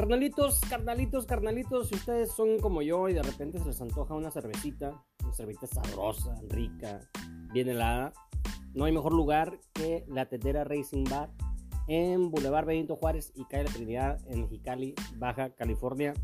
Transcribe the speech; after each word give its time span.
Carnalitos, 0.00 0.60
carnalitos, 0.60 1.26
carnalitos, 1.26 1.88
si 1.88 1.94
ustedes 1.94 2.32
son 2.32 2.58
como 2.58 2.80
yo 2.80 3.10
y 3.10 3.12
de 3.12 3.22
repente 3.22 3.58
se 3.58 3.66
les 3.66 3.82
antoja 3.82 4.14
una 4.14 4.30
cervecita, 4.30 5.04
una 5.22 5.34
cervecita 5.34 5.66
sabrosa, 5.66 6.40
rica, 6.48 7.00
bien 7.52 7.68
helada, 7.68 8.14
no 8.72 8.86
hay 8.86 8.92
mejor 8.92 9.12
lugar 9.12 9.60
que 9.74 10.06
la 10.08 10.24
Tetera 10.24 10.64
Racing 10.64 11.04
Bar 11.04 11.28
en 11.86 12.30
Boulevard 12.30 12.64
Benito 12.64 12.96
Juárez 12.96 13.30
y 13.34 13.44
Calle 13.44 13.64
La 13.64 13.72
Trinidad 13.72 14.18
en 14.26 14.40
Mexicali, 14.40 14.94
Baja 15.16 15.50
California. 15.50 16.14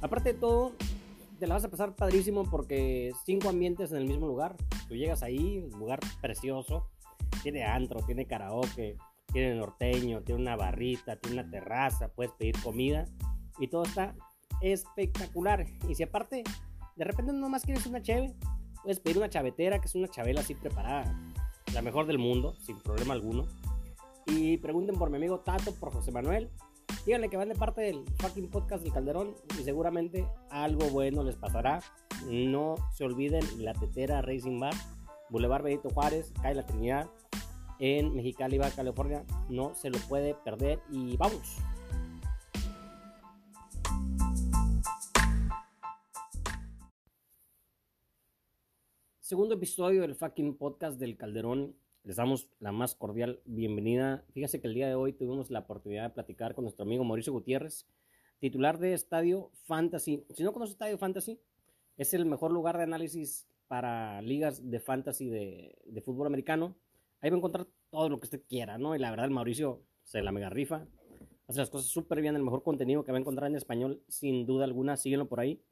Aparte 0.00 0.32
de 0.32 0.40
todo, 0.40 0.72
te 1.38 1.46
la 1.46 1.54
vas 1.54 1.64
a 1.64 1.70
pasar 1.70 1.94
padrísimo 1.94 2.42
porque 2.50 3.12
cinco 3.24 3.50
ambientes 3.50 3.92
en 3.92 3.98
el 3.98 4.08
mismo 4.08 4.26
lugar. 4.26 4.56
Tú 4.88 4.96
llegas 4.96 5.22
ahí, 5.22 5.60
lugar 5.78 6.00
precioso, 6.20 6.88
tiene 7.44 7.62
antro, 7.62 8.00
tiene 8.04 8.26
karaoke, 8.26 8.96
tiene 9.32 9.54
norteño, 9.54 10.22
tiene 10.22 10.40
una 10.40 10.56
barrita, 10.56 11.16
tiene 11.16 11.40
una 11.40 11.50
terraza, 11.50 12.08
puedes 12.08 12.32
pedir 12.32 12.54
comida 12.62 13.06
y 13.58 13.68
todo 13.68 13.84
está 13.84 14.14
espectacular. 14.60 15.66
Y 15.88 15.94
si 15.94 16.02
aparte 16.02 16.44
de 16.96 17.04
repente 17.04 17.32
nomás 17.32 17.62
quieres 17.62 17.86
una 17.86 18.02
cheve, 18.02 18.34
puedes 18.82 19.00
pedir 19.00 19.18
una 19.18 19.30
chavetera, 19.30 19.80
que 19.80 19.86
es 19.86 19.94
una 19.94 20.08
chavela 20.08 20.40
así 20.40 20.54
preparada, 20.54 21.16
la 21.72 21.82
mejor 21.82 22.06
del 22.06 22.18
mundo, 22.18 22.54
sin 22.60 22.78
problema 22.80 23.14
alguno. 23.14 23.46
Y 24.26 24.58
pregunten 24.58 24.96
por 24.96 25.10
mi 25.10 25.16
amigo 25.16 25.40
Tato, 25.40 25.74
por 25.74 25.92
José 25.92 26.12
Manuel. 26.12 26.50
Díganle 27.06 27.28
que 27.28 27.36
van 27.36 27.48
de 27.48 27.56
parte 27.56 27.80
del 27.80 28.04
fucking 28.18 28.48
podcast 28.48 28.84
del 28.84 28.92
Calderón 28.92 29.34
y 29.58 29.64
seguramente 29.64 30.28
algo 30.50 30.86
bueno 30.90 31.24
les 31.24 31.36
pasará. 31.36 31.80
No 32.28 32.76
se 32.92 33.04
olviden 33.04 33.44
la 33.58 33.72
tetera 33.72 34.22
Racing 34.22 34.60
Bar, 34.60 34.74
Boulevard 35.28 35.64
Benito 35.64 35.90
Juárez, 35.90 36.32
cae 36.40 36.54
la 36.54 36.64
Trinidad, 36.64 37.10
en 37.82 38.14
Mexicali, 38.14 38.58
Baja 38.58 38.76
California. 38.76 39.24
No 39.48 39.74
se 39.74 39.90
lo 39.90 39.98
puede 40.08 40.34
perder 40.34 40.78
y 40.88 41.16
vamos. 41.16 41.56
Segundo 49.18 49.56
episodio 49.56 50.02
del 50.02 50.14
fucking 50.14 50.56
podcast 50.56 51.00
del 51.00 51.16
Calderón. 51.16 51.74
Les 52.04 52.16
damos 52.16 52.48
la 52.60 52.70
más 52.70 52.94
cordial 52.94 53.40
bienvenida. 53.46 54.24
Fíjese 54.32 54.60
que 54.60 54.68
el 54.68 54.74
día 54.74 54.86
de 54.86 54.94
hoy 54.94 55.12
tuvimos 55.12 55.50
la 55.50 55.60
oportunidad 55.60 56.04
de 56.04 56.10
platicar 56.10 56.54
con 56.54 56.62
nuestro 56.62 56.84
amigo 56.84 57.02
Mauricio 57.02 57.32
Gutiérrez, 57.32 57.88
titular 58.38 58.78
de 58.78 58.94
Estadio 58.94 59.50
Fantasy. 59.64 60.24
Si 60.30 60.44
no 60.44 60.52
conoce 60.52 60.72
Estadio 60.72 60.98
Fantasy, 60.98 61.40
es 61.96 62.14
el 62.14 62.26
mejor 62.26 62.52
lugar 62.52 62.76
de 62.76 62.84
análisis 62.84 63.48
para 63.66 64.22
ligas 64.22 64.70
de 64.70 64.78
fantasy 64.78 65.28
de, 65.28 65.78
de 65.84 66.00
fútbol 66.00 66.28
americano. 66.28 66.76
Ahí 67.22 67.30
va 67.30 67.36
a 67.36 67.38
encontrar 67.38 67.66
todo 67.90 68.08
lo 68.08 68.18
que 68.18 68.26
usted 68.26 68.42
quiera, 68.48 68.78
¿no? 68.78 68.96
Y 68.96 68.98
la 68.98 69.10
verdad, 69.10 69.26
el 69.26 69.30
Mauricio 69.30 69.80
se 70.02 70.20
la 70.22 70.32
mega 70.32 70.50
rifa. 70.50 70.86
Hace 71.46 71.60
las 71.60 71.70
cosas 71.70 71.86
súper 71.88 72.20
bien, 72.20 72.34
el 72.34 72.42
mejor 72.42 72.64
contenido 72.64 73.04
que 73.04 73.12
va 73.12 73.18
a 73.18 73.20
encontrar 73.20 73.48
en 73.48 73.56
español, 73.56 74.02
sin 74.08 74.44
duda 74.44 74.64
alguna. 74.64 74.96
Síguenlo 74.96 75.28
por 75.28 75.38
ahí. 75.38 75.62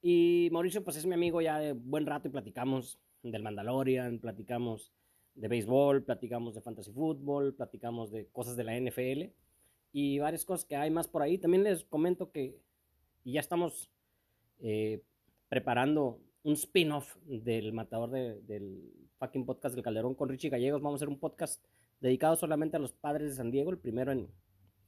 Y 0.00 0.48
Mauricio, 0.52 0.84
pues 0.84 0.96
es 0.96 1.04
mi 1.04 1.14
amigo 1.14 1.40
ya 1.40 1.58
de 1.58 1.72
buen 1.72 2.06
rato 2.06 2.28
y 2.28 2.30
platicamos 2.30 3.00
del 3.24 3.42
Mandalorian, 3.42 4.20
platicamos 4.20 4.92
de 5.34 5.48
béisbol, 5.48 6.04
platicamos 6.04 6.54
de 6.54 6.60
fantasy 6.60 6.92
fútbol, 6.92 7.54
platicamos 7.54 8.12
de 8.12 8.28
cosas 8.28 8.56
de 8.56 8.64
la 8.64 8.78
NFL 8.78 9.32
y 9.92 10.20
varias 10.20 10.44
cosas 10.44 10.64
que 10.64 10.76
hay 10.76 10.90
más 10.90 11.08
por 11.08 11.22
ahí. 11.22 11.36
También 11.36 11.64
les 11.64 11.84
comento 11.84 12.30
que 12.30 12.56
ya 13.24 13.40
estamos 13.40 13.90
eh, 14.60 15.02
preparando 15.48 16.20
un 16.44 16.54
spin-off 16.54 17.16
del 17.24 17.72
matador 17.72 18.10
del 18.10 19.05
fucking 19.18 19.46
podcast 19.46 19.74
del 19.74 19.84
Calderón 19.84 20.14
con 20.14 20.28
Richie 20.28 20.50
Gallegos. 20.50 20.82
Vamos 20.82 20.98
a 20.98 21.04
hacer 21.04 21.08
un 21.08 21.18
podcast 21.18 21.64
dedicado 22.00 22.36
solamente 22.36 22.76
a 22.76 22.80
los 22.80 22.92
padres 22.92 23.30
de 23.30 23.36
San 23.36 23.50
Diego, 23.50 23.70
el 23.70 23.78
primero 23.78 24.12
en, 24.12 24.28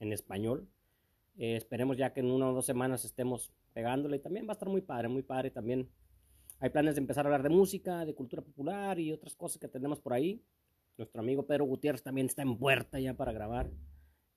en 0.01 0.12
español. 0.12 0.69
Eh, 1.37 1.57
esperemos 1.57 1.97
ya 1.97 2.13
que 2.13 2.20
en 2.20 2.30
una 2.30 2.51
o 2.51 2.55
dos 2.55 2.67
semanas 2.67 3.05
estemos 3.05 3.52
pegándole. 3.73 4.19
También 4.19 4.47
va 4.47 4.51
a 4.51 4.55
estar 4.55 4.69
muy 4.69 4.83
padre, 4.83 5.08
muy 5.08 5.23
padre 5.23 5.51
también 5.51 5.89
hay 6.61 6.70
planes 6.70 6.97
de 6.97 7.01
empezar 7.01 7.25
a 7.25 7.29
hablar 7.29 7.42
de 7.42 7.51
música, 7.51 8.05
de 8.05 8.14
cultura 8.14 8.42
popular 8.42 8.98
y 8.98 9.13
otras 9.13 9.36
cosas 9.36 9.58
que 9.58 9.69
tenemos 9.69 10.01
por 10.01 10.13
ahí. 10.13 10.42
Nuestro 10.97 11.20
amigo 11.20 11.47
Pedro 11.47 11.67
Gutiérrez 11.67 12.02
también 12.02 12.27
está 12.27 12.42
en 12.42 12.58
puerta 12.58 12.98
ya 12.98 13.14
para 13.14 13.33
grabar. 13.33 13.70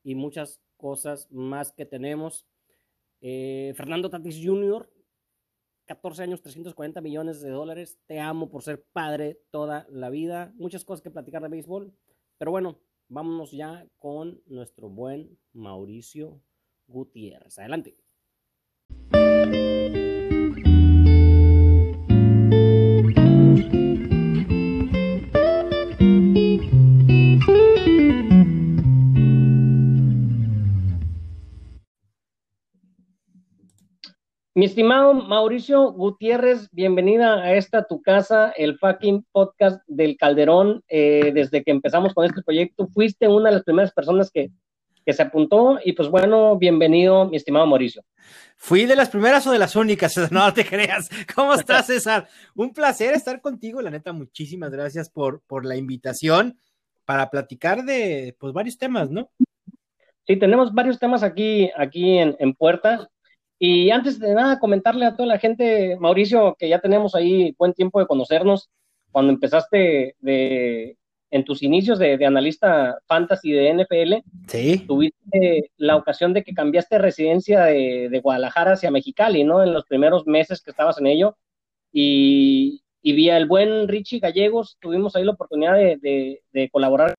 Y 0.04 0.14
muchas 0.14 0.62
cosas 0.78 1.32
más 1.32 1.72
que 1.72 1.86
tenemos. 1.86 2.46
Eh, 3.22 3.74
Fernando 3.76 4.10
Tatis 4.10 4.40
Jr., 4.44 4.88
14 5.86 6.24
años, 6.24 6.42
340 6.42 7.02
millones 7.02 7.42
de 7.42 7.50
dólares. 7.50 8.00
Te 8.08 8.20
amo 8.20 8.50
por 8.50 8.64
ser 8.64 8.84
padre 8.94 9.42
toda 9.52 9.88
la 9.90 10.10
vida. 10.10 10.54
Muchas 10.56 10.86
cosas 10.86 11.02
que 11.02 11.12
platicar 11.12 11.42
de 11.42 11.50
béisbol. 11.50 11.94
Pero 12.38 12.52
bueno, 12.52 12.80
vámonos 13.08 13.52
ya 13.52 13.88
con 13.98 14.42
nuestro 14.46 14.90
buen 14.90 15.38
Mauricio 15.54 16.42
Gutiérrez. 16.88 17.60
Adelante. 17.60 17.98
Mi 34.54 34.66
estimado 34.66 35.14
Mauricio 35.14 35.94
Gutiérrez, 35.94 36.70
bienvenida 36.74 37.36
a 37.36 37.56
esta 37.56 37.86
tu 37.86 38.02
casa, 38.02 38.52
el 38.58 38.78
fucking 38.78 39.26
podcast 39.32 39.82
del 39.88 40.18
Calderón. 40.18 40.84
Eh, 40.90 41.32
desde 41.34 41.64
que 41.64 41.72
empezamos 41.72 42.14
con 42.14 42.26
este 42.26 42.42
proyecto, 42.42 42.90
fuiste 42.90 43.30
una 43.30 43.48
de 43.48 43.56
las 43.56 43.64
primeras 43.64 43.94
personas 43.94 44.30
que, 44.30 44.52
que 45.06 45.14
se 45.14 45.22
apuntó 45.22 45.80
y 45.86 45.94
pues 45.94 46.10
bueno, 46.10 46.58
bienvenido, 46.58 47.30
mi 47.30 47.38
estimado 47.38 47.66
Mauricio. 47.66 48.04
Fui 48.58 48.86
de 48.86 48.98
las 48.98 49.08
primeras 49.08 49.48
o 49.48 49.54
de 49.54 49.60
las 49.60 49.78
únicas, 49.78 50.18
no 50.34 50.54
te 50.54 50.66
creas. 50.66 51.10
¿Cómo 51.34 51.54
estás, 51.54 51.86
César? 51.86 52.28
Un 52.54 52.74
placer 52.74 53.14
estar 53.14 53.40
contigo, 53.40 53.82
la 53.82 53.90
neta, 53.90 54.12
muchísimas 54.12 54.72
gracias 54.72 55.10
por, 55.10 55.40
por 55.48 55.66
la 55.66 55.78
invitación 55.78 56.60
para 57.06 57.30
platicar 57.30 57.86
de 57.86 58.36
pues 58.38 58.52
varios 58.52 58.78
temas, 58.78 59.10
¿no? 59.10 59.30
Sí, 60.28 60.36
tenemos 60.36 60.74
varios 60.74 61.00
temas 61.00 61.24
aquí, 61.24 61.72
aquí 61.78 62.18
en, 62.18 62.36
en 62.38 62.54
puerta. 62.54 63.10
Y 63.64 63.92
antes 63.92 64.18
de 64.20 64.34
nada, 64.34 64.58
comentarle 64.58 65.06
a 65.06 65.16
toda 65.16 65.28
la 65.28 65.38
gente, 65.38 65.96
Mauricio, 66.00 66.56
que 66.58 66.68
ya 66.68 66.80
tenemos 66.80 67.14
ahí 67.14 67.54
buen 67.60 67.74
tiempo 67.74 68.00
de 68.00 68.08
conocernos. 68.08 68.72
Cuando 69.12 69.32
empezaste 69.32 70.16
de, 70.20 70.98
en 71.30 71.46
tus 71.46 71.62
inicios 71.62 72.00
de, 72.00 72.26
analista 72.26 72.98
fantasy 73.06 73.52
de 73.52 73.72
NFL, 73.72 74.14
sí. 74.48 74.80
tuviste 74.88 75.70
la 75.78 75.96
ocasión 75.96 76.34
de 76.34 76.44
que 76.44 76.56
cambiaste 76.56 76.98
residencia 76.98 77.66
de, 77.66 78.20
Guadalajara 78.24 78.72
hacia 78.72 78.90
Mexicali, 78.90 79.44
¿no? 79.44 79.62
En 79.62 79.74
los 79.74 79.86
primeros 79.86 80.26
meses 80.26 80.64
que 80.64 80.72
estabas 80.72 80.98
en 80.98 81.06
ello. 81.06 81.38
Y, 81.94 82.82
y 83.04 83.14
vía 83.14 83.38
el 83.38 83.46
buen 83.46 83.88
Richie 83.88 84.18
Gallegos, 84.18 84.78
tuvimos 84.82 85.16
ahí 85.16 85.24
la 85.24 85.34
oportunidad 85.34 85.76
de, 85.76 86.42
de 86.52 86.70
colaborar 86.72 87.14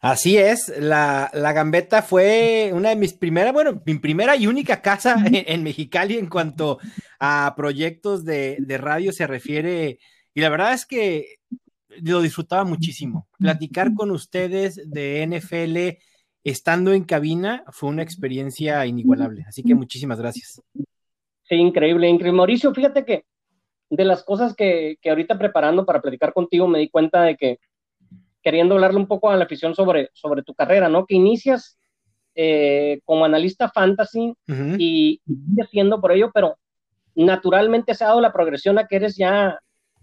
Así 0.00 0.38
es, 0.38 0.72
la, 0.78 1.30
la, 1.34 1.52
Gambeta 1.52 2.00
fue 2.00 2.70
una 2.72 2.88
de 2.88 2.96
mis 2.96 3.12
primeras, 3.12 3.52
bueno, 3.52 3.82
mi 3.84 3.98
primera 3.98 4.34
y 4.34 4.46
única 4.46 4.80
casa 4.80 5.22
en, 5.30 5.62
Mexicali 5.62 6.16
en 6.16 6.28
cuanto 6.28 6.78
a 7.18 7.52
proyectos 7.54 8.24
de, 8.24 8.56
de, 8.60 8.78
radio 8.78 9.12
se 9.12 9.26
refiere. 9.26 9.98
Y 10.32 10.40
la 10.40 10.48
verdad 10.48 10.72
es 10.72 10.86
que 10.86 11.36
lo 12.02 12.22
disfrutaba 12.22 12.64
muchísimo. 12.64 13.28
Platicar 13.38 13.92
con 13.92 14.10
ustedes 14.10 14.80
de 14.90 15.26
NFL 15.26 16.02
estando 16.44 16.94
en 16.94 17.04
cabina 17.04 17.64
fue 17.68 17.90
una 17.90 18.02
experiencia 18.02 18.86
inigualable. 18.86 19.44
Así 19.46 19.62
que 19.62 19.74
muchísimas 19.74 20.18
gracias. 20.18 20.62
Sí, 21.42 21.56
increíble, 21.56 22.08
increíble. 22.08 22.38
Mauricio, 22.38 22.72
fíjate 22.72 23.04
que 23.04 23.24
de 23.90 24.04
las 24.04 24.22
cosas 24.24 24.54
que, 24.54 24.96
que 25.02 25.10
ahorita 25.10 25.36
preparando 25.36 25.84
para 25.84 26.00
platicar 26.00 26.32
contigo 26.32 26.66
me 26.68 26.78
di 26.78 26.88
cuenta 26.88 27.22
de 27.22 27.36
que 27.36 27.58
queriendo 28.42 28.74
hablarle 28.74 28.98
un 28.98 29.06
poco 29.06 29.30
a 29.30 29.36
la 29.36 29.44
afición 29.44 29.74
sobre, 29.74 30.10
sobre 30.12 30.42
tu 30.42 30.54
carrera, 30.54 30.88
¿no? 30.88 31.06
Que 31.06 31.14
inicias 31.14 31.78
eh, 32.34 33.00
como 33.04 33.24
analista 33.24 33.68
fantasy 33.68 34.34
y, 34.78 35.20
y 35.26 35.64
siendo 35.70 36.00
por 36.00 36.12
ello, 36.12 36.30
pero 36.32 36.58
naturalmente 37.14 37.94
se 37.94 38.04
ha 38.04 38.08
dado 38.08 38.20
la 38.20 38.32
progresión 38.32 38.78
a 38.78 38.86
que 38.86 38.96
eres 38.96 39.16
ya 39.16 39.58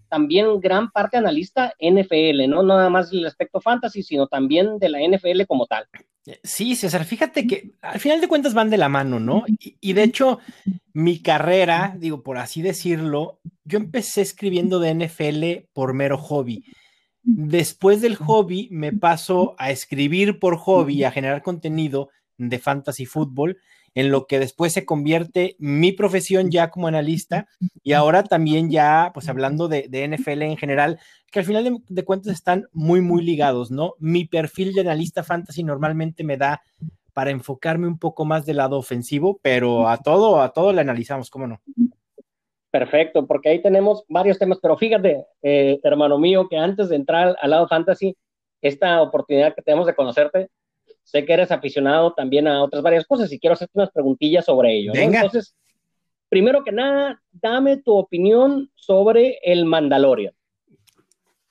también 0.09 0.59
gran 0.59 0.89
parte 0.91 1.17
analista 1.17 1.73
NFL, 1.79 2.49
¿no? 2.49 2.63
No 2.63 2.77
nada 2.77 2.89
más 2.89 3.09
del 3.09 3.25
aspecto 3.25 3.59
fantasy, 3.59 4.03
sino 4.03 4.27
también 4.27 4.79
de 4.79 4.89
la 4.89 4.99
NFL 4.99 5.43
como 5.47 5.65
tal. 5.65 5.85
Sí, 6.43 6.75
César, 6.75 7.05
fíjate 7.05 7.47
que 7.47 7.71
al 7.81 7.99
final 7.99 8.19
de 8.19 8.27
cuentas 8.27 8.53
van 8.53 8.69
de 8.69 8.77
la 8.77 8.89
mano, 8.89 9.19
¿no? 9.19 9.43
Y, 9.47 9.77
y, 9.79 9.93
de 9.93 10.03
hecho, 10.03 10.39
mi 10.93 11.21
carrera, 11.21 11.95
digo, 11.97 12.21
por 12.21 12.37
así 12.37 12.61
decirlo, 12.61 13.39
yo 13.63 13.77
empecé 13.77 14.21
escribiendo 14.21 14.79
de 14.79 14.93
NFL 14.93 15.69
por 15.73 15.93
mero 15.93 16.17
hobby. 16.17 16.65
Después 17.29 17.99
del 17.99 18.15
hobby 18.15 18.69
me 18.71 18.93
paso 18.93 19.53
a 19.57 19.69
escribir 19.69 20.39
por 20.39 20.55
hobby, 20.55 21.03
a 21.03 21.11
generar 21.11 21.41
contenido 21.41 22.09
de 22.37 22.57
fantasy 22.57 23.05
fútbol, 23.05 23.57
en 23.95 24.11
lo 24.11 24.27
que 24.27 24.39
después 24.39 24.71
se 24.71 24.85
convierte 24.85 25.57
mi 25.59 25.91
profesión 25.91 26.51
ya 26.51 26.69
como 26.69 26.87
analista 26.87 27.49
y 27.83 27.91
ahora 27.91 28.23
también 28.23 28.71
ya, 28.71 29.11
pues 29.13 29.27
hablando 29.27 29.67
de, 29.67 29.89
NFL 30.07 30.41
en 30.43 30.55
general, 30.55 30.99
que 31.29 31.39
al 31.39 31.45
final 31.45 31.83
de, 31.89 32.05
cuentas 32.05 32.33
están 32.33 32.69
muy, 32.71 33.01
muy 33.01 33.21
ligados, 33.21 33.71
¿no? 33.71 33.95
Mi 33.99 34.23
perfil 34.23 34.73
de 34.73 34.81
analista 34.81 35.21
fantasy 35.21 35.63
normalmente 35.63 36.23
me 36.23 36.37
da 36.37 36.61
para 37.11 37.31
enfocarme 37.31 37.87
un 37.87 37.99
poco 37.99 38.23
más 38.23 38.45
del 38.45 38.57
lado 38.57 38.77
ofensivo, 38.77 39.37
pero 39.41 39.89
a 39.89 39.97
todo, 39.97 40.41
a 40.41 40.53
todo 40.53 40.71
le 40.71 40.79
analizamos, 40.79 41.29
¿cómo 41.29 41.45
no? 41.45 41.59
Perfecto, 42.69 43.25
porque 43.25 43.49
ahí 43.49 43.61
tenemos 43.61 44.03
varios 44.09 44.37
temas, 44.37 44.59
pero 44.61 44.77
fíjate, 44.77 45.25
eh, 45.41 45.79
hermano 45.83 46.19
mío, 46.19 46.47
que 46.49 46.57
antes 46.57 46.89
de 46.89 46.97
entrar 46.97 47.35
al 47.41 47.49
lado 47.49 47.67
fantasy, 47.67 48.15
esta 48.61 49.01
oportunidad 49.01 49.55
que 49.55 49.61
tenemos 49.61 49.87
de 49.87 49.95
conocerte, 49.95 50.49
sé 51.03 51.25
que 51.25 51.33
eres 51.33 51.51
aficionado 51.51 52.13
también 52.13 52.47
a 52.47 52.61
otras 52.61 52.83
varias 52.83 53.05
cosas 53.05 53.31
y 53.31 53.39
quiero 53.39 53.53
hacerte 53.53 53.71
unas 53.75 53.91
preguntillas 53.91 54.45
sobre 54.45 54.77
ello. 54.77 54.91
Entonces, 54.93 55.55
primero 56.27 56.63
que 56.65 56.73
nada, 56.73 57.21
dame 57.31 57.77
tu 57.77 57.93
opinión 57.93 58.69
sobre 58.75 59.39
el 59.43 59.65
Mandalorian. 59.65 60.33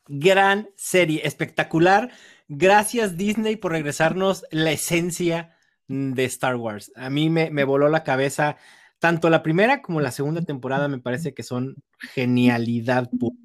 Gran 0.08 0.69
serie, 0.76 1.22
espectacular. 1.24 2.10
Gracias 2.48 3.16
Disney 3.16 3.56
por 3.56 3.72
regresarnos 3.72 4.44
la 4.50 4.72
esencia 4.72 5.56
de 5.88 6.24
Star 6.24 6.56
Wars. 6.56 6.92
A 6.94 7.08
mí 7.08 7.30
me, 7.30 7.50
me 7.50 7.64
voló 7.64 7.88
la 7.88 8.04
cabeza. 8.04 8.58
Tanto 9.06 9.31
la 9.31 9.44
primera 9.44 9.82
como 9.82 10.00
la 10.00 10.11
segunda 10.11 10.41
temporada 10.41 10.88
me 10.88 10.99
parece 10.99 11.32
que 11.32 11.44
son 11.44 11.76
genialidad 12.12 13.08
pura. 13.08 13.37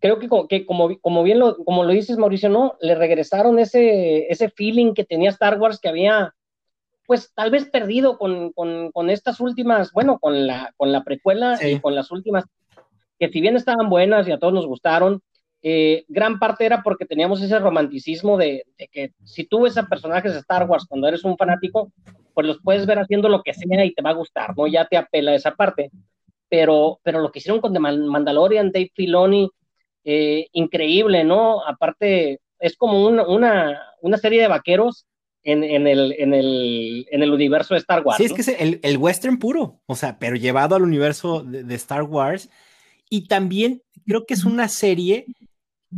Creo 0.00 0.18
que, 0.18 0.26
que 0.48 0.64
como, 0.64 0.98
como, 1.00 1.22
bien 1.22 1.38
lo, 1.38 1.62
como 1.66 1.84
lo 1.84 1.92
dices, 1.92 2.16
Mauricio, 2.16 2.48
¿no? 2.48 2.78
Le 2.80 2.94
regresaron 2.94 3.58
ese, 3.58 4.32
ese 4.32 4.48
feeling 4.48 4.94
que 4.94 5.04
tenía 5.04 5.28
Star 5.28 5.60
Wars 5.60 5.80
que 5.80 5.90
había, 5.90 6.34
pues 7.06 7.34
tal 7.34 7.50
vez 7.50 7.66
perdido 7.66 8.16
con, 8.16 8.52
con, 8.54 8.90
con 8.90 9.10
estas 9.10 9.38
últimas, 9.38 9.92
bueno, 9.92 10.18
con 10.18 10.46
la, 10.46 10.72
con 10.78 10.90
la 10.90 11.04
precuela 11.04 11.58
y 11.62 11.78
con 11.78 11.94
las 11.94 12.10
últimas, 12.10 12.46
que 13.18 13.28
si 13.28 13.42
bien 13.42 13.54
estaban 13.54 13.90
buenas 13.90 14.26
y 14.26 14.32
a 14.32 14.38
todos 14.38 14.54
nos 14.54 14.66
gustaron, 14.66 15.20
eh, 15.60 16.06
gran 16.08 16.38
parte 16.38 16.64
era 16.64 16.82
porque 16.82 17.04
teníamos 17.04 17.42
ese 17.42 17.58
romanticismo 17.58 18.38
de, 18.38 18.64
de, 18.78 18.88
que 18.88 19.12
si 19.24 19.44
tú 19.44 19.60
ves 19.64 19.76
a 19.76 19.88
personajes 19.88 20.32
de 20.32 20.38
Star 20.38 20.66
Wars 20.66 20.86
cuando 20.88 21.06
eres 21.06 21.22
un 21.24 21.36
fanático, 21.36 21.92
pues 22.38 22.46
los 22.46 22.60
puedes 22.62 22.86
ver 22.86 23.00
haciendo 23.00 23.28
lo 23.28 23.42
que 23.42 23.52
sea 23.52 23.84
y 23.84 23.92
te 23.92 24.00
va 24.00 24.10
a 24.10 24.14
gustar, 24.14 24.56
¿no? 24.56 24.68
Ya 24.68 24.86
te 24.86 24.96
apela 24.96 25.34
esa 25.34 25.56
parte. 25.56 25.90
Pero, 26.48 27.00
pero 27.02 27.18
lo 27.18 27.32
que 27.32 27.40
hicieron 27.40 27.60
con 27.60 27.72
The 27.72 27.80
Mandalorian, 27.80 28.70
Dave 28.70 28.92
Filoni, 28.94 29.50
eh, 30.04 30.46
increíble, 30.52 31.24
¿no? 31.24 31.66
Aparte, 31.66 32.38
es 32.60 32.76
como 32.76 33.08
una, 33.08 33.76
una, 34.00 34.18
serie 34.18 34.40
de 34.40 34.46
vaqueros 34.46 35.04
en, 35.42 35.64
en, 35.64 35.88
el, 35.88 36.14
en, 36.16 36.32
el, 36.32 37.08
en, 37.10 37.24
el, 37.24 37.32
universo 37.32 37.74
de 37.74 37.80
Star 37.80 38.04
Wars. 38.04 38.18
Sí, 38.18 38.26
es 38.26 38.32
que 38.32 38.42
es 38.42 38.48
el, 38.60 38.78
el, 38.84 38.98
western 38.98 39.40
puro, 39.40 39.80
o 39.86 39.96
sea, 39.96 40.20
pero 40.20 40.36
llevado 40.36 40.76
al 40.76 40.82
universo 40.82 41.42
de, 41.42 41.74
Star 41.74 42.04
Wars. 42.04 42.48
Y 43.10 43.26
también 43.26 43.82
creo 44.06 44.26
que 44.26 44.34
es 44.34 44.44
una 44.44 44.68
serie 44.68 45.26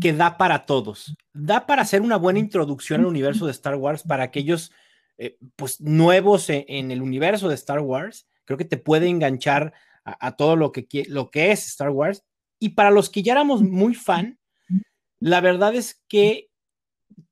que 0.01 0.15
da 0.15 0.39
para 0.39 0.65
todos. 0.65 1.15
Da 1.35 1.67
para 1.67 1.83
hacer 1.83 2.01
una 2.01 2.17
buena 2.17 2.39
introducción 2.39 3.01
al 3.01 3.09
universo 3.09 3.45
de 3.45 3.53
Star 3.53 3.75
Wars 3.75 4.05
para 4.05 4.23
aquellos 4.23 4.73
eh, 5.21 5.37
pues 5.55 5.81
nuevos 5.81 6.49
en, 6.49 6.91
el 6.91 7.03
universo 7.03 7.49
de 7.49 7.55
Star 7.55 7.81
Wars. 7.81 8.27
Creo 8.47 8.57
que 8.57 8.65
te 8.65 8.79
puede 8.79 9.07
enganchar 9.07 9.73
a, 10.05 10.27
a 10.29 10.37
todo 10.37 10.57
lo 10.57 10.73
que, 10.73 10.87
lo 11.09 11.31
que 11.31 11.53
es 11.53 11.67
Star 11.67 11.91
Wars 11.91 12.25
y 12.59 12.71
para 12.71 12.91
los 12.91 13.11
que 13.11 13.23
ya 13.23 13.33
éramos 13.33 13.63
muy 13.63 13.95
fan, 13.95 14.39
la 15.19 15.41
verdad 15.41 15.75
es 15.75 16.01
que 16.09 16.49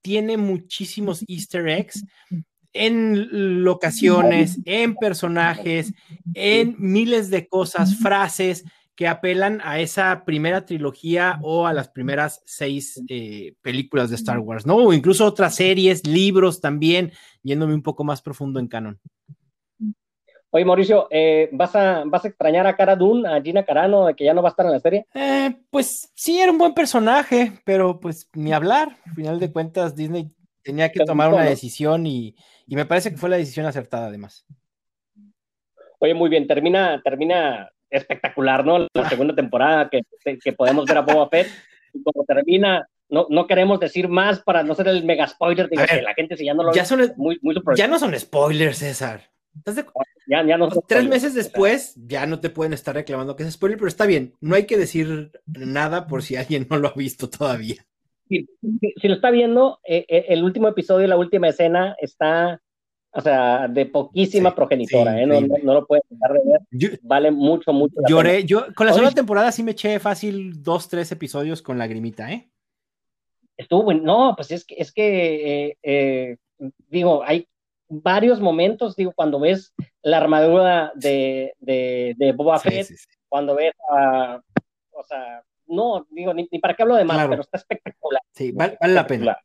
tiene 0.01 0.37
muchísimos 0.37 1.25
easter 1.29 1.69
eggs 1.69 2.05
en 2.73 3.63
locaciones, 3.63 4.59
en 4.65 4.95
personajes, 4.95 5.93
en 6.35 6.77
miles 6.79 7.31
de 7.31 7.49
cosas, 7.49 7.97
frases 7.97 8.65
que 8.99 9.07
apelan 9.07 9.61
a 9.63 9.79
esa 9.79 10.25
primera 10.25 10.67
trilogía 10.67 11.39
o 11.43 11.69
a 11.69 11.73
las 11.73 11.89
primeras 11.89 12.43
seis 12.45 13.01
eh, 13.09 13.55
películas 13.63 14.11
de 14.11 14.17
Star 14.17 14.41
Wars, 14.41 14.67
¿no? 14.67 14.75
O 14.75 14.93
incluso 14.93 15.25
otras 15.25 15.55
series, 15.55 16.05
libros 16.05 16.61
también, 16.61 17.13
yéndome 17.45 17.75
un 17.75 17.83
poco 17.85 18.03
más 18.03 18.23
profundo 18.23 18.59
en 18.59 18.67
canon. 18.67 18.99
Oye, 20.51 20.65
Mauricio, 20.65 21.07
eh, 21.13 21.49
¿vas, 21.53 21.77
a, 21.77 22.03
¿vas 22.07 22.25
a 22.25 22.29
extrañar 22.29 22.67
a 22.67 22.75
Cara 22.75 22.97
Dune, 22.97 23.29
a 23.29 23.41
Gina 23.41 23.65
Carano, 23.65 24.05
de 24.07 24.17
que 24.17 24.25
ya 24.25 24.35
no 24.35 24.43
va 24.43 24.49
a 24.49 24.51
estar 24.51 24.67
en 24.67 24.73
la 24.73 24.81
serie? 24.81 25.07
Eh, 25.15 25.55
pues 25.71 26.11
sí, 26.17 26.41
era 26.41 26.51
un 26.51 26.59
buen 26.59 26.75
personaje, 26.75 27.53
pero 27.65 28.01
pues 28.01 28.29
ni 28.35 28.53
hablar. 28.53 28.97
Al 29.07 29.15
final 29.15 29.39
de 29.39 29.53
cuentas, 29.53 29.95
Disney 29.95 30.29
tenía 30.65 30.91
que 30.91 31.05
tomar 31.05 31.33
una 31.33 31.45
decisión 31.45 32.05
y, 32.05 32.35
me 32.67 32.85
parece 32.85 33.13
que 33.13 33.17
fue 33.17 33.31
la 33.31 33.37
decisión 33.37 33.65
acertada, 33.65 34.09
además. 34.09 34.45
Oye, 36.01 36.15
muy 36.15 36.29
bien, 36.29 36.49
termina, 36.49 37.01
termina 37.01 37.71
espectacular, 37.91 38.65
¿no? 38.65 38.87
La 38.93 39.09
segunda 39.09 39.35
temporada 39.35 39.89
que, 39.89 40.03
que 40.43 40.53
podemos 40.53 40.85
ver 40.87 40.99
a 40.99 41.03
Boba 41.03 41.29
Fett. 41.29 41.49
Y 41.93 42.03
como 42.03 42.25
termina, 42.25 42.87
no, 43.09 43.27
no 43.31 43.47
queremos 43.47 43.81
decir 43.81 44.09
más 44.09 44.41
para 44.41 44.63
no 44.63 44.75
ser 44.75 44.89
el 44.89 45.05
mega 45.05 45.27
spoiler 45.27 45.69
de 45.69 45.77
que 45.77 46.03
la 46.03 46.15
gente 46.15 46.37
si 46.37 46.45
ya 46.45 46.55
no 46.55 46.63
lo 46.63 46.73
ya 46.73 46.85
son, 46.85 47.13
muy, 47.17 47.39
muy 47.43 47.57
Ya 47.77 47.87
no 47.89 47.99
son 47.99 48.19
spoilers, 48.19 48.79
César. 48.79 49.23
Ya, 50.27 50.45
ya 50.45 50.59
no 50.59 50.69
Tres 50.87 51.09
meses 51.09 51.35
después 51.35 51.95
ya 51.97 52.27
no 52.27 52.41
te 52.41 52.51
pueden 52.51 52.73
estar 52.73 52.95
reclamando 52.95 53.35
que 53.35 53.43
es 53.45 53.55
spoiler, 53.55 53.79
pero 53.79 53.89
está 53.89 54.07
bien, 54.07 54.35
no 54.41 54.55
hay 54.55 54.67
que 54.67 54.77
decir 54.77 55.33
nada 55.47 56.07
por 56.07 56.23
si 56.23 56.37
alguien 56.37 56.67
no 56.71 56.77
lo 56.77 56.89
ha 56.89 56.95
visto 56.95 57.31
todavía. 57.31 57.77
Si, 58.29 58.47
lo 59.03 59.15
está 59.15 59.31
viendo, 59.31 59.81
eh, 59.85 60.05
eh, 60.07 60.27
el 60.29 60.45
último 60.45 60.69
episodio, 60.69 61.07
la 61.07 61.17
última 61.17 61.49
escena 61.49 61.97
está, 61.99 62.61
o 63.19 63.21
sea, 63.21 63.67
de 63.67 63.85
poquísima 63.87 64.55
progenitora, 64.55 65.21
¿eh? 65.21 65.27
no, 65.27 65.41
lo 65.75 65.85
puedes 65.87 66.05
dejar 66.09 66.35
de 66.35 66.41
ver. 66.53 67.01
vale 67.03 67.33
mucho, 67.33 67.73
mucho. 67.73 67.97
Lloré, 68.09 68.45
yo 68.45 68.67
con 68.77 68.87
la 68.87 68.93
segunda 68.93 69.15
temporada 69.15 69.51
sí 69.51 69.65
me 69.65 69.73
eché 69.73 69.99
fácil 69.99 70.63
dos, 70.63 70.89
tres 70.89 71.11
episodios 71.11 71.61
con 71.61 71.79
lagrimita, 71.79 72.31
¿eh? 72.33 72.49
Estuvo 73.57 73.83
bueno, 73.83 74.03
no, 74.05 74.37
pues 74.37 74.53
es 74.53 74.65
que, 74.65 74.77
es 74.79 74.93
que 74.93 76.39
digo, 76.89 77.25
hay 77.25 77.49
varios 77.89 78.41
momentos, 78.41 78.95
digo, 78.95 79.13
cuando 79.17 79.41
ves 79.41 79.75
la 80.03 80.19
armadura 80.19 80.93
de, 80.95 81.55
de, 81.59 82.33
Boba 82.37 82.61
Fett, 82.61 82.89
cuando 83.29 83.57
ves 83.57 83.73
a, 83.91 84.41
o 84.93 85.03
sea, 85.03 85.43
no, 85.67 86.07
digo, 86.11 86.33
ni, 86.35 86.47
para 86.61 86.75
qué 86.75 86.85
hablo 86.85 86.95
de 86.95 87.05
más, 87.05 87.27
pero 87.29 87.43
está 87.43 87.59
espectacular. 87.59 88.23
Sí, 88.33 88.53
vale, 88.53 88.79
la 88.81 89.07
pena. 89.09 89.37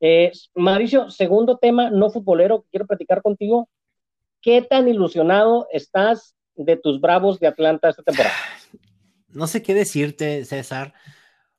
Eh, 0.00 0.32
Mauricio, 0.54 1.10
segundo 1.10 1.58
tema 1.58 1.90
no 1.90 2.10
futbolero 2.10 2.66
quiero 2.70 2.86
platicar 2.86 3.22
contigo. 3.22 3.68
¿Qué 4.40 4.62
tan 4.62 4.88
ilusionado 4.88 5.66
estás 5.72 6.36
de 6.54 6.76
tus 6.76 7.00
Bravos 7.00 7.40
de 7.40 7.46
Atlanta 7.48 7.88
esta 7.88 8.02
temporada? 8.02 8.34
No 9.28 9.46
sé 9.46 9.60
qué 9.60 9.74
decirte, 9.74 10.46
César, 10.46 10.94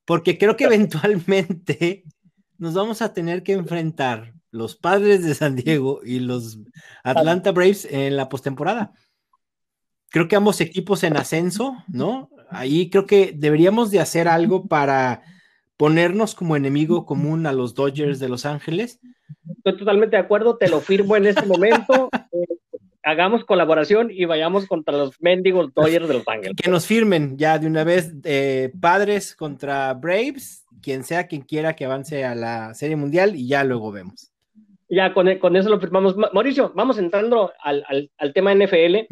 porque 0.03 0.39
creo 0.39 0.57
que 0.57 0.63
eventualmente 0.63 2.05
nos 2.57 2.73
vamos 2.73 3.03
a 3.03 3.13
tener 3.13 3.43
que 3.43 3.53
enfrentar 3.53 4.33
los 4.49 4.75
padres 4.75 5.23
de 5.23 5.35
San 5.35 5.55
Diego 5.55 5.99
y 6.03 6.19
los 6.19 6.57
Atlanta 7.03 7.51
Braves 7.51 7.85
en 7.85 8.17
la 8.17 8.29
postemporada. 8.29 8.93
Creo 10.09 10.27
que 10.27 10.35
ambos 10.35 10.59
equipos 10.59 11.03
en 11.03 11.17
ascenso, 11.17 11.75
¿no? 11.87 12.31
Ahí 12.49 12.89
creo 12.89 13.05
que 13.05 13.31
deberíamos 13.35 13.91
de 13.91 13.99
hacer 13.99 14.27
algo 14.27 14.67
para 14.67 15.21
ponernos 15.77 16.35
como 16.35 16.55
enemigo 16.55 17.05
común 17.05 17.45
a 17.45 17.53
los 17.53 17.75
Dodgers 17.75 18.19
de 18.19 18.29
Los 18.29 18.45
Ángeles. 18.45 18.99
Estoy 19.57 19.77
totalmente 19.77 20.17
de 20.17 20.23
acuerdo, 20.23 20.57
te 20.57 20.69
lo 20.69 20.81
firmo 20.81 21.15
en 21.15 21.27
este 21.27 21.45
momento. 21.45 22.09
Eh, 22.33 22.45
hagamos 23.03 23.45
colaboración 23.45 24.09
y 24.11 24.25
vayamos 24.25 24.67
contra 24.67 24.97
los 24.97 25.21
mendigos 25.21 25.73
Dodgers 25.73 26.09
de 26.09 26.13
Los 26.15 26.27
Ángeles. 26.27 26.55
Que 26.61 26.69
nos 26.69 26.85
firmen 26.85 27.37
ya 27.37 27.57
de 27.57 27.65
una 27.65 27.85
vez 27.85 28.13
eh, 28.25 28.69
padres 28.81 29.33
contra 29.33 29.93
Braves, 29.93 30.65
quien 30.81 31.05
sea 31.05 31.25
quien 31.27 31.41
quiera 31.43 31.73
que 31.73 31.85
avance 31.85 32.25
a 32.25 32.35
la 32.35 32.73
Serie 32.73 32.97
Mundial 32.97 33.37
y 33.37 33.47
ya 33.47 33.63
luego 33.63 33.93
vemos. 33.93 34.33
Ya 34.89 35.13
con, 35.13 35.33
con, 35.39 35.55
eso 35.55 35.69
lo 35.69 35.79
firmamos. 35.79 36.17
Mauricio, 36.17 36.73
vamos 36.75 36.97
entrando 36.97 37.53
al, 37.61 37.85
al, 37.87 38.11
al 38.17 38.33
tema 38.33 38.53
NFL. 38.53 39.07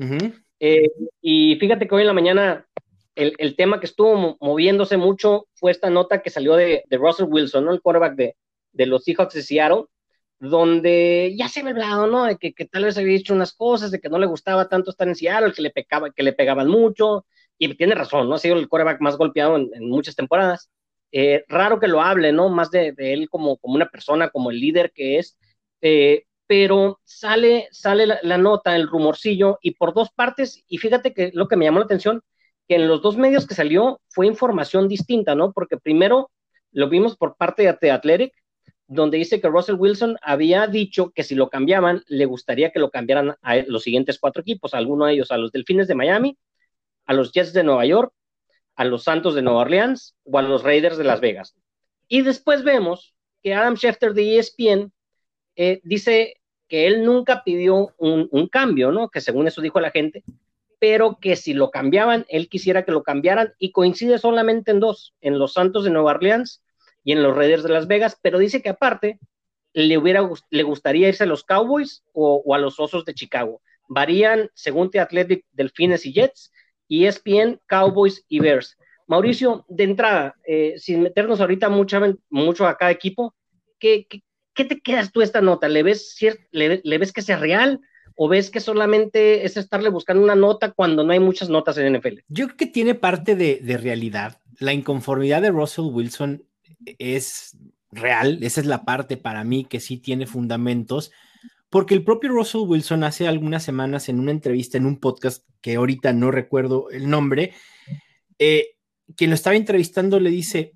eh, 0.60 0.92
y 1.22 1.56
fíjate 1.56 1.88
que 1.88 1.96
hoy 1.96 2.02
en 2.02 2.08
la 2.08 2.14
mañana 2.14 2.66
el, 3.16 3.56
tema 3.56 3.80
que 3.80 3.86
estuvo 3.86 4.38
moviéndose 4.40 4.98
mucho 4.98 5.48
fue 5.54 5.72
esta 5.72 5.90
nota 5.90 6.22
que 6.22 6.30
salió 6.30 6.56
de, 6.56 6.84
Russell 6.92 7.28
Wilson, 7.30 7.66
¿no? 7.66 7.74
el 7.74 7.82
quarterback 7.82 8.16
de, 8.16 8.36
de, 8.74 8.86
los 8.86 9.04
Seahawks 9.04 9.34
de 9.34 9.42
Seattle, 9.42 9.86
donde 10.40 11.34
ya 11.38 11.48
se 11.48 11.62
había 11.62 11.72
hablado, 11.72 12.08
¿no? 12.08 12.26
De 12.26 12.38
que, 12.38 12.54
que, 12.54 12.66
tal 12.66 12.86
vez 12.86 12.98
había 12.98 13.14
dicho 13.14 13.34
unas 13.34 13.54
cosas, 13.54 13.92
de 13.92 14.00
que 14.00 14.10
no 14.10 14.20
le 14.20 14.26
gustaba 14.26 14.68
tanto 14.68 14.92
estar 14.92 15.08
en 15.08 15.16
Seattle, 15.16 15.54
que 15.54 15.62
le, 16.24 16.34
pegaban 16.34 16.68
mucho, 16.68 17.26
y 17.58 17.74
tiene 17.76 17.96
razón, 17.96 18.30
¿no? 18.30 18.36
Ha 18.36 18.40
sido 18.40 18.58
el 18.58 18.68
quarterback 18.68 19.02
más 19.02 19.18
golpeado 19.18 19.56
en, 19.58 19.90
muchas 19.90 20.16
temporadas. 20.16 20.70
Eh, 21.12 21.46
raro 21.48 21.80
que 21.80 21.88
lo 21.88 22.02
hable, 22.02 22.32
¿no? 22.34 22.50
Más 22.50 22.72
de, 22.72 22.94
él 22.98 23.30
como, 23.30 23.58
como 23.58 23.76
una 23.76 23.90
persona, 23.90 24.30
como 24.30 24.52
el 24.52 24.60
líder 24.60 24.92
que 24.94 25.20
es, 25.20 25.38
eh, 25.82 26.26
pero 26.48 27.00
sale, 27.06 27.68
sale 27.72 28.06
la, 28.22 28.38
nota, 28.38 28.76
el 28.76 28.88
rumorcillo, 28.88 29.58
y 29.62 29.72
por 29.72 29.94
dos 29.94 30.12
partes, 30.12 30.64
y 30.68 30.78
fíjate 30.78 31.14
que 31.14 31.32
lo 31.34 31.48
que 31.48 31.56
me 31.56 31.66
llamó 31.66 31.80
la 31.80 31.86
atención, 31.86 32.22
que 32.68 32.76
en 32.76 32.88
los 32.88 33.02
dos 33.02 33.18
medios 33.18 33.48
que 33.48 33.56
salió 33.56 34.02
fue 34.10 34.28
información 34.28 34.88
distinta, 34.88 35.36
¿no? 35.36 35.52
Porque 35.52 35.78
primero 35.78 36.32
lo 36.72 36.90
vimos 36.90 37.16
por 37.16 37.36
parte 37.36 37.64
de 37.64 37.74
The 37.74 37.92
Athletic, 37.92 38.34
donde 38.88 39.18
dice 39.18 39.42
que 39.42 39.48
Russell 39.48 39.76
Wilson 39.76 40.18
había 40.22 40.68
dicho 40.68 41.12
que 41.12 41.24
si 41.24 41.36
lo 41.36 41.50
cambiaban, 41.50 42.04
le 42.08 42.26
gustaría 42.26 42.72
que 42.72 42.80
lo 42.80 42.92
cambiaran 42.92 43.36
a 43.42 43.58
los 43.68 43.84
siguientes 43.84 44.20
cuatro 44.20 44.42
equipos, 44.42 44.74
alguno 44.74 45.06
de 45.06 45.14
ellos, 45.14 45.32
a 45.32 45.38
los 45.38 45.52
Delfines 45.52 45.88
de 45.88 45.96
Miami, 45.96 46.38
a 47.06 47.14
los 47.14 47.32
Jets 47.32 47.54
de 47.54 47.64
Nueva 47.64 47.86
York, 47.86 48.14
a 48.76 48.86
los 48.86 49.04
Santos 49.04 49.36
de 49.36 49.42
Nueva 49.42 49.62
Orleans 49.62 50.16
o 50.24 50.38
a 50.38 50.42
los 50.42 50.64
Raiders 50.64 50.98
de 50.98 51.04
Las 51.04 51.22
Vegas. 51.22 51.56
Y 52.08 52.22
después 52.22 52.64
vemos 52.64 53.16
que 53.42 53.54
Adam 53.54 53.76
Schefter 53.76 54.14
de 54.14 54.38
ESPN 54.38 54.92
eh, 55.56 55.80
dice 55.84 56.36
que 56.68 56.88
él 56.88 57.06
nunca 57.06 57.44
pidió 57.44 57.94
un, 57.98 58.48
cambio, 58.50 58.92
¿no? 58.92 59.10
Que 59.10 59.22
según 59.22 59.48
eso 59.48 59.62
dijo 59.62 59.80
la 59.80 59.92
gente, 59.92 60.24
pero 60.88 61.18
que 61.20 61.36
si 61.36 61.56
lo 61.56 61.72
cambiaban, 61.72 62.28
él 62.30 62.48
quisiera 62.48 62.86
que 62.86 62.92
lo 62.92 63.02
cambiaran 63.02 63.56
y 63.58 63.72
coincide 63.72 64.20
solamente 64.20 64.70
en 64.70 64.80
dos, 64.80 65.16
en 65.20 65.40
los 65.40 65.54
Santos 65.54 65.84
de 65.84 65.90
Nueva 65.90 66.12
Orleans 66.12 66.62
y 67.04 67.12
en 67.12 67.24
los 67.24 67.36
Raiders 67.36 67.64
de 67.64 67.70
Las 67.70 67.88
Vegas, 67.88 68.20
pero 68.22 68.38
dice 68.38 68.62
que 68.62 68.70
aparte 68.70 69.20
le, 69.74 69.98
hubiera, 69.98 70.30
le 70.52 70.62
gustaría 70.62 71.08
irse 71.08 71.24
a 71.24 71.26
los 71.26 71.44
Cowboys 71.44 72.04
o, 72.14 72.54
a 72.54 72.60
los 72.60 72.80
Osos 72.80 73.04
de 73.04 73.16
Chicago. 73.16 73.64
Varían 73.88 74.52
según 74.54 74.92
The 74.92 75.00
Athletic, 75.00 75.48
Delfines 75.54 76.06
y 76.06 76.14
Jets, 76.14 76.52
y 76.88 77.08
ESPN, 77.08 77.60
Cowboys 77.66 78.24
y 78.28 78.40
Bears. 78.40 78.78
Mauricio, 79.08 79.66
de 79.68 79.86
entrada, 79.86 80.36
eh, 80.46 80.76
sin 80.78 81.02
meternos 81.02 81.42
ahorita 81.42 81.68
mucho, 81.68 82.00
mucho 82.30 82.68
a 82.68 82.78
cada 82.78 82.92
equipo, 82.92 83.34
¿qué, 83.80 84.06
¿qué, 84.08 84.22
qué, 84.54 84.66
te 84.66 84.80
quedas 84.82 85.12
tú 85.12 85.24
esta 85.24 85.42
nota? 85.42 85.68
¿Le 85.68 85.82
ves, 85.82 86.16
le, 86.52 86.80
¿Le 86.84 86.98
ves 87.00 87.12
que 87.12 87.24
sea 87.24 87.38
real? 87.38 87.82
¿O 88.16 88.30
ves 88.30 88.50
que 88.50 88.62
solamente 88.62 89.46
es 89.46 89.58
estarle 89.58 89.90
buscando 89.90 90.24
una 90.24 90.36
nota 90.36 90.72
cuando 90.72 91.04
no 91.04 91.12
hay 91.12 91.20
muchas 91.20 91.50
notas 91.50 91.78
en 91.78 91.98
NFL? 91.98 92.20
Yo 92.30 92.46
creo 92.48 92.58
que 92.58 92.68
tiene 92.68 92.96
parte 92.96 93.36
de, 93.36 93.78
realidad. 93.78 94.40
La 94.60 94.74
inconformidad 94.74 95.42
de 95.42 95.52
Russell 95.52 95.86
Wilson 95.92 96.44
es 96.98 97.58
real. 97.92 98.40
Esa 98.42 98.62
es 98.62 98.68
la 98.68 98.86
parte 98.86 99.18
para 99.18 99.44
mí 99.44 99.66
que 99.66 99.82
sí 99.82 99.98
tiene 99.98 100.28
fundamentos. 100.28 101.12
Porque 101.70 101.94
el 101.94 102.06
propio 102.06 102.30
Russell 102.30 102.62
Wilson 102.62 103.04
hace 103.04 103.28
algunas 103.28 103.64
semanas 103.64 104.08
en 104.08 104.20
una 104.20 104.32
entrevista 104.32 104.78
en 104.78 104.86
un 104.86 105.00
podcast 105.00 105.46
que 105.60 105.76
ahorita 105.76 106.14
no 106.14 106.32
recuerdo 106.32 106.90
el 106.92 107.10
nombre, 107.10 107.54
eh, 108.40 108.76
quien 109.18 109.30
lo 109.30 109.36
estaba 109.36 109.58
entrevistando 109.58 110.22
le 110.22 110.30
dice, 110.30 110.74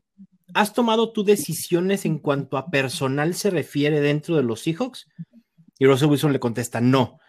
¿has 0.54 0.74
tomado 0.74 1.14
tú 1.14 1.24
decisiones 1.24 2.06
en 2.06 2.20
cuanto 2.20 2.58
a 2.58 2.70
personal 2.70 3.34
se 3.34 3.50
refiere 3.50 4.02
dentro 4.02 4.36
de 4.36 4.44
los 4.44 4.62
Seahawks? 4.62 5.08
Y 5.78 5.86
Russell 5.86 6.10
Wilson 6.10 6.34
le 6.34 6.40
contesta, 6.40 6.82
no. 6.82 7.20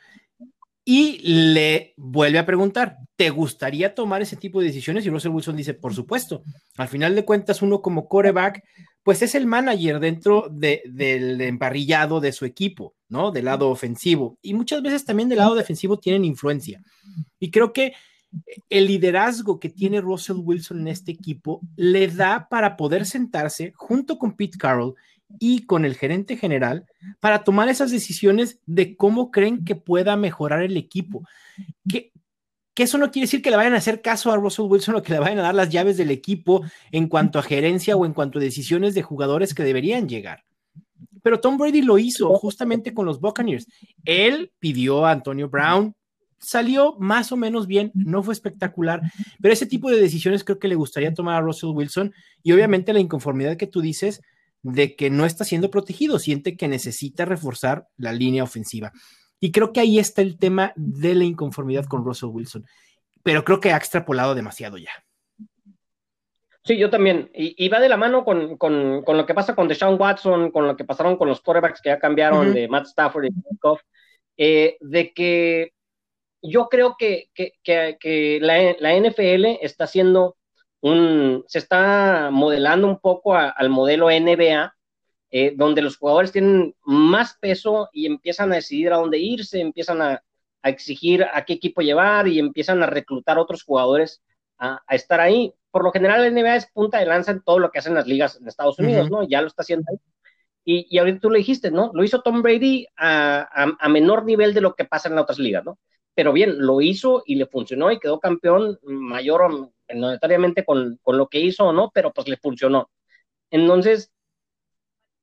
Y 0.84 1.18
le 1.22 1.94
vuelve 1.96 2.38
a 2.38 2.46
preguntar, 2.46 2.96
¿te 3.16 3.30
gustaría 3.30 3.94
tomar 3.94 4.22
ese 4.22 4.36
tipo 4.36 4.60
de 4.60 4.66
decisiones? 4.66 5.04
Y 5.04 5.10
Russell 5.10 5.32
Wilson 5.32 5.56
dice, 5.56 5.74
por 5.74 5.94
supuesto. 5.94 6.42
Al 6.76 6.88
final 6.88 7.14
de 7.14 7.24
cuentas, 7.24 7.62
uno 7.62 7.82
como 7.82 8.08
coreback, 8.08 8.62
pues 9.02 9.22
es 9.22 9.34
el 9.34 9.46
manager 9.46 10.00
dentro 10.00 10.48
de, 10.50 10.82
del 10.86 11.40
emparrillado 11.40 12.20
de 12.20 12.32
su 12.32 12.44
equipo, 12.44 12.94
¿no? 13.08 13.30
Del 13.30 13.46
lado 13.46 13.68
ofensivo. 13.68 14.38
Y 14.42 14.54
muchas 14.54 14.82
veces 14.82 15.04
también 15.04 15.28
del 15.28 15.38
lado 15.38 15.54
defensivo 15.54 15.98
tienen 15.98 16.24
influencia. 16.24 16.80
Y 17.38 17.50
creo 17.50 17.72
que 17.72 17.92
el 18.68 18.86
liderazgo 18.86 19.58
que 19.58 19.68
tiene 19.68 20.00
Russell 20.00 20.36
Wilson 20.38 20.80
en 20.80 20.88
este 20.88 21.12
equipo 21.12 21.60
le 21.76 22.08
da 22.08 22.48
para 22.48 22.76
poder 22.76 23.04
sentarse 23.06 23.72
junto 23.74 24.18
con 24.18 24.36
Pete 24.36 24.58
Carroll 24.58 24.94
y 25.38 25.66
con 25.66 25.84
el 25.84 25.96
gerente 25.96 26.36
general 26.36 26.86
para 27.20 27.44
tomar 27.44 27.68
esas 27.68 27.90
decisiones 27.90 28.58
de 28.66 28.96
cómo 28.96 29.30
creen 29.30 29.64
que 29.64 29.76
pueda 29.76 30.16
mejorar 30.16 30.62
el 30.62 30.76
equipo. 30.76 31.22
Que, 31.88 32.12
que 32.74 32.82
eso 32.84 32.98
no 32.98 33.10
quiere 33.10 33.24
decir 33.24 33.42
que 33.42 33.50
le 33.50 33.56
vayan 33.56 33.74
a 33.74 33.78
hacer 33.78 34.02
caso 34.02 34.32
a 34.32 34.36
Russell 34.36 34.66
Wilson 34.66 34.96
o 34.96 35.02
que 35.02 35.12
le 35.12 35.18
vayan 35.18 35.38
a 35.38 35.42
dar 35.42 35.54
las 35.54 35.70
llaves 35.70 35.96
del 35.96 36.10
equipo 36.10 36.62
en 36.90 37.08
cuanto 37.08 37.38
a 37.38 37.42
gerencia 37.42 37.96
o 37.96 38.06
en 38.06 38.12
cuanto 38.12 38.38
a 38.38 38.42
decisiones 38.42 38.94
de 38.94 39.02
jugadores 39.02 39.54
que 39.54 39.62
deberían 39.62 40.08
llegar. 40.08 40.44
Pero 41.22 41.40
Tom 41.40 41.58
Brady 41.58 41.82
lo 41.82 41.98
hizo 41.98 42.34
justamente 42.36 42.94
con 42.94 43.06
los 43.06 43.20
Buccaneers. 43.20 43.66
Él 44.04 44.52
pidió 44.58 45.04
a 45.04 45.12
Antonio 45.12 45.48
Brown, 45.48 45.94
salió 46.38 46.96
más 46.98 47.32
o 47.32 47.36
menos 47.36 47.66
bien, 47.66 47.92
no 47.94 48.22
fue 48.22 48.32
espectacular, 48.32 49.02
pero 49.40 49.52
ese 49.52 49.66
tipo 49.66 49.90
de 49.90 50.00
decisiones 50.00 50.42
creo 50.42 50.58
que 50.58 50.68
le 50.68 50.74
gustaría 50.74 51.12
tomar 51.12 51.36
a 51.36 51.40
Russell 51.40 51.70
Wilson 51.70 52.14
y 52.42 52.52
obviamente 52.52 52.92
la 52.92 53.00
inconformidad 53.00 53.56
que 53.56 53.66
tú 53.66 53.82
dices 53.82 54.22
de 54.62 54.96
que 54.96 55.10
no 55.10 55.24
está 55.24 55.44
siendo 55.44 55.70
protegido, 55.70 56.18
siente 56.18 56.56
que 56.56 56.68
necesita 56.68 57.24
reforzar 57.24 57.86
la 57.96 58.12
línea 58.12 58.44
ofensiva. 58.44 58.92
Y 59.40 59.52
creo 59.52 59.72
que 59.72 59.80
ahí 59.80 59.98
está 59.98 60.22
el 60.22 60.38
tema 60.38 60.72
de 60.76 61.14
la 61.14 61.24
inconformidad 61.24 61.86
con 61.86 62.04
Russell 62.04 62.28
Wilson, 62.30 62.66
pero 63.22 63.44
creo 63.44 63.60
que 63.60 63.72
ha 63.72 63.76
extrapolado 63.76 64.34
demasiado 64.34 64.76
ya. 64.76 64.92
Sí, 66.62 66.76
yo 66.76 66.90
también. 66.90 67.30
Y, 67.34 67.68
va 67.70 67.80
de 67.80 67.88
la 67.88 67.96
mano 67.96 68.22
con, 68.22 68.58
con, 68.58 69.02
con, 69.02 69.16
lo 69.16 69.24
que 69.24 69.34
pasa 69.34 69.54
con 69.54 69.66
Deshaun 69.66 69.98
Watson, 69.98 70.50
con 70.50 70.66
lo 70.66 70.76
que 70.76 70.84
pasaron 70.84 71.16
con 71.16 71.28
los 71.28 71.40
quarterbacks 71.40 71.80
que 71.80 71.88
ya 71.88 71.98
cambiaron 71.98 72.48
uh 72.48 72.50
-huh. 72.50 72.54
de 72.54 72.68
Matt 72.68 72.86
Stafford 72.86 73.24
y 73.24 73.30
Goff, 73.60 73.80
eh, 74.36 74.76
de 74.80 75.12
que 75.12 75.72
yo 76.42 76.68
creo 76.68 76.96
que, 76.98 77.30
que, 77.34 77.52
que, 77.62 77.96
que 77.98 78.38
la, 78.42 78.76
la, 78.78 78.94
NFL 78.94 79.58
está 79.62 79.84
haciendo 79.84 80.36
un, 80.80 81.44
se 81.46 81.58
está 81.58 82.30
modelando 82.32 82.86
un 82.86 82.98
poco 82.98 83.34
a, 83.34 83.50
al 83.50 83.68
modelo 83.68 84.10
NBA, 84.10 84.74
eh, 85.30 85.54
donde 85.56 85.82
los 85.82 85.96
jugadores 85.96 86.32
tienen 86.32 86.74
más 86.82 87.36
peso 87.40 87.88
y 87.92 88.06
empiezan 88.06 88.52
a 88.52 88.56
decidir 88.56 88.92
a 88.92 88.96
dónde 88.96 89.18
irse, 89.18 89.60
empiezan 89.60 90.02
a, 90.02 90.22
a 90.62 90.68
exigir 90.68 91.24
a 91.24 91.44
qué 91.44 91.54
equipo 91.54 91.82
llevar 91.82 92.28
y 92.28 92.38
empiezan 92.38 92.82
a 92.82 92.86
reclutar 92.86 93.38
otros 93.38 93.62
jugadores 93.62 94.22
a, 94.58 94.80
a, 94.86 94.94
estar 94.94 95.20
ahí. 95.20 95.54
Por 95.70 95.84
lo 95.84 95.92
general, 95.92 96.22
la 96.22 96.30
NBA 96.30 96.56
es 96.56 96.70
punta 96.72 96.98
de 96.98 97.06
lanza 97.06 97.30
en 97.32 97.42
todo 97.42 97.58
lo 97.58 97.70
que 97.70 97.78
hacen 97.78 97.94
las 97.94 98.06
ligas 98.06 98.36
en 98.40 98.48
Estados 98.48 98.78
Unidos, 98.78 99.06
uh 99.06 99.08
-huh. 99.08 99.20
¿no? 99.22 99.28
Ya 99.28 99.40
lo 99.40 99.46
está 99.46 99.62
haciendo 99.62 99.86
ahí. 99.90 99.98
Y, 100.64 100.86
y, 100.90 100.98
ahorita 100.98 101.20
tú 101.20 101.30
lo 101.30 101.36
dijiste, 101.36 101.70
¿no? 101.70 101.90
Lo 101.94 102.04
hizo 102.04 102.22
Tom 102.22 102.42
Brady 102.42 102.86
a, 102.96 103.76
a, 103.80 103.88
menor 103.88 104.24
nivel 104.24 104.52
de 104.52 104.60
lo 104.60 104.74
que 104.74 104.84
pasa 104.84 105.08
en 105.08 105.14
las 105.14 105.22
otras 105.22 105.38
ligas, 105.38 105.64
¿no? 105.64 105.78
Pero 106.14 106.32
bien, 106.32 106.54
lo 106.58 106.80
hizo 106.80 107.22
y 107.24 107.36
le 107.36 107.46
funcionó 107.46 107.90
y 107.90 107.98
quedó 107.98 108.20
campeón 108.20 108.78
mayor 108.82 109.42
monetariamente 109.94 110.64
con, 110.64 110.98
con 111.02 111.18
lo 111.18 111.28
que 111.28 111.40
hizo 111.40 111.66
o 111.66 111.72
no, 111.72 111.90
pero 111.94 112.12
pues 112.12 112.28
le 112.28 112.36
funcionó. 112.36 112.90
Entonces, 113.50 114.12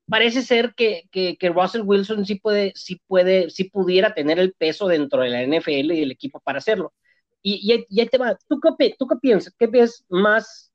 parece 0.10 0.42
ser 0.42 0.74
que, 0.76 1.04
que, 1.12 1.38
que, 1.38 1.50
Russell 1.50 1.82
Wilson 1.84 2.26
sí 2.26 2.36
puede, 2.36 2.74
sí 2.76 3.02
puede, 3.08 3.50
sí 3.50 3.66
pudiera 3.66 4.14
tener 4.14 4.40
el 4.40 4.54
peso 4.54 4.88
dentro 4.88 5.22
de 5.22 5.30
la 5.30 5.44
NFL 5.44 5.92
y 5.94 6.04
el 6.04 6.12
equipo 6.12 6.40
para 6.40 6.60
hacerlo. 6.60 6.94
Y, 7.42 7.74
y, 7.74 7.86
y 7.90 8.02
ahí 8.02 8.08
te 8.08 8.18
va, 8.18 8.38
¿tú 8.48 8.60
qué, 8.60 8.96
¿tú 8.98 9.08
qué 9.08 9.16
piensas? 9.18 9.54
¿Qué 9.58 9.68
ves 9.68 10.06
más, 10.10 10.72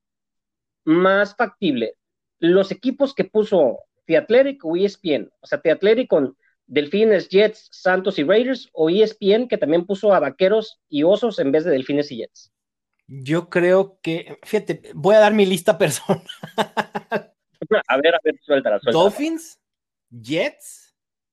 más 0.84 1.34
factible? 1.36 1.94
Los 2.38 2.70
equipos 2.70 3.14
que 3.14 3.24
puso 3.24 3.78
The 4.06 4.18
Athletic 4.18 4.64
o 4.64 4.76
ESPN, 4.76 5.30
o 5.40 5.46
sea, 5.46 5.60
The 5.60 5.72
Athletic 5.72 6.08
con 6.08 6.36
Delfines, 6.66 7.28
Jets, 7.28 7.68
Santos 7.70 8.18
y 8.18 8.24
Raiders, 8.24 8.68
o 8.72 8.88
ESPN 8.90 9.48
que 9.48 9.58
también 9.58 9.86
puso 9.86 10.14
a 10.14 10.20
Vaqueros 10.20 10.80
y 10.88 11.02
Osos 11.02 11.38
en 11.38 11.52
vez 11.52 11.64
de 11.64 11.70
Delfines 11.72 12.10
y 12.12 12.18
Jets. 12.18 12.52
Yo 13.06 13.50
creo 13.50 13.98
que, 14.00 14.38
fíjate, 14.42 14.92
voy 14.94 15.14
a 15.14 15.20
dar 15.20 15.34
mi 15.34 15.46
lista 15.46 15.76
personal. 15.78 16.22
A 17.86 17.96
ver, 17.96 18.14
a 18.14 18.20
ver, 18.24 18.38
suéltala, 18.42 18.80
suéltala. 18.80 19.04
Dolphins, 19.04 19.60
Jets, 20.10 20.92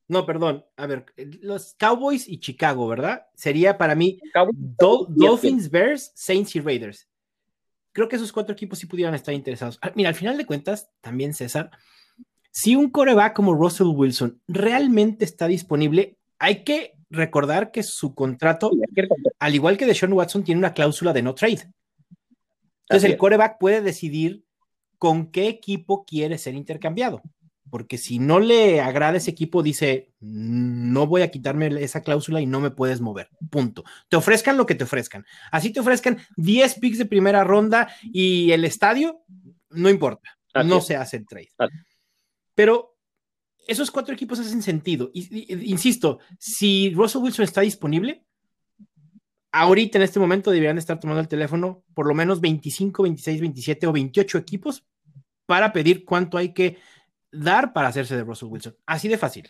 no, 0.09 0.25
perdón, 0.25 0.65
a 0.75 0.87
ver, 0.87 1.05
los 1.15 1.75
Cowboys 1.75 2.27
y 2.27 2.39
Chicago, 2.39 2.87
¿verdad? 2.87 3.27
Sería 3.35 3.77
para 3.77 3.93
mí 3.93 4.19
Dol 4.53 5.05
Dolphins, 5.09 5.69
Bears, 5.69 6.11
Saints 6.15 6.55
y 6.55 6.61
Raiders. 6.61 7.07
Creo 7.91 8.09
que 8.09 8.15
esos 8.15 8.31
cuatro 8.31 8.53
equipos 8.53 8.79
sí 8.79 8.87
pudieran 8.87 9.13
estar 9.13 9.35
interesados. 9.35 9.77
Ah, 9.83 9.91
mira, 9.95 10.09
al 10.09 10.15
final 10.15 10.35
de 10.35 10.47
cuentas, 10.47 10.89
también 11.01 11.35
César, 11.35 11.69
si 12.49 12.75
un 12.75 12.89
coreback 12.89 13.35
como 13.35 13.53
Russell 13.53 13.87
Wilson 13.87 14.41
realmente 14.47 15.25
está 15.25 15.45
disponible, 15.45 16.17
hay 16.39 16.63
que 16.63 16.98
recordar 17.09 17.71
que 17.71 17.83
su 17.83 18.13
contrato, 18.13 18.71
al 19.39 19.55
igual 19.55 19.77
que 19.77 19.85
de 19.85 19.95
Sean 19.95 20.13
Watson, 20.13 20.43
tiene 20.43 20.59
una 20.59 20.73
cláusula 20.73 21.13
de 21.13 21.21
no 21.21 21.35
trade. 21.35 21.71
Entonces, 22.83 23.09
el 23.09 23.17
coreback 23.17 23.57
puede 23.59 23.81
decidir 23.81 24.43
con 24.97 25.31
qué 25.31 25.47
equipo 25.47 26.05
quiere 26.05 26.37
ser 26.37 26.55
intercambiado. 26.55 27.21
Porque 27.69 27.99
si 27.99 28.17
no 28.17 28.39
le 28.39 28.81
agrada 28.81 29.17
ese 29.17 29.29
equipo, 29.29 29.61
dice, 29.61 30.11
no 30.19 31.05
voy 31.05 31.21
a 31.21 31.29
quitarme 31.29 31.67
esa 31.83 32.01
cláusula 32.01 32.41
y 32.41 32.47
no 32.47 32.59
me 32.59 32.71
puedes 32.71 32.99
mover. 32.99 33.29
Punto. 33.51 33.83
Te 34.07 34.17
ofrezcan 34.17 34.57
lo 34.57 34.65
que 34.65 34.73
te 34.73 34.85
ofrezcan. 34.85 35.25
Así 35.51 35.71
te 35.71 35.79
ofrezcan 35.79 36.17
10 36.37 36.79
picks 36.79 36.97
de 36.97 37.05
primera 37.05 37.43
ronda 37.43 37.93
y 38.01 38.51
el 38.51 38.65
estadio, 38.65 39.23
no 39.69 39.89
importa. 39.89 40.37
Así 40.51 40.67
no 40.67 40.77
es. 40.79 40.87
se 40.87 40.95
hace 40.95 41.17
el 41.17 41.27
trade. 41.27 41.49
Así. 41.59 41.75
Pero 42.55 42.98
esos 43.67 43.91
cuatro 43.91 44.13
equipos 44.13 44.39
hacen 44.39 44.61
sentido. 44.61 45.11
Insisto, 45.13 46.19
si 46.37 46.93
Russell 46.93 47.21
Wilson 47.21 47.43
está 47.43 47.61
disponible, 47.61 48.23
ahorita 49.51 49.97
en 49.97 50.03
este 50.03 50.19
momento 50.19 50.51
deberían 50.51 50.77
estar 50.77 50.99
tomando 50.99 51.21
el 51.21 51.27
teléfono 51.27 51.83
por 51.93 52.07
lo 52.07 52.13
menos 52.13 52.41
25, 52.41 53.03
26, 53.03 53.41
27 53.41 53.87
o 53.87 53.91
28 53.91 54.37
equipos 54.37 54.85
para 55.45 55.73
pedir 55.73 56.05
cuánto 56.05 56.37
hay 56.37 56.53
que 56.53 56.77
dar 57.31 57.73
para 57.73 57.87
hacerse 57.87 58.15
de 58.15 58.23
Russell 58.23 58.49
Wilson. 58.49 58.75
Así 58.85 59.07
de 59.07 59.17
fácil. 59.17 59.49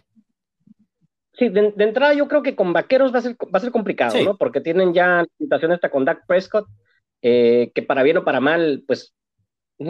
Sí, 1.33 1.49
de, 1.49 1.71
de 1.71 1.83
entrada 1.83 2.13
yo 2.13 2.27
creo 2.27 2.43
que 2.43 2.55
con 2.55 2.73
Vaqueros 2.73 3.13
va 3.13 3.19
a 3.19 3.21
ser, 3.21 3.33
va 3.33 3.57
a 3.57 3.59
ser 3.59 3.71
complicado, 3.71 4.11
sí. 4.11 4.25
¿no? 4.25 4.37
Porque 4.37 4.61
tienen 4.61 4.93
ya 4.93 5.25
situación 5.37 5.71
esta 5.71 5.89
con 5.89 6.03
Dak 6.03 6.25
Prescott, 6.27 6.67
eh, 7.21 7.71
que 7.73 7.81
para 7.81 8.03
bien 8.03 8.17
o 8.17 8.25
para 8.25 8.41
mal, 8.41 8.83
pues, 8.85 9.13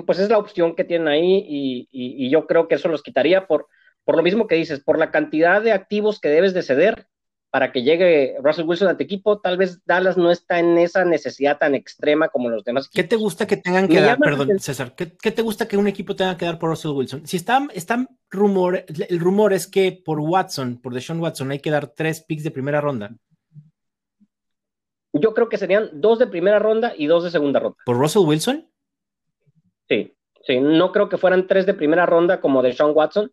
pues 0.06 0.20
es 0.20 0.30
la 0.30 0.38
opción 0.38 0.76
que 0.76 0.84
tienen 0.84 1.08
ahí 1.08 1.44
y, 1.48 1.88
y, 1.92 2.26
y, 2.26 2.30
yo 2.30 2.46
creo 2.46 2.68
que 2.68 2.76
eso 2.76 2.88
los 2.88 3.02
quitaría 3.02 3.48
por, 3.48 3.68
por 4.10 4.18
lo 4.18 4.24
mismo 4.24 4.48
que 4.48 4.56
dices, 4.56 4.80
por 4.80 4.98
la 4.98 5.12
cantidad 5.12 5.62
de 5.62 5.72
activos 5.72 6.20
que 6.20 6.30
debes 6.30 6.56
de 6.56 6.64
ceder 6.64 7.06
para 7.52 7.72
que 7.72 7.84
llegue 7.84 8.38
Russell 8.42 8.66
Wilson 8.66 8.88
a 8.88 8.98
tu 8.98 9.04
equipo. 9.04 9.40
Tal 9.40 9.56
vez 9.56 9.86
Dallas 9.86 10.18
no 10.18 10.32
está 10.32 10.58
en 10.58 10.80
esa 10.80 11.06
necesidad 11.06 11.60
tan 11.60 11.76
extrema 11.76 12.30
como 12.30 12.50
los 12.50 12.64
demás. 12.64 12.90
¿Qué 12.92 13.04
te 13.04 13.18
gusta 13.18 13.46
que 13.46 13.58
tengan 13.58 13.88
que 13.88 14.02
dar? 14.02 14.18
Perdón, 14.18 14.58
César, 14.58 14.96
¿qué, 14.96 15.06
te 15.06 15.44
gusta 15.44 15.68
que 15.68 15.78
un 15.78 15.88
equipo 15.88 16.16
tenga 16.16 16.36
que 16.38 16.46
dar 16.46 16.58
por 16.58 16.72
Russell 16.72 16.90
Wilson? 16.90 17.28
Si 17.28 17.38
está, 17.38 17.68
está 17.72 18.08
rumor, 18.32 18.84
el 18.88 19.20
rumor 19.20 19.54
es 19.54 19.68
que 19.68 20.02
por 20.04 20.20
Watson, 20.20 20.82
por 20.82 20.96
Deshaun 20.96 21.20
Watson, 21.20 21.52
hay 21.52 21.60
que 21.60 21.70
dar 21.70 21.90
tres 21.90 22.24
picks 22.24 22.44
de 22.44 22.50
primera 22.50 22.82
ronda. 22.82 23.16
Yo 25.14 25.36
creo 25.36 25.50
que 25.50 25.60
serían 25.60 25.88
dos 25.94 26.18
de 26.18 26.26
primera 26.26 26.58
ronda 26.58 26.94
y 26.98 27.06
dos 27.06 27.26
de 27.26 27.30
segunda 27.30 27.60
ronda. 27.60 27.78
¿Por 27.86 28.00
Russell 28.00 28.26
Wilson? 28.26 28.72
Sí, 29.88 30.16
sí, 30.48 30.60
no 30.60 30.92
creo 30.92 31.10
que 31.10 31.20
fueran 31.20 31.46
tres 31.46 31.68
de 31.68 31.76
primera 31.76 32.08
ronda 32.08 32.42
como 32.42 32.64
de 32.64 32.74
Sean 32.74 32.94
Watson. 32.96 33.32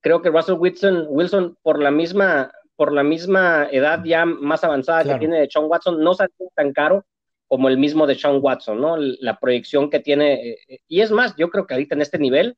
Creo 0.00 0.22
que 0.22 0.30
Russell 0.30 0.56
Wilson, 0.58 1.06
Wilson 1.08 1.56
por 1.62 1.80
la 1.80 1.90
misma 1.90 2.50
por 2.80 2.94
la 2.94 3.02
misma 3.02 3.68
edad 3.70 4.02
ya 4.06 4.24
más 4.24 4.64
avanzada 4.64 5.04
que 5.04 5.18
tiene 5.18 5.40
de 5.40 5.50
Sean 5.50 5.66
Watson, 5.66 6.02
no 6.02 6.14
sale 6.14 6.30
tan 6.54 6.72
caro 6.72 7.04
como 7.46 7.68
el 7.68 7.76
mismo 7.76 8.06
de 8.06 8.14
Sean 8.14 8.38
Watson, 8.40 8.80
¿no? 8.80 8.96
La 8.96 9.38
proyección 9.38 9.90
que 9.90 10.00
tiene. 10.00 10.52
Eh, 10.52 10.80
y 10.88 11.02
es 11.02 11.10
más, 11.10 11.36
yo 11.36 11.50
creo 11.50 11.66
que 11.66 11.74
ahorita 11.74 11.94
en 11.94 12.00
este 12.00 12.18
nivel, 12.18 12.56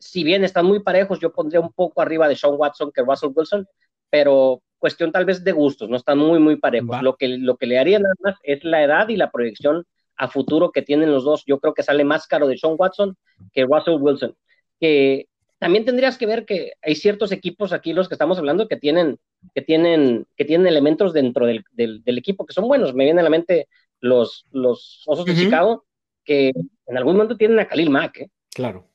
si 0.00 0.24
bien 0.24 0.42
están 0.42 0.66
muy 0.66 0.80
parejos, 0.80 1.20
yo 1.20 1.32
pondría 1.32 1.60
un 1.60 1.72
poco 1.72 2.02
arriba 2.02 2.26
de 2.26 2.34
Sean 2.34 2.54
Watson 2.56 2.90
que 2.92 3.02
Russell 3.02 3.30
Wilson, 3.32 3.64
pero 4.10 4.60
cuestión 4.80 5.12
tal 5.12 5.24
vez 5.24 5.44
de 5.44 5.52
gustos, 5.52 5.88
no 5.88 5.96
están 5.96 6.18
muy, 6.18 6.40
muy 6.40 6.56
parejos. 6.56 7.00
Lo 7.00 7.14
que, 7.14 7.28
lo 7.28 7.56
que 7.56 7.66
le 7.66 7.78
haría 7.78 8.00
nada 8.00 8.14
más 8.24 8.34
es 8.42 8.64
la 8.64 8.82
edad 8.82 9.08
y 9.08 9.16
la 9.16 9.30
proyección 9.30 9.84
a 10.16 10.26
futuro 10.26 10.72
que 10.72 10.82
tienen 10.82 11.12
los 11.12 11.22
dos. 11.22 11.44
Yo 11.46 11.60
creo 11.60 11.74
que 11.74 11.84
sale 11.84 12.02
más 12.02 12.26
caro 12.26 12.48
de 12.48 12.58
Sean 12.58 12.74
Watson 12.76 13.16
que 13.52 13.66
Russell 13.66 13.98
Wilson. 14.00 14.34
Que 14.80 15.28
también 15.60 15.84
tendrías 15.84 16.16
que 16.16 16.24
ver 16.24 16.46
que 16.46 16.72
hay 16.80 16.94
ciertos 16.94 17.32
equipos 17.32 17.74
aquí, 17.74 17.92
los 17.92 18.08
que 18.08 18.14
estamos 18.14 18.38
hablando, 18.38 18.66
que 18.66 18.78
tienen, 18.78 19.20
que 19.54 19.60
tienen, 19.60 20.26
que 20.34 20.46
tienen 20.46 20.66
elementos 20.66 21.12
dentro 21.12 21.44
del, 21.44 22.02
equipo 22.06 22.46
que 22.46 22.54
son 22.54 22.66
buenos. 22.66 22.94
Me 22.94 23.04
viene 23.04 23.20
a 23.20 23.24
la 23.24 23.28
mente 23.30 23.68
los, 24.00 24.46
los 24.52 25.04
Osos 25.06 25.26
de 25.26 25.34
Chicago, 25.34 25.84
que 26.24 26.52
en 26.86 26.96
algún 26.96 27.16
momento 27.16 27.36
tienen 27.36 27.58
a 27.58 27.68
Khalil 27.68 27.90
Mack. 27.90 28.20
¿eh? 28.20 28.30
Claro. 28.54 28.88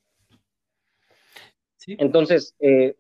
Entonces, 1.86 2.56
eh, 2.60 2.96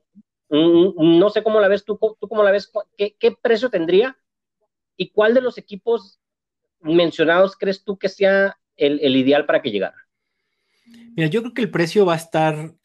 no 0.49 1.29
sé 1.31 1.41
cómo 1.41 1.59
la 1.59 1.67
ves 1.67 1.83
tú, 1.83 1.97
tú 1.97 2.27
cómo 2.27 2.43
la 2.43 2.51
ves, 2.51 2.71
¿Qué, 2.95 3.15
¿Qué, 3.17 3.31
precio 3.31 3.71
tendría 3.71 4.15
y 4.95 5.09
cuál 5.09 5.33
de 5.33 5.41
los 5.41 5.57
equipos 5.57 6.19
mencionados 6.81 7.57
crees 7.57 7.83
tú 7.83 7.97
que 7.97 8.09
sea 8.09 8.59
el, 8.77 8.99
el 9.01 9.15
ideal 9.15 9.47
para 9.47 9.63
que 9.63 9.71
llegara. 9.71 9.97
Mira, 11.15 11.29
yo 11.29 11.41
creo 11.41 11.53
que 11.55 11.63
el 11.63 11.71
precio 11.71 12.05
va 12.05 12.13
a 12.13 12.17
estar 12.17 12.75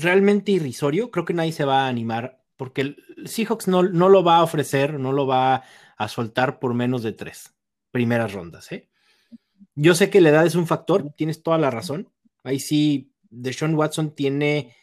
realmente 0.00 0.52
irrisorio. 0.52 1.10
Creo 1.10 1.24
que 1.24 1.34
nadie 1.34 1.52
se 1.52 1.64
va 1.64 1.84
a 1.84 1.88
animar 1.88 2.38
porque 2.56 2.80
el 2.80 3.04
Seahawks 3.24 3.68
no, 3.68 3.84
no 3.84 4.08
lo 4.08 4.24
va 4.24 4.38
a 4.38 4.42
ofrecer, 4.42 4.98
no 4.98 5.12
lo 5.12 5.26
va 5.26 5.62
a 5.96 6.08
soltar 6.08 6.58
por 6.58 6.74
menos 6.74 7.02
de 7.02 7.12
tres 7.12 7.54
primeras 7.90 8.32
rondas. 8.32 8.70
¿eh? 8.72 8.88
Yo 9.74 9.94
sé 9.94 10.10
que 10.10 10.20
la 10.20 10.30
edad 10.30 10.44
es 10.44 10.56
un 10.56 10.66
factor, 10.66 11.12
tienes 11.16 11.42
toda 11.42 11.56
la 11.56 11.70
razón. 11.70 12.10
Ahí 12.42 12.58
sí, 12.58 13.12
Deshaun 13.30 13.74
Watson 13.74 14.14
tiene 14.14 14.74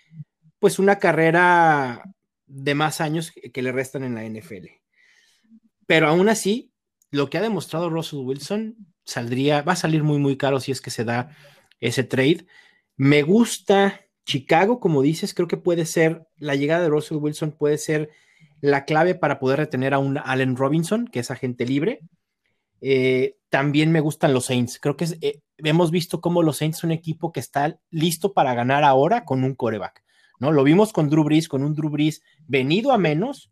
pues 0.59 0.79
una 0.79 0.99
carrera 0.99 2.01
de 2.47 2.75
más 2.75 3.01
años 3.01 3.31
que 3.31 3.61
le 3.61 3.73
restan 3.73 4.03
en 4.03 4.15
la 4.15 4.23
NFL. 4.23 4.67
Pero 5.85 6.07
aún 6.07 6.29
así, 6.29 6.71
lo 7.11 7.29
que 7.29 7.37
ha 7.37 7.41
demostrado 7.41 7.89
Russell 7.89 8.19
Wilson 8.19 8.77
saldría, 9.03 9.61
va 9.61 9.73
a 9.73 9.77
salir 9.77 10.03
muy, 10.03 10.17
muy 10.17 10.37
caro 10.37 10.61
si 10.61 10.71
es 10.71 10.81
que 10.81 10.91
se 10.91 11.03
da 11.03 11.35
ese 11.79 12.03
trade. 12.03 12.47
Me 12.95 13.21
gusta 13.21 14.04
Chicago, 14.25 14.79
como 14.79 15.01
dices, 15.01 15.33
creo 15.33 15.47
que 15.47 15.57
puede 15.57 15.85
ser, 15.85 16.27
la 16.37 16.55
llegada 16.55 16.81
de 16.81 16.89
Russell 16.89 17.17
Wilson 17.17 17.51
puede 17.51 17.77
ser 17.77 18.09
la 18.61 18.85
clave 18.85 19.15
para 19.15 19.39
poder 19.39 19.59
retener 19.59 19.93
a 19.93 19.99
un 19.99 20.17
Allen 20.17 20.55
Robinson, 20.55 21.07
que 21.07 21.19
es 21.19 21.31
agente 21.31 21.65
libre. 21.65 21.99
Eh, 22.81 23.37
también 23.49 23.91
me 23.91 23.99
gustan 23.99 24.33
los 24.33 24.45
Saints. 24.45 24.79
Creo 24.79 24.97
que 24.97 25.05
eh, 25.21 25.41
hemos 25.57 25.91
visto 25.91 26.21
cómo 26.21 26.43
los 26.43 26.57
Saints 26.57 26.79
son 26.79 26.89
un 26.89 26.93
equipo 26.93 27.31
que 27.31 27.39
está 27.39 27.79
listo 27.91 28.33
para 28.33 28.53
ganar 28.53 28.83
ahora 28.83 29.25
con 29.25 29.43
un 29.43 29.55
coreback. 29.55 30.03
¿no? 30.39 30.51
Lo 30.51 30.63
vimos 30.63 30.91
con 30.91 31.09
Drew 31.09 31.23
Brees, 31.23 31.47
con 31.47 31.63
un 31.63 31.73
Drew 31.73 31.89
Brees 31.89 32.21
venido 32.47 32.91
a 32.91 32.97
menos. 32.97 33.51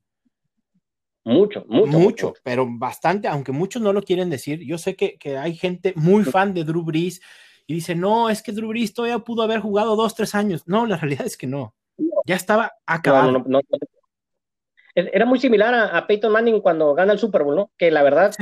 Mucho, 1.25 1.65
mucho. 1.69 1.99
Mucho, 1.99 2.33
pero 2.43 2.67
bastante, 2.69 3.29
aunque 3.29 3.53
muchos 3.53 3.81
no 3.81 3.93
lo 3.93 4.01
quieren 4.01 4.29
decir. 4.29 4.59
Yo 4.65 4.77
sé 4.77 4.95
que, 4.95 5.17
hay 5.37 5.55
gente 5.55 5.93
muy 5.95 6.25
fan 6.25 6.53
de 6.53 6.65
Drew 6.65 6.83
Brees 6.83 7.21
y 7.65 7.75
dice, 7.75 7.95
no, 7.95 8.29
es 8.29 8.41
que 8.41 8.51
Drew 8.51 8.69
Brees 8.69 8.93
todavía 8.93 9.19
pudo 9.19 9.43
haber 9.43 9.59
jugado 9.59 9.95
dos, 9.95 10.15
tres 10.15 10.35
años. 10.35 10.63
No, 10.67 10.85
la 10.85 10.97
realidad 10.97 11.25
es 11.25 11.37
que 11.37 11.47
no. 11.47 11.73
Ya 12.25 12.35
estaba 12.35 12.73
acabado. 12.85 13.43
Era 14.95 15.25
muy 15.25 15.39
similar 15.39 15.73
a, 15.73 16.05
Peyton 16.05 16.31
Manning 16.31 16.61
cuando 16.61 16.93
gana 16.93 17.13
el 17.13 17.19
Super 17.19 17.43
Bowl, 17.43 17.55
¿no? 17.55 17.71
Que 17.77 17.89
la 17.89 18.03
verdad, 18.03 18.33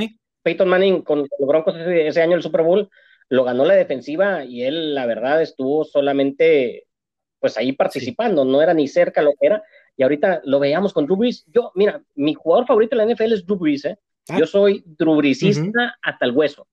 Peyton 0.42 0.68
Manning 0.68 1.02
con, 1.02 1.20
los 1.20 1.48
Broncos 1.48 1.76
ese, 1.76 2.08
ese 2.08 2.22
año 2.22 2.36
el 2.36 2.42
Super 2.42 2.62
Bowl 2.62 2.90
lo 3.28 3.44
ganó 3.44 3.64
la 3.64 3.74
defensiva 3.74 4.44
y 4.44 4.62
él, 4.62 4.94
la 4.94 5.06
verdad, 5.06 5.40
estuvo 5.40 5.84
solamente 5.84 6.86
pues 7.38 7.56
ahí 7.56 7.72
participando, 7.72 8.44
no 8.44 8.62
era 8.62 8.74
ni 8.74 8.86
cerca 8.86 9.22
lo 9.22 9.32
que 9.32 9.46
era, 9.46 9.62
y 9.96 10.02
ahorita 10.02 10.42
lo 10.44 10.60
veíamos 10.60 10.92
con 10.92 11.06
Drew 11.06 11.16
Brees. 11.16 11.44
Yo, 11.46 11.72
mira, 11.74 12.02
mi 12.14 12.34
jugador 12.34 12.66
favorito 12.66 12.96
de 12.96 13.04
la 13.04 13.12
NFL 13.12 13.32
es 13.32 13.46
Drew 13.46 13.58
Brees, 13.58 13.84
¿eh? 13.84 13.98
Ah. 14.28 14.38
Yo 14.38 14.46
soy 14.46 14.84
Drew 14.86 15.20
hasta 16.02 16.24
el 16.24 16.32
hueso. 16.32 16.68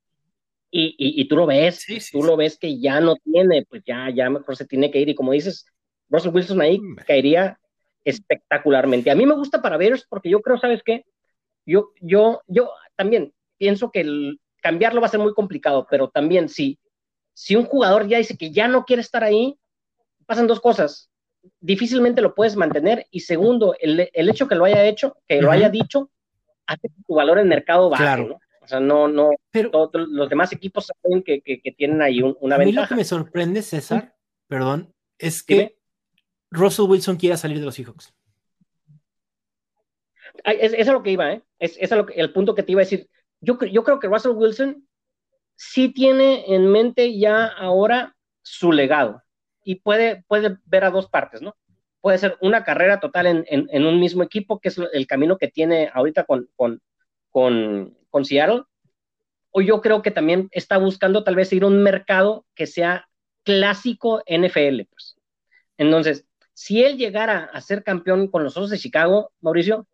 Y, 0.71 0.95
y, 0.97 1.27
tú 1.27 1.35
lo 1.35 1.47
ves, 1.47 1.83
tú 2.11 2.21
lo 2.21 2.37
ves 2.37 2.57
que 2.57 2.79
ya 2.79 2.99
no 2.99 3.15
tiene, 3.15 3.65
pues 3.67 3.81
ya, 3.87 4.11
ya 4.11 4.29
mejor 4.29 4.55
se 4.55 4.65
tiene 4.65 4.91
que 4.91 4.99
ir. 4.99 5.09
Y 5.09 5.15
como 5.15 5.31
dices, 5.31 5.65
Russell 6.09 6.31
Wilson 6.31 6.61
ahí 6.61 6.79
caería 7.07 7.59
espectacularmente. 8.03 9.09
A 9.09 9.15
mí 9.15 9.25
me 9.25 9.33
gusta 9.33 9.61
para 9.61 9.77
Bears 9.77 10.05
porque 10.07 10.29
yo 10.29 10.41
creo, 10.41 10.59
¿sabes 10.59 10.83
qué? 10.83 11.05
Yo, 11.65 11.91
yo, 12.01 12.43
yo 12.47 12.71
también 12.95 13.33
pienso 13.57 13.91
que 13.91 14.01
el, 14.01 14.39
cambiarlo 14.61 15.01
va 15.01 15.07
a 15.07 15.11
ser 15.11 15.19
muy 15.19 15.33
complicado, 15.33 15.87
pero 15.89 16.09
también 16.09 16.49
si, 16.49 16.79
si 17.33 17.55
un 17.55 17.65
jugador 17.65 18.07
ya 18.07 18.17
dice 18.17 18.37
que 18.37 18.51
ya 18.51 18.67
no 18.67 18.85
quiere 18.85 19.01
estar 19.01 19.23
ahí, 19.23 19.57
pasan 20.25 20.47
dos 20.47 20.59
cosas. 20.59 21.09
Difícilmente 21.59 22.21
lo 22.21 22.35
puedes 22.35 22.55
mantener 22.55 23.05
y 23.11 23.21
segundo, 23.21 23.75
el, 23.79 24.09
hecho 24.13 24.47
que 24.47 24.55
lo 24.55 24.65
haya 24.65 24.85
hecho, 24.85 25.17
que 25.27 25.41
lo 25.41 25.51
haya 25.51 25.69
dicho, 25.69 26.09
hace 26.65 26.89
que 26.89 27.03
tu 27.07 27.15
valor 27.15 27.39
en 27.39 27.47
mercado 27.47 27.89
baje, 27.89 28.25
¿no? 28.25 28.39
O 28.69 28.73
sea, 28.73 28.79
no, 28.79 29.07
no, 29.07 29.31
Pero, 29.49 29.71
todos 29.71 30.07
los 30.07 30.29
demás 30.29 30.53
equipos 30.53 30.85
saben 30.85 31.23
que, 31.23 31.41
tienen 31.75 32.03
ahí 32.03 32.21
una 32.21 32.55
ventaja. 32.55 32.55
A 32.55 32.65
mí 32.65 32.71
lo 32.71 32.87
que 32.87 32.95
me 32.95 33.03
sorprende, 33.03 33.63
César, 33.63 34.15
perdón, 34.47 34.93
es 35.17 35.41
que 35.41 35.79
Russell 36.51 36.85
Wilson 36.85 37.17
quiera 37.17 37.35
salir 37.35 37.59
de 37.59 37.65
los 37.65 37.73
Seahawks. 37.73 38.13
Es, 40.43 40.73
es, 40.73 40.87
a 40.87 40.93
lo 40.93 41.01
que 41.01 41.09
iba, 41.09 41.33
¿eh? 41.33 41.41
Es, 41.57 41.77
es 41.79 41.89
lo 41.89 42.05
que, 42.05 42.13
el 42.13 42.31
punto 42.31 42.53
que 42.53 42.61
te 42.61 42.73
iba 42.73 42.81
a 42.81 42.85
decir. 42.85 43.09
Yo, 43.41 43.57
yo 43.59 43.83
creo 43.83 43.99
que 43.99 44.07
Russell 44.07 44.33
Wilson 44.35 44.87
sí 45.55 45.89
tiene 45.89 46.53
en 46.53 46.71
mente 46.71 47.17
ya 47.17 47.47
ahora 47.47 48.15
su 48.43 48.71
legado 48.71 49.23
y 49.63 49.77
puede, 49.77 50.23
puede 50.27 50.59
ver 50.65 50.83
a 50.83 50.91
dos 50.91 51.09
partes, 51.09 51.41
¿no? 51.41 51.55
Puede 52.01 52.19
ser 52.19 52.37
una 52.39 52.63
carrera 52.63 52.99
total 52.99 53.25
en, 53.25 53.45
en, 53.47 53.85
un 53.87 53.99
mismo 53.99 54.21
equipo, 54.21 54.59
que 54.59 54.69
es 54.69 54.77
el 54.93 55.07
camino 55.07 55.39
que 55.39 55.47
tiene 55.47 55.89
ahorita 55.91 56.23
con, 56.25 56.49
con, 56.55 56.83
con, 57.31 57.97
con 58.09 58.25
Seattle, 58.25 58.63
o 59.51 59.61
yo 59.61 59.81
creo 59.81 60.01
que 60.01 60.11
también 60.11 60.47
está 60.51 60.77
buscando 60.77 61.23
tal 61.23 61.35
vez 61.35 61.51
ir 61.53 61.63
a 61.63 61.67
un 61.67 61.81
mercado 61.81 62.45
que 62.55 62.67
sea 62.67 63.09
clásico 63.43 64.21
NFL, 64.27 64.81
pues. 64.89 65.15
Entonces, 65.77 66.25
si 66.53 66.83
él 66.83 66.97
llegara 66.97 67.45
a 67.53 67.61
ser 67.61 67.83
campeón 67.83 68.27
con 68.27 68.43
los 68.43 68.57
Osos 68.57 68.69
de 68.69 68.77
Chicago, 68.77 69.31
Mauricio, 69.41 69.87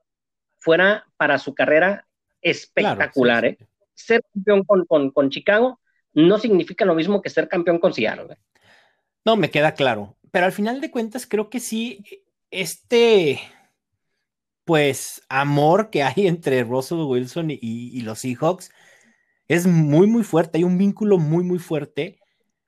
fuera 0.58 1.06
para 1.15 1.38
su 1.38 1.54
carrera 1.54 2.08
espectacular, 2.41 3.45
¿eh? 3.45 3.58
Ser 3.93 4.23
campeón 4.34 4.63
con, 4.63 4.86
con, 4.86 5.12
con, 5.12 5.30
Chicago 5.30 5.80
no 6.13 6.38
significa 6.38 6.84
lo 6.84 6.95
mismo 6.95 7.21
que 7.21 7.30
ser 7.30 7.47
campeón 7.47 7.80
con 7.80 7.93
Seattle. 7.93 8.34
¿eh? 8.34 8.38
No, 9.23 9.36
me 9.38 9.51
queda 9.51 9.73
claro. 9.73 10.17
Pero 10.32 10.47
al 10.47 10.51
final 10.51 10.82
de 10.82 10.91
cuentas, 10.91 11.28
creo 11.28 11.49
que 11.49 11.60
sí, 11.60 12.04
este, 12.51 13.39
pues, 14.65 15.21
amor 15.30 15.89
que 15.89 16.04
hay 16.04 16.13
entre 16.28 16.63
Russell 16.63 16.99
Wilson 16.99 17.47
y, 17.51 18.01
los 18.01 18.19
Seahawks 18.19 18.71
es 19.47 19.67
muy, 19.67 20.08
muy 20.08 20.23
fuerte. 20.23 20.58
Hay 20.58 20.63
un 20.63 20.78
vínculo 20.78 21.17
muy, 21.17 21.43
muy 21.43 21.60
fuerte 21.60 22.19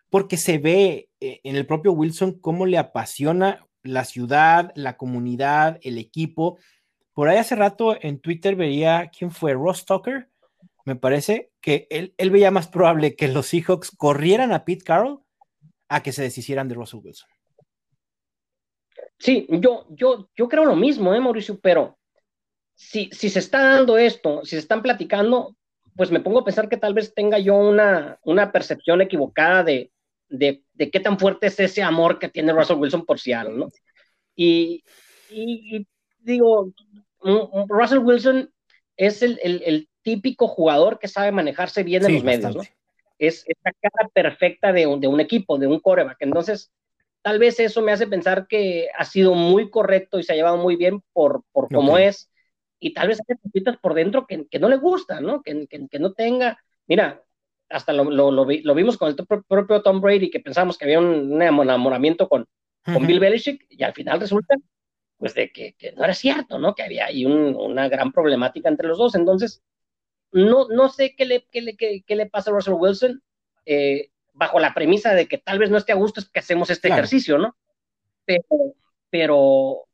porque 0.10 0.38
se 0.38 0.57
ve 0.60 1.10
eh, 1.19 1.41
en 1.43 1.55
el 1.55 1.65
propio 1.65 1.91
Wilson 1.91 2.39
cómo 2.39 2.65
le 2.65 2.77
apasiona 2.77 3.65
la 3.83 4.05
ciudad, 4.05 4.71
la 4.75 4.95
comunidad, 4.95 5.79
el 5.81 5.97
equipo. 5.97 6.60
Por 7.13 7.29
ahí 7.29 7.38
hace 7.38 7.55
rato 7.55 7.97
en 7.99 8.19
Twitter 8.19 8.55
veía 8.55 9.10
quién 9.15 9.31
fue, 9.31 9.53
Ross 9.53 9.86
Tucker, 9.86 10.29
me 10.86 10.95
parece, 10.95 11.51
que 11.62 11.88
él, 11.89 12.13
él 12.17 12.29
veía 12.29 12.51
más 12.51 12.67
probable 12.67 13.15
que 13.15 13.27
los 13.27 13.47
Seahawks 13.47 13.91
corrieran 13.91 14.53
a 14.53 14.63
Pete 14.65 14.86
Carroll 14.86 15.21
a 15.89 16.03
que 16.03 16.12
se 16.12 16.21
deshicieran 16.21 16.67
de 16.67 16.75
Russell 16.75 16.99
Wilson. 17.03 17.29
Sí, 19.19 19.47
yo, 19.49 19.86
yo, 19.89 20.29
yo 20.36 20.47
creo 20.47 20.65
lo 20.65 20.75
mismo, 20.75 21.13
¿eh, 21.13 21.19
Mauricio? 21.19 21.60
Pero 21.60 21.97
si, 22.75 23.10
si 23.12 23.29
se 23.29 23.39
está 23.39 23.73
dando 23.73 23.97
esto, 23.97 24.43
si 24.43 24.51
se 24.51 24.60
están 24.60 24.81
platicando, 24.81 25.55
pues 25.95 26.12
me 26.12 26.19
pongo 26.19 26.39
a 26.39 26.45
pensar 26.45 26.69
que 26.69 26.77
tal 26.77 26.93
vez 26.93 27.13
tenga 27.13 27.39
yo 27.39 27.55
una, 27.55 28.19
una 28.23 28.51
percepción 28.51 29.01
equivocada 29.01 29.63
de, 29.63 29.91
de, 30.29 30.63
de, 30.73 30.91
qué 30.91 30.99
tan 30.99 31.17
fuerte 31.17 31.47
es 31.47 31.60
ese 31.60 31.81
amor 31.81 32.19
que 32.19 32.29
tiene 32.29 32.53
Russell 32.53 32.77
Wilson 32.77 33.05
por 33.05 33.19
Seattle, 33.19 33.55
¿no? 33.55 33.71
Y, 34.36 34.83
y, 35.31 35.88
digo, 36.19 36.71
Russell 37.67 37.99
Wilson 37.99 38.51
es 38.95 39.23
el, 39.23 39.89
típico 40.03 40.47
jugador 40.47 40.99
que 40.99 41.10
sabe 41.10 41.33
manejarse 41.33 41.83
bien 41.83 42.05
en 42.05 42.13
los 42.13 42.23
medios, 42.23 42.55
¿no? 42.55 42.62
Es 43.19 43.43
esta 43.45 43.73
cara 43.81 44.07
perfecta 44.13 44.71
de 44.71 44.88
un, 44.88 45.01
de 45.01 45.07
un 45.07 45.19
equipo, 45.19 45.57
de 45.57 45.67
un 45.67 45.81
coreback. 45.81 46.15
Entonces, 46.21 46.71
tal 47.27 47.39
vez 47.39 47.59
eso 47.59 47.81
me 47.81 47.91
hace 47.91 48.07
pensar 48.07 48.47
que 48.47 48.87
ha 48.97 49.03
sido 49.03 49.33
muy 49.33 49.69
correcto 49.69 50.17
y 50.17 50.23
se 50.23 50.31
ha 50.31 50.35
llevado 50.37 50.55
muy 50.55 50.77
bien 50.77 51.03
por, 51.11 51.43
por 51.51 51.67
cómo 51.67 51.97
es. 51.97 52.31
Y 52.79 52.93
tal 52.93 53.09
vez 53.09 53.19
hay 53.27 53.35
cositas 53.35 53.75
por 53.79 53.95
dentro 53.95 54.25
que, 54.25 54.47
que, 54.47 54.59
no 54.59 54.69
le 54.69 54.77
gustan, 54.77 55.25
¿no? 55.25 55.41
Que, 55.41 55.67
que, 55.67 55.99
no 55.99 56.13
tenga. 56.13 56.57
Mira, 56.85 57.21
hasta 57.67 57.91
lo, 57.91 58.05
lo, 58.05 58.31
lo, 58.31 58.45
vimos 58.45 58.95
con 58.97 59.09
el 59.09 59.15
propio 59.45 59.81
Tom 59.81 59.99
Brady, 59.99 60.29
que 60.29 60.39
pensamos 60.39 60.77
que 60.77 60.85
había 60.85 61.01
un, 61.01 61.41
enamoramiento 61.41 62.29
con, 62.29 62.47
con 62.85 63.05
Bill 63.05 63.19
Belichick, 63.19 63.65
y 63.71 63.83
al 63.83 63.91
final 63.91 64.21
resulta 64.21 64.55
pues 65.17 65.33
de 65.33 65.51
que, 65.51 65.75
no 65.97 66.05
era 66.05 66.13
cierto, 66.13 66.59
¿no? 66.59 66.75
Que 66.75 66.83
había 66.83 67.07
ahí 67.07 67.25
una 67.25 67.89
gran 67.89 68.13
problemática 68.13 68.69
entre 68.69 68.87
los 68.87 68.99
dos. 68.99 69.15
Entonces, 69.15 69.61
no, 70.31 70.69
no 70.69 70.87
sé 70.87 71.13
qué 71.13 71.25
le, 71.25 71.45
qué 71.51 71.61
le, 71.61 71.75
qué, 71.75 72.15
le 72.15 72.27
pasa 72.27 72.51
a 72.51 72.53
Russell 72.53 72.75
Wilson, 72.75 73.21
eh, 73.65 74.11
bajo 74.38 74.60
la 74.60 74.73
premisa 74.73 75.13
de 75.13 75.28
que 75.28 75.38
tal 75.38 75.60
vez 75.60 75.69
no 75.69 75.78
esté 75.78 75.91
a 75.91 75.95
gusto, 75.95 76.19
es 76.19 76.30
que 76.30 76.39
hacemos 76.39 76.69
este 76.69 76.88
ejercicio, 76.88 77.38
¿no? 77.38 77.56
Pero, 78.26 78.76
pero 79.10 79.88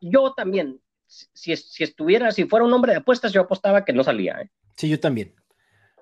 yo 0.00 0.32
también, 0.34 0.80
si, 1.06 1.56
si, 1.56 1.84
estuviera, 1.84 2.30
si 2.32 2.44
fuera 2.44 2.64
un 2.64 2.72
hombre 2.72 2.92
de 2.92 2.98
apuestas, 2.98 3.32
yo 3.32 3.42
apostaba 3.42 3.84
que 3.84 3.92
no 3.92 4.04
salía. 4.04 4.40
¿eh? 4.40 4.50
Sí, 4.76 4.88
yo 4.88 5.00
también. 5.00 5.34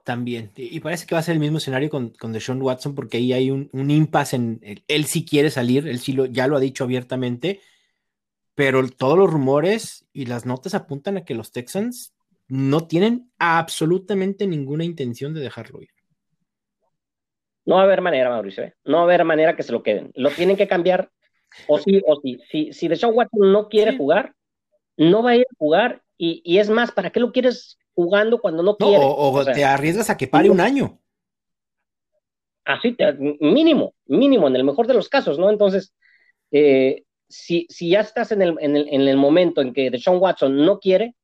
También. 0.04 0.50
Y 0.56 0.80
parece 0.80 1.06
que 1.06 1.14
va 1.14 1.20
a 1.20 1.22
ser 1.22 1.34
el 1.34 1.40
mismo 1.40 1.58
escenario 1.58 1.88
con, 1.88 2.10
con 2.10 2.32
Deshaun 2.32 2.60
Watson, 2.60 2.94
porque 2.94 3.18
ahí 3.18 3.32
hay 3.32 3.50
un, 3.52 3.70
un 3.72 3.90
impasse 3.90 4.34
en. 4.34 4.60
Él, 4.88 5.04
sí 5.04 5.24
quiere 5.24 5.50
salir, 5.50 5.86
él 5.86 6.00
sí 6.00 6.12
lo, 6.12 6.26
ya 6.26 6.48
lo 6.48 6.56
ha 6.56 6.60
dicho 6.60 6.82
abiertamente 6.82 7.60
pero 8.54 8.86
todos 8.88 9.18
los 9.18 9.30
rumores 9.30 10.06
y 10.12 10.26
las 10.26 10.46
notas 10.46 10.74
apuntan 10.74 11.16
a 11.16 11.24
que 11.24 11.34
los 11.34 11.52
Texans 11.52 12.14
no 12.48 12.86
tienen 12.86 13.30
absolutamente 13.38 14.46
ninguna 14.46 14.84
intención 14.84 15.32
de 15.32 15.40
dejarlo 15.40 15.80
ir. 15.80 15.90
No 17.64 17.76
va 17.76 17.82
a 17.82 17.84
haber 17.84 18.00
manera, 18.00 18.30
Mauricio. 18.30 18.64
¿eh? 18.64 18.74
No 18.84 18.98
va 18.98 19.00
a 19.02 19.04
haber 19.04 19.24
manera 19.24 19.56
que 19.56 19.62
se 19.62 19.72
lo 19.72 19.82
queden. 19.82 20.10
Lo 20.14 20.30
tienen 20.30 20.56
que 20.56 20.68
cambiar 20.68 21.10
o 21.66 21.78
sí 21.78 22.00
o 22.06 22.20
sí. 22.20 22.38
Si, 22.50 22.72
si 22.72 22.88
Deshaun 22.88 23.14
Watson 23.14 23.52
no 23.52 23.68
quiere 23.68 23.96
jugar, 23.96 24.34
no 24.96 25.22
va 25.22 25.30
a 25.30 25.36
ir 25.36 25.46
a 25.50 25.56
jugar. 25.58 26.02
Y, 26.18 26.58
es 26.58 26.70
más, 26.70 26.92
¿para 26.92 27.10
qué 27.10 27.18
lo 27.18 27.32
quieres 27.32 27.78
jugando 27.94 28.40
cuando 28.40 28.62
no, 28.62 28.76
quiere? 28.76 28.98
O, 29.00 29.44
te 29.44 29.64
arriesgas 29.64 30.08
a 30.08 30.16
que 30.16 30.28
pare 30.28 30.50
un 30.50 30.60
año. 30.60 31.00
Así, 32.64 32.96
mínimo, 33.40 33.94
mínimo, 34.06 34.46
en 34.46 34.54
el 34.54 34.62
mejor 34.62 34.86
de 34.86 34.94
los 34.94 35.08
casos, 35.08 35.36
¿no? 35.36 35.50
Entonces, 35.50 35.92
eh, 36.52 37.02
si, 37.28 37.66
ya 37.80 38.00
estás 38.00 38.30
en 38.30 38.42
el, 38.42 38.56
en, 38.60 38.76
el, 38.76 38.88
en 38.88 39.00
el 39.02 39.16
momento 39.16 39.62
en 39.62 39.72
que 39.72 39.90
Deshaun 39.90 40.22
Watson 40.22 40.64
no 40.64 40.78
quiere, 40.78 41.16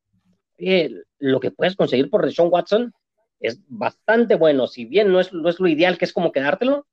eh, 0.59 0.91
lo 1.21 1.39
que 1.39 1.53
puedes 1.53 1.77
conseguir 1.77 2.11
por 2.11 2.25
Deshaun 2.25 2.49
Watson 2.51 2.93
es 3.41 3.61
bastante 3.69 4.35
bueno. 4.35 4.67
Si 4.67 4.85
bien 4.85 5.13
no 5.13 5.21
es, 5.21 5.33
no 5.33 5.49
es 5.49 5.61
lo 5.61 5.69
ideal, 5.69 5.99
que 5.99 6.05
es 6.05 6.13
como 6.13 6.33
quedártelo, 6.33 6.87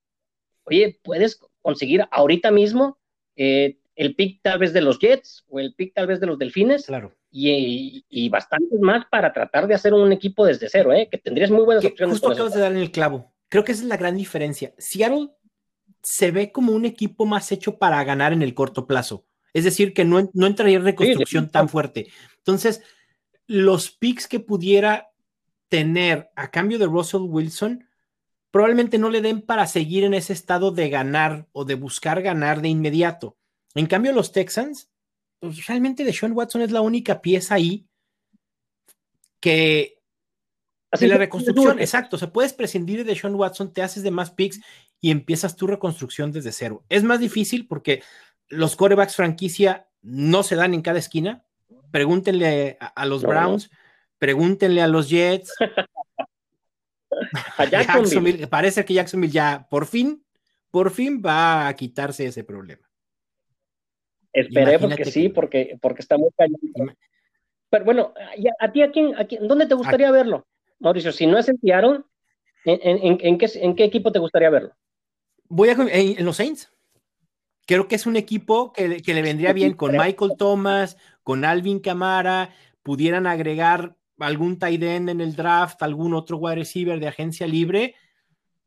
oye, 0.63 0.99
puedes 1.03 1.39
conseguir 1.61 2.05
ahorita 2.11 2.51
mismo 2.51 2.99
eh, 3.35 3.77
el 3.95 4.15
pick 4.15 4.41
tal 4.41 4.59
vez 4.59 4.73
de 4.73 4.81
los 4.81 4.99
Jets 4.99 5.45
o 5.47 5.59
el 5.59 5.73
pick 5.73 5.93
tal 5.93 6.07
vez 6.07 6.19
de 6.19 6.27
los 6.27 6.37
Delfines. 6.37 6.85
Claro. 6.85 7.13
Y, 7.31 8.05
y, 8.09 8.29
bastantes 8.29 8.79
más 8.79 9.05
para 9.11 9.33
tratar 9.33 9.67
de 9.67 9.75
hacer 9.75 9.93
un 9.93 10.11
equipo 10.13 10.45
desde 10.45 10.69
cero, 10.69 10.93
¿eh? 10.93 11.09
que 11.11 11.17
tendrías 11.17 11.51
muy 11.51 11.65
buenas 11.65 11.83
opciones. 11.83 12.13
Justo 12.13 12.31
acabas 12.31 12.53
de 12.53 12.61
dar 12.61 12.71
en 12.71 12.77
el 12.77 12.91
clavo. 12.91 13.33
Creo 13.49 13.65
que 13.65 13.73
esa 13.73 13.81
es 13.81 13.89
la 13.89 13.97
gran 13.97 14.15
diferencia. 14.15 14.73
Seattle 14.77 15.31
se 16.01 16.31
ve 16.31 16.51
como 16.51 16.71
un 16.71 16.85
equipo 16.85 17.25
más 17.25 17.51
hecho 17.51 17.77
para 17.77 18.01
ganar 18.05 18.31
en 18.31 18.41
el 18.41 18.53
corto 18.53 18.87
plazo. 18.87 19.25
Es 19.53 19.63
decir, 19.63 19.93
que 19.93 20.05
no, 20.05 20.29
no 20.33 20.47
entraría 20.47 20.77
en 20.77 20.85
reconstrucción 20.85 21.49
tan 21.49 21.67
fuerte. 21.67 22.07
Entonces, 22.37 22.83
los 23.47 23.91
picks 23.91 24.27
que 24.27 24.39
pudiera 24.39 25.09
tener 25.69 26.29
a 26.35 26.51
cambio 26.51 26.79
de 26.79 26.85
Russell 26.85 27.21
Wilson 27.21 27.87
probablemente 28.51 28.97
no 28.97 29.09
le 29.09 29.21
den 29.21 29.41
para 29.41 29.67
seguir 29.67 30.03
en 30.05 30.13
ese 30.13 30.31
estado 30.31 30.71
de 30.71 30.89
ganar 30.89 31.47
o 31.51 31.65
de 31.65 31.75
buscar 31.75 32.21
ganar 32.21 32.61
de 32.61 32.69
inmediato. 32.69 33.37
En 33.73 33.85
cambio, 33.85 34.13
los 34.13 34.31
Texans, 34.31 34.89
pues 35.39 35.65
realmente 35.67 36.05
Deshaun 36.05 36.31
Watson 36.31 36.61
es 36.61 36.71
la 36.71 36.81
única 36.81 37.21
pieza 37.21 37.55
ahí 37.55 37.85
que 39.41 39.95
de 40.99 41.07
la 41.07 41.17
reconstrucción, 41.17 41.79
exacto. 41.79 42.15
O 42.15 42.19
sea, 42.19 42.31
puedes 42.31 42.53
prescindir 42.53 43.05
de 43.05 43.15
Sean 43.15 43.35
Watson, 43.35 43.73
te 43.73 43.81
haces 43.81 44.03
de 44.03 44.11
más 44.11 44.31
picks 44.31 44.61
y 45.01 45.11
empiezas 45.11 45.55
tu 45.55 45.67
reconstrucción 45.67 46.31
desde 46.31 46.51
cero. 46.51 46.83
Es 46.89 47.03
más 47.03 47.19
difícil 47.19 47.67
porque 47.67 48.01
los 48.47 48.75
corebacks 48.75 49.15
franquicia 49.15 49.87
no 50.01 50.43
se 50.43 50.55
dan 50.55 50.73
en 50.73 50.81
cada 50.81 50.99
esquina. 50.99 51.45
Pregúntenle 51.91 52.77
a, 52.79 53.05
los 53.05 53.23
Browns, 53.23 53.69
pregúntenle 54.25 54.81
a 54.81 54.87
los 54.87 55.07
Jets. 55.07 55.53
a 57.57 57.65
Jacksonville. 57.69 58.47
Parece 58.47 58.83
que 58.83 58.95
Jacksonville 58.95 59.31
ya 59.31 59.67
por 59.69 59.85
fin, 59.85 60.25
por 60.71 60.89
fin 60.89 61.21
va 61.23 61.67
a 61.67 61.75
quitarse 61.75 62.25
ese 62.25 62.43
problema. 62.43 62.89
Esperemos 64.33 64.95
que 64.95 65.05
sí, 65.05 65.29
porque, 65.29 65.77
porque 65.79 66.01
está 66.01 66.17
muy 66.17 66.31
caliente. 66.35 66.97
Pero 67.69 67.85
bueno, 67.85 68.13
a, 68.59 68.71
ti, 68.71 68.81
¿a 68.81 68.91
quién, 68.91 69.15
a 69.15 69.25
quién, 69.25 69.47
¿dónde 69.47 69.67
te 69.67 69.75
gustaría 69.75 70.09
verlo? 70.09 70.47
Mauricio, 70.79 71.11
si 71.11 71.27
no 71.27 71.37
es 71.37 71.47
en 71.47 71.59
Seattle, 71.59 72.01
¿en, 72.65 73.37
qué, 73.37 73.83
equipo 73.83 74.11
te 74.11 74.19
gustaría 74.19 74.49
verlo? 74.49 74.73
Voy 75.47 75.69
a 75.69 75.73
en, 75.73 76.25
los 76.25 76.37
Saints. 76.37 76.71
Creo 77.67 77.87
que 77.87 77.95
es 77.95 78.07
un 78.07 78.15
equipo 78.15 78.73
que, 78.73 78.87
le 79.05 79.21
vendría 79.21 79.53
bien 79.53 79.73
con 79.73 79.95
Michael 79.95 80.33
Thomas, 80.35 80.97
con 81.23 81.45
Alvin 81.45 81.79
Camara, 81.79 82.49
pudieran 82.83 83.27
agregar 83.27 83.95
algún 84.19 84.59
tight 84.59 84.81
end 84.83 85.09
en 85.09 85.21
el 85.21 85.35
draft, 85.35 85.81
algún 85.83 86.13
otro 86.13 86.37
wide 86.37 86.55
receiver 86.55 86.99
de 86.99 87.07
agencia 87.07 87.47
libre. 87.47 87.95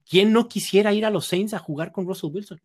¿Quién 0.09 0.33
no 0.33 0.49
quisiera 0.49 0.93
ir 0.93 1.05
a 1.05 1.11
los 1.11 1.27
Saints 1.27 1.55
a 1.55 1.59
jugar 1.59 1.93
con 1.93 2.07
Russell 2.07 2.31
Wilson? 2.33 2.61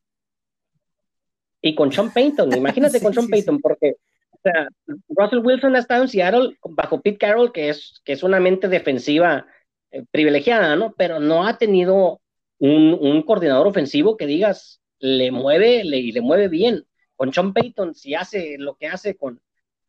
Y 1.61 1.75
con 1.75 1.91
Sean 1.91 2.11
Payton, 2.11 2.55
imagínate 2.55 2.99
con 3.01 3.13
Sean 3.13 3.27
Payton, 3.27 3.59
porque 3.59 3.95
sea, 4.43 4.67
Russell 5.07 5.39
Wilson 5.39 5.75
ha 5.75 5.79
estado 5.79 6.03
en 6.03 6.09
Seattle 6.09 6.57
bajo 6.63 7.01
Pete 7.01 7.17
Carroll, 7.17 7.51
que 7.51 7.69
es, 7.69 8.01
que 8.03 8.13
es 8.13 8.23
una 8.23 8.39
mente 8.39 8.67
defensiva 8.67 9.47
eh, 9.91 10.03
privilegiada, 10.11 10.75
¿no? 10.75 10.93
Pero 10.97 11.19
no 11.19 11.47
ha 11.47 11.57
tenido 11.57 12.21
un, 12.59 12.97
un, 12.99 13.21
coordinador 13.23 13.67
ofensivo 13.67 14.17
que 14.17 14.27
digas, 14.27 14.81
le 14.99 15.31
mueve 15.31 15.83
le, 15.83 15.97
y 15.97 16.11
le 16.11 16.21
mueve 16.21 16.49
bien. 16.49 16.85
Con 17.15 17.33
Sean 17.33 17.53
Payton, 17.53 17.95
si 17.95 18.15
hace 18.15 18.57
lo 18.57 18.75
que 18.75 18.87
hace 18.87 19.15
con, 19.15 19.41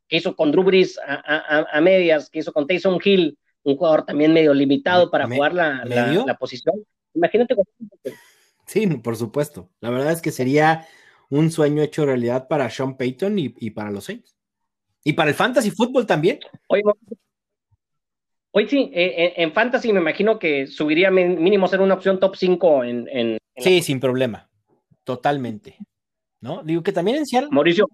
que 0.08 0.16
hizo 0.16 0.36
con 0.36 0.52
Drew 0.52 0.64
Brees 0.64 0.98
a, 1.06 1.66
a, 1.72 1.80
medias, 1.80 2.30
que 2.30 2.40
hizo 2.40 2.52
con 2.52 2.66
Taysom 2.66 2.98
Hill, 3.02 3.38
un 3.62 3.76
jugador 3.76 4.04
también 4.04 4.32
medio 4.32 4.52
limitado 4.52 5.10
para 5.10 5.26
jugar 5.26 5.54
la, 5.54 5.84
la, 5.84 6.36
posición. 6.36 6.84
Imagínate. 7.14 7.54
Sí, 8.66 8.86
por 8.86 9.16
supuesto. 9.16 9.70
La 9.80 9.90
verdad 9.90 10.12
es 10.12 10.20
que 10.20 10.30
sería 10.30 10.86
un 11.30 11.50
sueño 11.50 11.82
hecho 11.82 12.06
realidad 12.06 12.48
para 12.48 12.70
Sean 12.70 12.96
Payton 12.96 13.38
y, 13.38 13.54
y 13.58 13.70
para 13.70 13.90
los 13.90 14.04
Saints. 14.04 14.36
Y 15.04 15.12
para 15.12 15.30
el 15.30 15.36
fantasy 15.36 15.70
fútbol 15.70 16.06
también. 16.06 16.40
Hoy, 16.66 16.82
hoy 18.52 18.68
sí, 18.68 18.90
eh, 18.94 19.14
eh, 19.16 19.34
en 19.36 19.52
fantasy 19.52 19.92
me 19.92 20.00
imagino 20.00 20.38
que 20.38 20.66
subiría 20.66 21.10
mínimo 21.10 21.68
ser 21.68 21.82
una 21.82 21.94
opción 21.94 22.18
top 22.18 22.36
5 22.36 22.84
en, 22.84 23.38
Sí, 23.56 23.82
sin 23.82 24.00
problema. 24.00 24.48
Totalmente. 25.04 25.76
¿No? 26.40 26.62
Digo 26.62 26.82
que 26.82 26.92
también 26.92 27.18
en 27.18 27.26
Seattle. 27.26 27.50
Mauricio. 27.52 27.88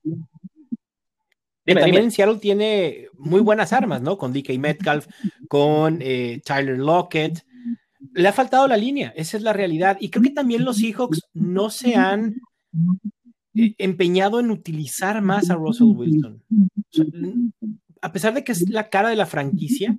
También 1.67 2.05
en 2.05 2.11
Seattle 2.11 2.39
tiene 2.39 3.07
muy 3.19 3.41
buenas 3.41 3.73
armas, 3.73 4.03
¿no? 4.03 4.19
Con 4.19 4.33
DK 4.33 4.59
Metcalf, 4.59 5.07
con 5.49 5.99
eh, 6.01 6.41
Tyler 6.45 6.79
Lockett. 6.79 7.45
Le 8.13 8.29
ha 8.29 8.33
faltado 8.33 8.67
la 8.67 8.77
línea, 8.77 9.13
esa 9.17 9.37
es 9.37 9.43
la 9.43 9.53
realidad. 9.53 9.99
Y 10.01 10.11
creo 10.11 10.23
que 10.23 10.31
también 10.31 10.65
los 10.65 10.79
Seahawks 10.79 11.23
no 11.35 11.71
se 11.71 11.97
han 11.97 12.37
eh, 13.55 13.75
empeñado 13.79 14.41
en 14.41 14.51
utilizar 14.51 15.21
más 15.23 15.51
a 15.51 15.55
Russell 15.55 15.89
Wilson. 15.89 16.43
a 18.01 18.13
pesar 18.13 18.35
de 18.35 18.43
que 18.43 18.53
es 18.53 18.69
la 18.71 18.89
cara 18.89 19.11
de 19.11 19.17
la 19.17 19.27
franquicia, 19.27 19.99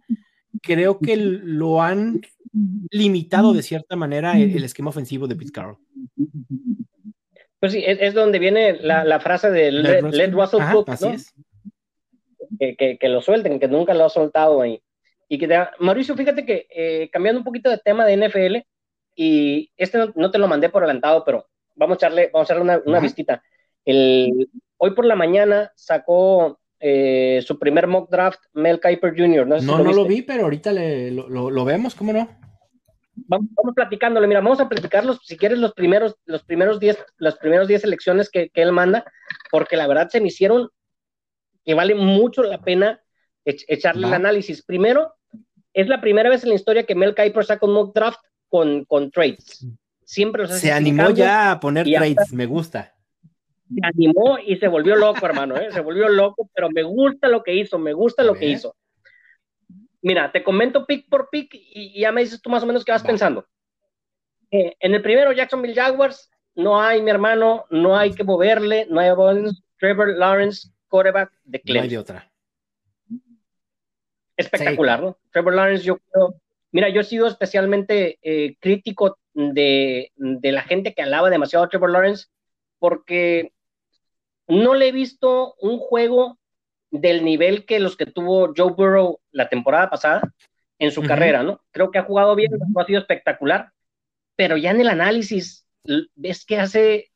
creo 0.62 1.00
que 1.00 1.15
lo 1.15 1.82
han 1.82 2.21
limitado 2.89 3.54
de 3.54 3.63
cierta 3.63 3.95
manera 3.95 4.38
el, 4.38 4.63
esquema 4.63 4.89
ofensivo 4.89 5.28
de 5.28 5.36
Pete 5.36 5.52
Carroll. 5.52 5.78
Pues 7.60 7.74
sí, 7.74 7.84
es, 7.86 8.13
donde 8.13 8.39
viene 8.39 8.80
la, 8.82 9.19
frase 9.19 9.52
de 9.52 9.71
Let, 9.71 10.32
Russell, 10.32 10.62
cook, 10.71 10.89
¿no? 11.00 11.15
Que, 12.59 12.97
que, 12.99 13.09
lo 13.09 13.21
suelten, 13.21 13.59
que 13.59 13.67
nunca 13.67 13.93
lo 13.93 14.05
ha 14.05 14.09
soltado 14.09 14.61
ahí. 14.61 14.81
Y 15.27 15.37
que 15.37 15.65
Mauricio, 15.79 16.15
fíjate 16.15 16.45
que 16.45 16.67
eh, 16.69 17.09
cambiando 17.11 17.39
un 17.39 17.45
poquito 17.45 17.69
de 17.69 17.77
tema 17.77 18.05
de 18.05 18.17
NFL, 18.17 18.57
y 19.15 19.71
este 19.77 19.99
no, 20.15 20.31
te 20.31 20.37
lo 20.37 20.47
mandé 20.47 20.69
por 20.69 20.83
adelantado, 20.83 21.23
pero 21.23 21.47
vamos 21.75 21.95
a 21.95 21.97
echarle, 21.97 22.29
vamos 22.33 22.49
a 22.51 22.59
una, 22.59 22.81
una 22.85 22.99
vistita. 22.99 23.41
El, 23.85 24.49
hoy 24.77 24.91
por 24.91 25.05
la 25.05 25.15
mañana 25.15 25.71
sacó 25.75 26.59
eh, 26.79 27.43
su 27.45 27.59
primer 27.59 27.85
mock 27.85 28.09
draft 28.09 28.39
Mel 28.53 28.79
Kiper 28.79 29.15
Jr. 29.15 29.45
No, 29.45 29.59
no, 29.61 29.93
lo, 29.93 30.05
vi, 30.05 30.23
pero 30.23 30.45
ahorita 30.45 30.71
lo, 30.73 31.65
vemos, 31.65 31.93
¿cómo 31.93 32.11
no? 32.11 32.27
Vamos, 33.13 33.49
vamos, 33.55 33.75
platicándole, 33.75 34.25
mira, 34.25 34.41
vamos 34.41 34.59
a 34.59 34.67
platicarlos, 34.67 35.19
si 35.23 35.37
quieres, 35.37 35.59
los 35.59 35.73
primeros, 35.73 36.15
los 36.25 36.43
primeros 36.43 36.79
10, 36.79 37.05
los 37.17 37.37
primeros 37.37 37.67
10 37.67 37.81
selecciones 37.81 38.29
que, 38.31 38.49
él 38.55 38.71
manda, 38.71 39.05
porque 39.51 39.77
la 39.77 39.85
verdad 39.85 40.09
se 40.09 40.21
me 40.21 40.29
hicieron 40.29 40.69
que 41.65 41.74
vale 41.74 41.95
mucho 41.95 42.43
la 42.43 42.62
pena 42.62 43.02
echarle 43.45 44.08
el 44.08 44.13
análisis. 44.13 44.63
Primero, 44.63 45.13
es 45.74 45.88
la 45.88 46.02
primera 46.02 46.30
vez 46.30 46.43
en 46.43 46.50
la 46.50 46.56
historia 46.56 46.86
que 46.86 46.95
Mel 46.95 47.15
Kiper 47.15 47.45
saca 47.45 47.65
un 47.65 47.74
mock 47.74 47.95
draft 47.95 48.19
con, 48.50 48.86
con 48.86 49.12
trades. 49.12 49.65
Siempre 50.04 50.43
los 50.43 50.52
Se 50.52 50.71
animó 50.71 51.10
ya 51.12 51.52
a 51.52 51.60
poner 51.60 51.86
trades, 51.86 52.34
me 52.34 52.45
gusta. 52.45 52.93
Se 53.74 53.80
animó 53.82 54.38
y 54.45 54.58
se 54.58 54.67
volvió 54.67 54.95
loco, 54.95 55.26
hermano, 55.26 55.56
¿eh? 55.56 55.71
se 55.71 55.80
volvió 55.80 56.10
loco, 56.10 56.50
pero 56.54 56.69
me 56.69 56.84
gusta 56.84 57.30
lo 57.30 57.41
que 57.41 57.56
hizo, 57.56 57.80
me 57.80 57.93
gusta 57.93 58.21
lo 58.21 58.34
que 58.34 58.47
hizo. 58.47 58.76
Mira, 60.02 60.32
te 60.32 60.43
comento 60.43 60.86
pick 60.86 61.08
por 61.08 61.30
pick 61.30 61.52
y, 61.54 62.02
ya 62.02 62.12
me 62.12 62.21
dices 62.21 62.41
tú 62.41 62.50
más 62.50 62.63
o 62.63 62.65
menos 62.65 62.84
qué 62.84 62.91
vas 62.91 63.04
pensando. 63.04 63.47
Eh, 64.50 64.76
en 64.80 64.93
el 64.93 65.02
primero, 65.02 65.32
Jacksonville 65.32 65.76
Jaguars, 65.76 66.30
no 66.56 66.82
hay, 66.82 67.02
mi 67.02 67.12
hermano, 67.12 67.65
no 67.69 67.97
hay 67.97 68.12
que 68.12 68.26
moverle, 68.26 68.88
no 68.89 69.00
hay 69.00 69.10
Trevor 69.80 70.17
Lawrence, 70.17 70.69
quarterback 70.91 71.32
de 71.45 71.62
Clemson. 71.62 71.77
No 71.77 71.84
hay 71.84 71.89
de 71.89 71.97
otra. 71.97 72.32
Espectacular, 74.36 75.01
¿no? 75.01 75.17
Trevor 75.32 75.56
Lawrence, 75.56 75.84
yo 75.84 75.97
creo, 75.97 76.36
mira, 76.71 76.89
yo 76.89 77.01
he 77.01 77.06
sido 77.06 77.27
especialmente 77.27 78.19
eh, 78.21 78.56
crítico 78.60 79.17
de, 79.34 80.12
de, 80.15 80.51
la 80.51 80.63
gente 80.63 80.93
que 80.93 81.01
alaba 81.01 81.30
demasiado 81.30 81.63
a 81.65 81.69
Trevor 81.69 81.91
Lawrence 81.91 82.27
porque 82.80 83.54
no 84.47 84.75
le 84.75 84.89
he 84.89 84.91
visto 84.91 85.56
un 85.60 85.80
juego 85.80 86.38
del 86.89 87.23
nivel 87.23 87.65
que 87.65 87.80
los 87.80 87.95
que 87.95 88.06
tuvo 88.06 88.51
Joe 88.56 88.73
Burrow 88.73 89.19
la 89.32 89.47
temporada 89.47 89.89
pasada 89.89 90.34
en 90.77 90.91
su 90.91 91.04
carrera, 91.04 91.43
¿no? 91.43 91.62
Creo 91.71 91.91
que 91.91 91.99
ha 91.99 92.04
jugado 92.04 92.36
bien, 92.36 92.51
ha 92.75 92.86
sido 92.86 92.99
espectacular, 92.99 93.71
pero 94.36 94.58
ya 94.58 94.71
en 94.71 94.82
el 94.82 94.89
análisis 94.89 95.65
ves 96.15 96.43
que 96.43 96.58
hace 96.58 97.11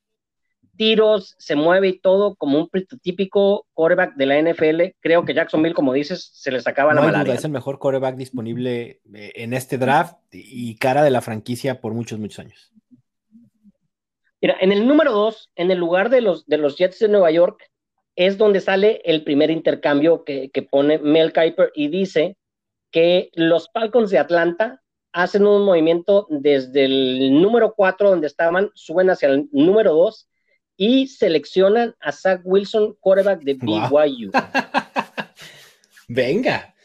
tiros, 0.76 1.36
se 1.38 1.56
mueve 1.56 1.88
y 1.88 2.00
todo 2.00 2.36
como 2.36 2.60
un 2.60 2.70
típico 3.02 3.66
quarterback 3.74 4.16
de 4.16 4.26
la 4.26 4.42
NFL. 4.42 4.82
Creo 5.00 5.26
que 5.26 5.34
Jacksonville, 5.34 5.76
como 5.76 5.94
dices, 5.94 6.30
se 6.34 6.52
le 6.52 6.62
sacaba 6.62 6.94
la 6.94 7.02
malaria. 7.02 7.34
es 7.34 7.46
el 7.46 7.52
mejor 7.52 7.80
quarterback 7.80 8.16
disponible 8.16 9.02
eh, 9.14 9.32
en 9.36 9.54
este 9.54 9.78
draft 9.78 10.18
y 10.32 10.76
cara 10.78 11.04
de 11.04 11.12
la 11.12 11.22
franquicia 11.22 11.82
por 11.82 11.94
muchos, 11.94 12.20
muchos 12.20 12.40
años. 12.40 12.72
Mira, 14.42 14.58
en 14.60 14.72
el 14.72 14.88
número 14.88 15.12
dos, 15.12 15.50
en 15.56 15.72
el 15.72 15.80
lugar 15.80 16.10
de 16.10 16.22
los, 16.22 16.46
de 16.46 16.58
los 16.58 16.78
Jets 16.78 17.00
de 17.00 17.08
Nueva 17.08 17.32
York, 17.32 17.72
es 18.16 18.38
donde 18.38 18.62
sale 18.62 19.02
el 19.06 19.24
primer 19.24 19.52
intercambio 19.52 20.24
que, 20.24 20.50
pone 20.70 21.00
Mel 21.00 21.34
Kiper 21.34 21.72
y 21.76 21.90
dice 21.90 22.38
que 22.92 23.30
los 23.34 23.70
Falcons 23.72 24.10
de 24.10 24.20
Atlanta 24.20 24.82
hacen 25.12 25.46
un 25.46 25.66
movimiento 25.66 26.28
desde 26.30 26.86
el 26.86 27.42
número 27.42 27.74
4 27.74 28.10
donde 28.10 28.28
estaban, 28.28 28.70
suben 28.74 29.10
hacia 29.10 29.30
el 29.30 29.50
número 29.52 29.94
2 29.94 30.30
y 30.78 31.08
seleccionan 31.08 31.96
a 32.00 32.12
Zach 32.12 32.42
Wilson, 32.44 32.96
quarterback 33.00 33.42
de 33.42 33.54
BYU. 33.54 34.32
Venga, 36.08 36.76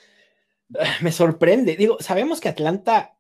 me 1.01 1.13
sorprende. 1.13 1.77
Digo, 1.77 1.99
sabemos 2.01 2.41
que 2.41 2.49
Atlanta 2.49 3.17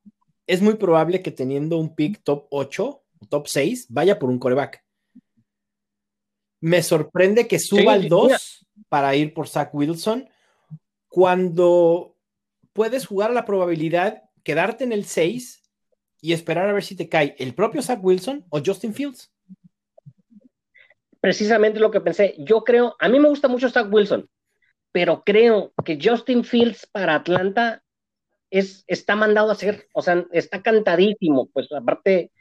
es 0.46 0.62
muy 0.62 0.74
probable 0.74 1.22
que 1.22 1.30
teniendo 1.30 1.78
un 1.78 1.94
pick 1.94 2.22
top 2.22 2.46
8, 2.50 3.02
top 3.28 3.46
6, 3.48 3.86
vaya 3.90 4.18
por 4.18 4.30
un 4.30 4.38
quarterback. 4.38 4.84
Me 6.60 6.82
sorprende 6.82 7.48
que 7.48 7.58
suba 7.58 7.94
al 7.94 8.08
2 8.08 8.66
para 8.88 9.14
ir 9.16 9.32
por 9.32 9.48
Zach 9.48 9.70
Wilson 9.72 10.28
cuando 11.08 12.16
puedes 12.72 13.06
jugar 13.06 13.32
la 13.32 13.44
probabilidad, 13.44 14.22
quedarte 14.44 14.84
en 14.84 14.92
el 14.92 15.04
6 15.04 15.62
y 16.20 16.32
esperar 16.32 16.68
a 16.68 16.72
ver 16.72 16.84
si 16.84 16.94
te 16.94 17.08
cae 17.08 17.34
el 17.38 17.54
propio 17.54 17.82
Zach 17.82 17.98
Wilson 18.02 18.46
o 18.48 18.60
Justin 18.64 18.94
Fields. 18.94 19.32
Precisamente 21.20 21.80
lo 21.80 21.90
que 21.90 22.00
pensé. 22.00 22.34
Yo 22.38 22.64
creo, 22.64 22.96
a 22.98 23.08
mí 23.08 23.18
me 23.18 23.28
gusta 23.28 23.48
mucho 23.48 23.68
Zach 23.68 23.92
Wilson, 23.92 24.28
pero 24.92 25.22
creo 25.24 25.72
que 25.84 25.98
Justin 26.02 26.44
Fields 26.44 26.86
para 26.90 27.16
Atlanta 27.16 27.82
es, 28.50 28.84
está 28.86 29.16
mandado 29.16 29.50
a 29.50 29.54
ser, 29.54 29.86
o 29.92 30.02
sea, 30.02 30.26
está 30.32 30.62
cantadísimo, 30.62 31.48
pues 31.52 31.70
aparte, 31.72 32.32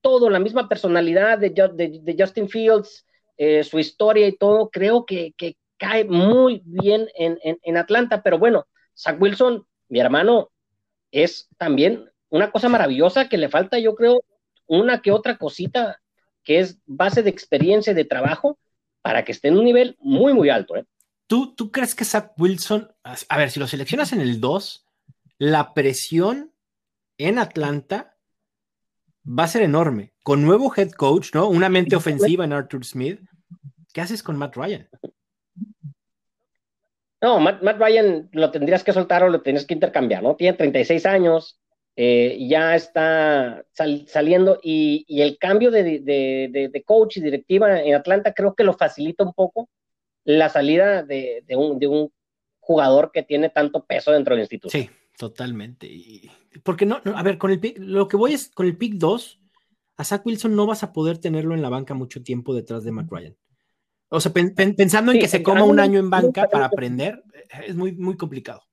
todo, 0.00 0.30
la 0.30 0.38
misma 0.38 0.68
personalidad 0.68 1.38
de, 1.38 2.16
Justin 2.18 2.48
Fields, 2.48 3.04
eh, 3.36 3.64
su 3.64 3.78
historia 3.78 4.26
y 4.28 4.36
todo, 4.36 4.70
creo 4.70 5.04
que, 5.04 5.34
cae 5.76 6.04
muy 6.04 6.62
bien 6.64 7.08
en, 7.14 7.76
Atlanta, 7.76 8.22
pero 8.22 8.38
bueno, 8.38 8.66
Zach 8.96 9.20
Wilson, 9.20 9.64
mi 9.88 10.00
hermano, 10.00 10.50
es 11.12 11.48
también 11.56 12.10
una 12.30 12.50
cosa 12.50 12.68
maravillosa 12.68 13.28
que 13.28 13.38
le 13.38 13.48
falta, 13.48 13.78
yo 13.78 13.94
creo, 13.94 14.22
una 14.66 15.00
que 15.00 15.12
otra 15.12 15.38
cosita 15.38 16.00
que 16.48 16.60
es 16.60 16.78
base 16.86 17.22
de 17.22 17.28
experiencia 17.28 17.90
y 17.90 17.94
de 17.94 18.06
trabajo 18.06 18.58
para 19.02 19.22
que 19.22 19.32
esté 19.32 19.48
en 19.48 19.58
un 19.58 19.66
nivel 19.66 19.98
muy, 20.00 20.32
muy 20.32 20.48
alto. 20.48 20.76
¿eh? 20.76 20.86
¿Tú, 21.26 21.54
¿Tú 21.54 21.70
crees 21.70 21.94
que 21.94 22.06
Zach 22.06 22.32
Wilson, 22.38 22.90
a 23.02 23.36
ver, 23.36 23.50
si 23.50 23.60
lo 23.60 23.66
seleccionas 23.66 24.14
en 24.14 24.22
el 24.22 24.40
2, 24.40 24.86
la 25.36 25.74
presión 25.74 26.54
en 27.18 27.38
Atlanta 27.38 28.16
va 29.28 29.44
a 29.44 29.48
ser 29.48 29.60
enorme. 29.60 30.14
Con 30.22 30.42
nuevo 30.42 30.72
head 30.74 30.92
coach, 30.92 31.34
¿no? 31.34 31.50
Una 31.50 31.68
mente 31.68 31.96
ofensiva 31.96 32.46
en 32.46 32.54
Arthur 32.54 32.82
Smith. 32.82 33.20
¿Qué 33.92 34.00
haces 34.00 34.22
con 34.22 34.38
Matt 34.38 34.56
Ryan? 34.56 34.88
No, 37.20 37.40
Matt, 37.40 37.60
Ryan 37.60 38.30
lo 38.32 38.50
tendrías 38.50 38.82
que 38.82 38.94
soltar 38.94 39.22
o 39.22 39.28
lo 39.28 39.42
tendrías 39.42 39.66
que 39.66 39.74
intercambiar, 39.74 40.22
¿no? 40.22 40.34
Tiene 40.34 40.56
36 40.56 41.04
años, 41.04 41.60
eh, 42.00 42.46
ya 42.48 42.76
está 42.76 43.66
saliendo 43.74 44.60
y, 44.62 45.04
el 45.20 45.36
cambio 45.36 45.72
de, 45.72 46.84
coach 46.86 47.16
y 47.16 47.20
directiva 47.20 47.82
en 47.82 47.92
Atlanta 47.96 48.32
creo 48.32 48.54
que 48.54 48.62
lo 48.62 48.74
facilita 48.74 49.24
un 49.24 49.34
poco 49.34 49.68
la 50.22 50.48
salida 50.48 51.02
de, 51.02 51.42
un, 51.56 52.12
jugador 52.60 53.10
que 53.12 53.24
tiene 53.24 53.48
tanto 53.48 53.84
peso 53.84 54.12
dentro 54.12 54.36
del 54.36 54.42
instituto. 54.42 54.70
Sí, 54.70 54.88
totalmente. 55.16 55.88
Y, 55.88 56.30
porque 56.62 56.86
no, 56.86 57.00
a 57.04 57.22
ver, 57.24 57.36
con 57.36 57.50
el 57.50 57.58
pick, 57.58 57.78
lo 57.80 58.06
que 58.06 58.16
voy 58.16 58.34
es 58.34 58.48
con 58.50 58.66
el 58.66 58.76
pick 58.76 58.94
2, 58.94 59.40
a 59.96 60.04
Zach 60.04 60.24
Wilson 60.24 60.54
no 60.54 60.66
vas 60.66 60.84
a 60.84 60.92
poder 60.92 61.18
tenerlo 61.18 61.56
en 61.56 61.62
la 61.62 61.68
banca 61.68 61.94
mucho 61.94 62.22
tiempo 62.22 62.54
detrás 62.54 62.84
de 62.84 62.92
Matt 62.92 63.10
Ryan. 63.10 63.36
O 64.08 64.20
sea, 64.20 64.32
pensando 64.32 65.10
en 65.10 65.18
que 65.18 65.26
se 65.26 65.42
coma 65.42 65.64
un 65.64 65.80
año 65.80 65.98
en 65.98 66.10
banca 66.10 66.46
para 66.46 66.66
aprender, 66.66 67.24
es 67.66 67.74
muy, 67.74 67.90
muy 67.90 68.16
complicado. 68.16 68.67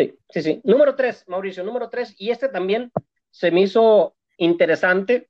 Sí, 0.00 0.18
sí, 0.30 0.42
sí. 0.42 0.60
Número 0.64 0.94
tres, 0.94 1.24
Mauricio, 1.26 1.62
número 1.62 1.90
tres, 1.90 2.14
y 2.16 2.30
este 2.30 2.48
también 2.48 2.90
se 3.30 3.50
me 3.50 3.60
hizo 3.60 4.16
interesante. 4.38 5.28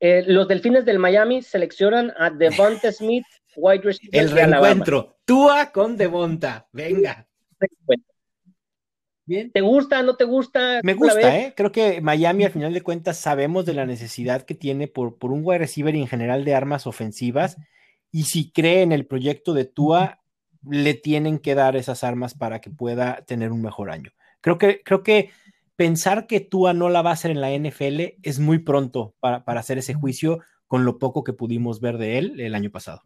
Eh, 0.00 0.24
los 0.26 0.48
Delfines 0.48 0.86
del 0.86 0.98
Miami 0.98 1.42
seleccionan 1.42 2.10
a 2.16 2.30
Devonta 2.30 2.90
Smith, 2.92 3.26
wide 3.56 3.82
receiver. 3.82 4.18
El 4.18 4.30
reencuentro. 4.30 5.18
Tua 5.26 5.70
con 5.70 5.98
Devonta. 5.98 6.66
Venga. 6.72 7.28
¿Te 9.26 9.60
gusta? 9.60 10.02
¿No 10.02 10.16
te 10.16 10.24
gusta? 10.24 10.80
Me 10.82 10.94
gusta, 10.94 11.38
¿eh? 11.38 11.52
Creo 11.54 11.70
que 11.70 12.00
Miami, 12.00 12.44
al 12.44 12.52
final 12.52 12.72
de 12.72 12.80
cuentas, 12.80 13.18
sabemos 13.18 13.66
de 13.66 13.74
la 13.74 13.84
necesidad 13.84 14.42
que 14.42 14.54
tiene 14.54 14.88
por, 14.88 15.18
por 15.18 15.30
un 15.30 15.42
wide 15.44 15.58
receiver 15.58 15.94
y 15.94 16.00
en 16.00 16.08
general 16.08 16.46
de 16.46 16.54
armas 16.54 16.86
ofensivas. 16.86 17.58
Y 18.10 18.24
si 18.24 18.50
cree 18.50 18.80
en 18.80 18.92
el 18.92 19.06
proyecto 19.06 19.52
de 19.52 19.66
Tua, 19.66 20.19
le 20.68 20.94
tienen 20.94 21.38
que 21.38 21.54
dar 21.54 21.76
esas 21.76 22.04
armas 22.04 22.34
para 22.34 22.60
que 22.60 22.70
pueda 22.70 23.22
tener 23.26 23.52
un 23.52 23.62
mejor 23.62 23.90
año. 23.90 24.10
Creo 24.40 24.58
que, 24.58 24.82
creo 24.82 25.02
que 25.02 25.30
pensar 25.76 26.26
que 26.26 26.40
Tua 26.40 26.72
no 26.72 26.88
la 26.88 27.02
va 27.02 27.10
a 27.10 27.14
hacer 27.14 27.30
en 27.30 27.40
la 27.40 27.50
NFL 27.50 28.18
es 28.22 28.38
muy 28.38 28.58
pronto 28.58 29.14
para, 29.20 29.44
para 29.44 29.60
hacer 29.60 29.78
ese 29.78 29.94
juicio 29.94 30.40
con 30.66 30.84
lo 30.84 30.98
poco 30.98 31.24
que 31.24 31.32
pudimos 31.32 31.80
ver 31.80 31.98
de 31.98 32.18
él 32.18 32.40
el 32.40 32.54
año 32.54 32.70
pasado. 32.70 33.02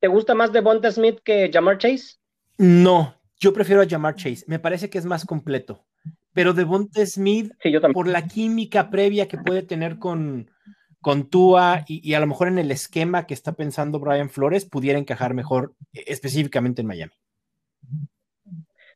¿Te 0.00 0.08
gusta 0.08 0.34
más 0.34 0.52
Devonta 0.52 0.90
Smith 0.92 1.18
que 1.24 1.50
Jamar 1.52 1.78
Chase? 1.78 2.18
No, 2.56 3.14
yo 3.38 3.52
prefiero 3.52 3.82
a 3.82 3.88
Jamar 3.88 4.14
Chase, 4.14 4.44
me 4.46 4.58
parece 4.58 4.88
que 4.88 4.98
es 4.98 5.04
más 5.04 5.24
completo. 5.24 5.84
Pero 6.32 6.52
Devonta 6.52 7.04
Smith, 7.04 7.52
por 7.92 8.06
la 8.06 8.26
química 8.26 8.90
previa 8.90 9.26
que 9.26 9.38
puede 9.38 9.62
tener 9.62 9.98
con, 9.98 10.50
con 11.00 11.28
Tua 11.30 11.84
y, 11.86 12.14
a 12.14 12.20
lo 12.20 12.26
mejor 12.26 12.48
en 12.48 12.58
el 12.58 12.70
esquema 12.70 13.26
que 13.26 13.34
está 13.34 13.52
pensando 13.52 14.00
Brian 14.00 14.30
Flores, 14.30 14.64
pudiera 14.64 14.98
encajar 14.98 15.34
mejor 15.34 15.74
eh, 15.92 16.04
específicamente 16.06 16.82
en 16.82 16.88
Miami. 16.88 17.12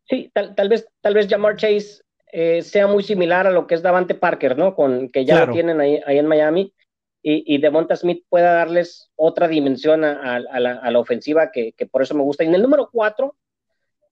Sí, 0.09 0.31
tal, 0.35 0.69
vez, 0.69 0.87
tal 1.01 1.15
vez 1.15 1.29
Jamar 1.29 1.57
Chase 1.57 2.03
eh, 2.33 2.63
sea 2.63 2.87
muy 2.87 3.03
similar 3.03 3.47
a 3.47 3.51
lo 3.51 3.67
que 3.67 3.75
es 3.75 3.83
Davante 3.83 4.15
Parker, 4.15 4.59
¿no? 4.59 4.75
Con 4.75 5.09
que 5.09 5.25
ya 5.25 5.47
lo 5.47 5.53
tienen 5.53 5.81
ahí, 5.81 6.01
en 6.07 6.27
Miami. 6.27 6.75
Y, 7.23 7.55
y 7.55 7.59
Devonta 7.59 7.95
Smith 7.95 8.25
pueda 8.29 8.53
darles 8.53 9.11
otra 9.15 9.47
dimensión 9.47 10.03
a, 10.05 10.41
la, 10.41 10.99
ofensiva 10.99 11.53
que, 11.53 11.73
que, 11.73 11.87
por 11.87 12.03
eso 12.03 12.15
me 12.17 12.23
gusta. 12.23 12.43
Y 12.43 12.49
en 12.49 12.57
el 12.57 12.63
número 12.63 12.91
cuatro, 12.93 13.37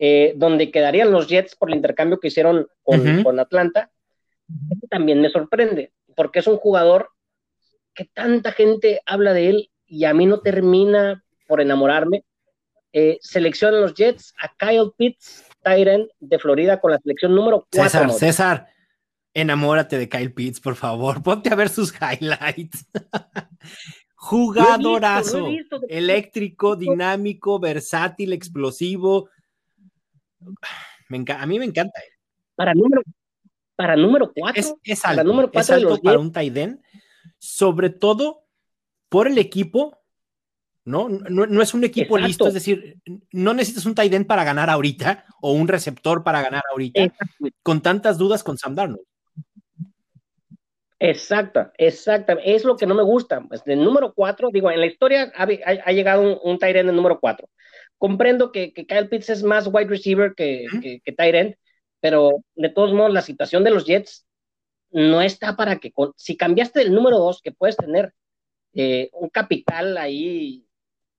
eh, 0.03 0.33
donde 0.35 0.70
quedarían 0.70 1.12
los 1.12 1.29
Jets 1.29 1.55
por 1.55 1.68
el 1.68 1.76
intercambio 1.76 2.18
que 2.18 2.29
hicieron 2.29 2.66
con, 2.83 3.38
Atlanta, 3.38 3.90
también 4.88 5.20
me 5.20 5.29
sorprende, 5.29 5.92
porque 6.16 6.38
es 6.38 6.46
un 6.46 6.57
jugador 6.57 7.11
que 7.94 8.05
tanta 8.05 8.53
gente 8.53 9.00
habla 9.07 9.33
de 9.33 9.48
él 9.48 9.70
y 9.87 10.05
a 10.05 10.14
mí 10.14 10.26
no 10.26 10.40
termina 10.40 11.24
por 11.46 11.61
enamorarme. 11.61 12.24
Eh, 12.92 13.18
seleccionan 13.20 13.81
los 13.81 13.94
Jets 13.94 14.35
a 14.40 14.53
Kyle 14.57 14.92
Pitts, 14.96 15.44
Tyren 15.62 16.09
de 16.18 16.38
Florida, 16.38 16.81
con 16.81 16.92
la 16.92 16.98
selección 16.98 17.35
número 17.35 17.66
4. 17.72 17.83
César, 17.83 18.11
César, 18.12 18.66
enamórate 19.35 19.98
de 19.98 20.09
Kyle 20.09 20.33
Pitts, 20.33 20.61
por 20.61 20.76
favor, 20.76 21.22
ponte 21.22 21.50
a 21.50 21.55
ver 21.55 21.68
sus 21.68 21.92
highlights. 21.92 22.87
Jugadorazo. 24.14 25.46
Eléctrico, 25.88 26.76
dinámico, 26.76 27.59
versátil, 27.59 28.35
explosivo. 28.35 29.31
Me 31.09 31.24
a 31.33 31.46
mí 31.46 31.59
me 31.59 31.64
encanta. 31.64 31.98
Para 32.55 32.74
número, 32.74 33.03
para 33.76 33.96
número 33.96 34.31
4. 34.35 34.79
Es, 34.85 35.05
alto, 35.05 35.16
para, 35.16 35.24
número 35.24 35.50
es 35.53 35.70
alto 35.70 35.98
para 36.03 36.18
un 36.18 36.33
Taiden. 36.33 36.83
Sobre 37.40 37.90
todo 37.90 38.44
por 39.09 39.26
el 39.26 39.38
equipo. 39.38 39.98
¿no? 40.85 41.09
No, 41.09 41.62
es 41.62 41.74
un 41.74 41.85
equipo 41.85 42.16
listo, 42.16 42.46
es 42.48 42.55
decir, 42.55 42.98
no 43.33 43.53
necesitas 43.55 43.87
un 43.87 43.94
tight 43.94 44.26
para 44.26 44.44
ganar 44.44 44.70
ahorita 44.70 45.24
o 45.40 45.53
un 45.53 45.68
receptor 45.68 46.24
para 46.24 46.42
ganar 46.42 46.62
ahorita, 46.70 47.12
con 47.62 47.83
tantas 47.83 48.18
dudas 48.18 48.42
con 48.42 48.57
Sam 48.57 48.74
Darnold. 48.74 49.05
Exacto, 51.03 51.70
exacto. 51.79 52.37
Es 52.44 52.62
lo 52.62 52.76
que 52.76 52.87
no 52.87 52.94
me 52.94 53.03
gusta. 53.03 53.40
Pues, 53.40 53.62
el 53.64 53.83
número 53.83 54.12
cuatro, 54.12 54.50
digo, 54.53 54.70
en 54.70 54.81
la 54.81 54.87
historia 54.87 55.33
ha, 55.35 55.92
llegado 55.92 56.22
un, 56.22 56.38
un 56.42 56.59
tight 56.59 56.76
end 56.76 56.92
número 56.92 57.18
cuatro. 57.18 57.48
Comprendo 57.96 58.53
que, 58.53 58.72
Kyle 58.72 59.09
Pitts 59.09 59.31
es 59.31 59.42
más 59.42 59.66
wide 59.66 59.88
receiver 59.88 60.35
que, 60.35 60.66
que, 61.05 61.12
tight 61.12 61.35
end, 61.35 61.55
pero 62.00 62.44
de 62.55 62.68
todos 62.68 62.92
modos 62.92 63.12
la 63.12 63.22
situación 63.22 63.64
de 63.64 63.70
los 63.70 63.87
Jets 63.87 64.26
no 64.90 65.22
está 65.22 65.57
para 65.57 65.79
que, 65.79 65.92
si 66.16 66.37
cambiaste 66.37 66.83
el 66.83 66.92
número 66.92 67.18
dos, 67.18 67.40
que 67.42 67.53
puedes 67.53 67.76
tener 67.76 68.12
eh, 68.74 69.11
un 69.12 69.29
capital 69.29 69.96
ahí 69.96 70.66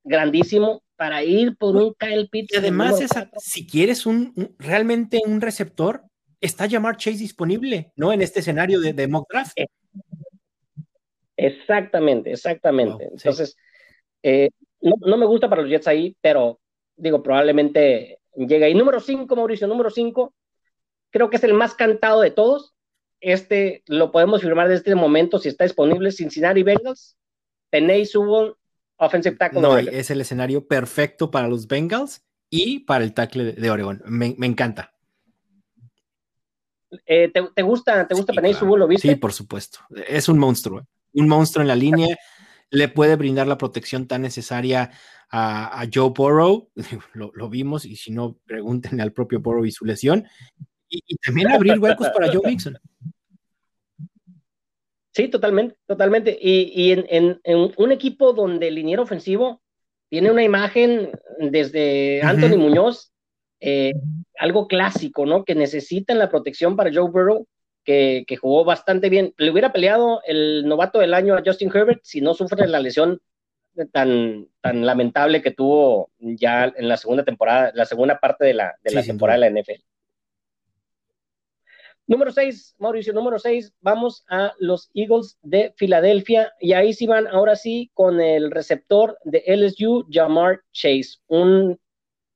grandísimo 0.03 0.83
para 0.95 1.23
ir 1.23 1.57
por 1.57 1.75
un 1.75 1.93
Kyle 1.95 2.29
Pitts. 2.29 2.53
Y 2.53 2.57
además, 2.57 2.99
si 3.37 3.65
quieres 3.65 4.05
un, 4.05 4.55
realmente 4.59 5.19
un 5.25 5.41
receptor, 5.41 6.03
está 6.39 6.69
Jamar 6.69 6.97
Chase 6.97 7.17
disponible, 7.17 7.91
¿no? 7.95 8.13
En 8.13 8.21
este 8.21 8.39
escenario 8.39 8.79
de, 8.79 8.93
de 8.93 9.07
mock 9.07 9.27
draft. 9.31 9.53
Eh, 9.55 9.67
exactamente, 11.37 12.31
exactamente. 12.31 13.05
Entonces, 13.11 13.55
eh, 14.23 14.49
no, 14.81 15.17
me 15.17 15.25
gusta 15.25 15.49
para 15.49 15.61
los 15.61 15.69
Jets 15.69 15.87
ahí, 15.87 16.15
pero 16.21 16.59
digo, 16.95 17.21
probablemente 17.21 18.19
llega. 18.35 18.67
Y 18.67 18.73
número 18.73 18.99
5, 18.99 19.35
Mauricio, 19.35 19.67
número 19.67 19.89
5, 19.89 20.33
creo 21.11 21.29
que 21.29 21.37
es 21.37 21.43
el 21.43 21.53
más 21.53 21.75
cantado 21.75 22.21
de 22.21 22.31
todos. 22.31 22.73
Este 23.21 23.83
lo 23.87 24.11
podemos 24.11 24.41
firmar 24.41 24.67
desde 24.67 24.79
este 24.79 24.95
momento 24.95 25.39
si 25.39 25.49
está 25.49 25.63
disponible. 25.63 26.11
Cincinnati 26.11 26.63
Bengals, 26.63 27.17
Penay 27.69 28.05
Sewell, 28.05 28.55
offensive 28.97 29.37
tackle. 29.37 29.61
No, 29.61 29.77
es 29.77 30.09
el 30.09 30.21
escenario 30.21 30.67
perfecto 30.67 31.31
para 31.31 31.47
los 31.47 31.67
Bengals 31.67 32.23
y 32.49 32.79
para 32.79 33.03
el 33.03 33.13
tackle 33.13 33.53
de 33.53 33.71
Oregon. 33.71 34.01
me 34.05 34.45
encanta. 34.45 34.91
Eh, 37.05 37.31
¿te, 37.31 37.61
gusta, 37.61 38.07
te 38.07 38.15
gusta 38.15 38.33
sí, 38.33 38.65
¿Lo 38.65 38.87
viste? 38.87 39.09
Sí, 39.09 39.15
por 39.15 39.33
supuesto. 39.33 39.79
Es 40.07 40.27
un 40.27 40.37
monstruo. 40.37 40.85
Un 41.13 41.27
monstruo 41.27 41.61
en 41.61 41.67
la 41.67 41.75
línea. 41.75 42.17
Le 42.69 42.87
puede 42.87 43.15
brindar 43.15 43.47
la 43.47 43.57
protección 43.57 44.07
tan 44.07 44.21
necesaria 44.21 44.91
a, 45.29 45.85
Joe 45.93 46.11
Burrow. 46.15 46.69
Lo, 47.13 47.49
vimos, 47.49 47.85
y 47.85 47.95
si 47.95 48.11
no, 48.11 48.37
pregúntenle 48.45 49.03
al 49.03 49.13
propio 49.13 49.39
Burrow 49.39 49.65
y 49.65 49.71
su 49.71 49.85
lesión. 49.85 50.25
Y, 50.89 51.15
también 51.17 51.51
abrir 51.51 51.79
huecos 51.79 52.09
para 52.09 52.27
Joe 52.27 52.41
Mixon. 52.45 52.77
Sí, 55.13 55.27
totalmente, 55.27 55.75
totalmente. 55.87 56.37
Y, 56.41 56.91
en, 56.91 57.39
un 57.77 57.91
equipo 57.91 58.33
donde 58.33 58.69
el 58.69 58.75
liniero 58.75 59.03
ofensivo 59.03 59.61
tiene 60.09 60.31
una 60.31 60.43
imagen 60.43 61.11
desde 61.39 62.21
Anthony 62.21 62.57
Muñoz 62.57 63.11
eh, 63.59 63.93
algo 64.39 64.67
clásico, 64.67 65.25
¿no? 65.25 65.45
Que 65.45 65.53
necesitan 65.53 66.17
la 66.17 66.29
protección 66.29 66.75
para 66.75 66.91
Joe 66.91 67.11
Burrow, 67.11 67.47
que, 67.83 68.25
jugó 68.39 68.65
bastante 68.65 69.09
bien. 69.09 69.33
Le 69.37 69.51
hubiera 69.51 69.71
peleado 69.71 70.21
el 70.25 70.65
novato 70.65 70.99
del 70.99 71.13
año 71.13 71.35
a 71.35 71.43
Justin 71.45 71.71
Herbert 71.73 72.01
si 72.03 72.21
no 72.21 72.33
sufre 72.33 72.67
la 72.67 72.79
lesión 72.79 73.21
tan, 73.91 74.47
tan 74.61 74.85
lamentable 74.85 75.41
que 75.41 75.51
tuvo 75.51 76.09
ya 76.19 76.73
en 76.75 76.87
la 76.87 76.97
segunda 76.97 77.23
temporada, 77.23 77.71
la 77.75 77.85
segunda 77.85 78.19
parte 78.19 78.45
de 78.45 78.53
la, 78.53 78.75
de 78.83 78.93
la 78.93 79.03
temporada 79.03 79.39
de 79.39 79.51
la 79.51 79.61
NFL. 79.61 79.81
Número 82.11 82.31
6, 82.31 82.75
Mauricio, 82.77 83.13
número 83.13 83.39
6, 83.39 83.73
vamos 83.79 84.25
a 84.29 84.51
los 84.59 84.89
Eagles 84.93 85.37
de 85.41 85.73
Filadelfia. 85.77 86.51
Y 86.59 86.73
ahí 86.73 86.93
sí 86.93 87.07
van 87.07 87.25
ahora 87.27 87.55
sí 87.55 87.89
con 87.93 88.19
el 88.19 88.51
receptor 88.51 89.17
de 89.23 89.43
LSU, 89.47 90.05
Jamar 90.11 90.59
Chase, 90.73 91.19
un 91.27 91.79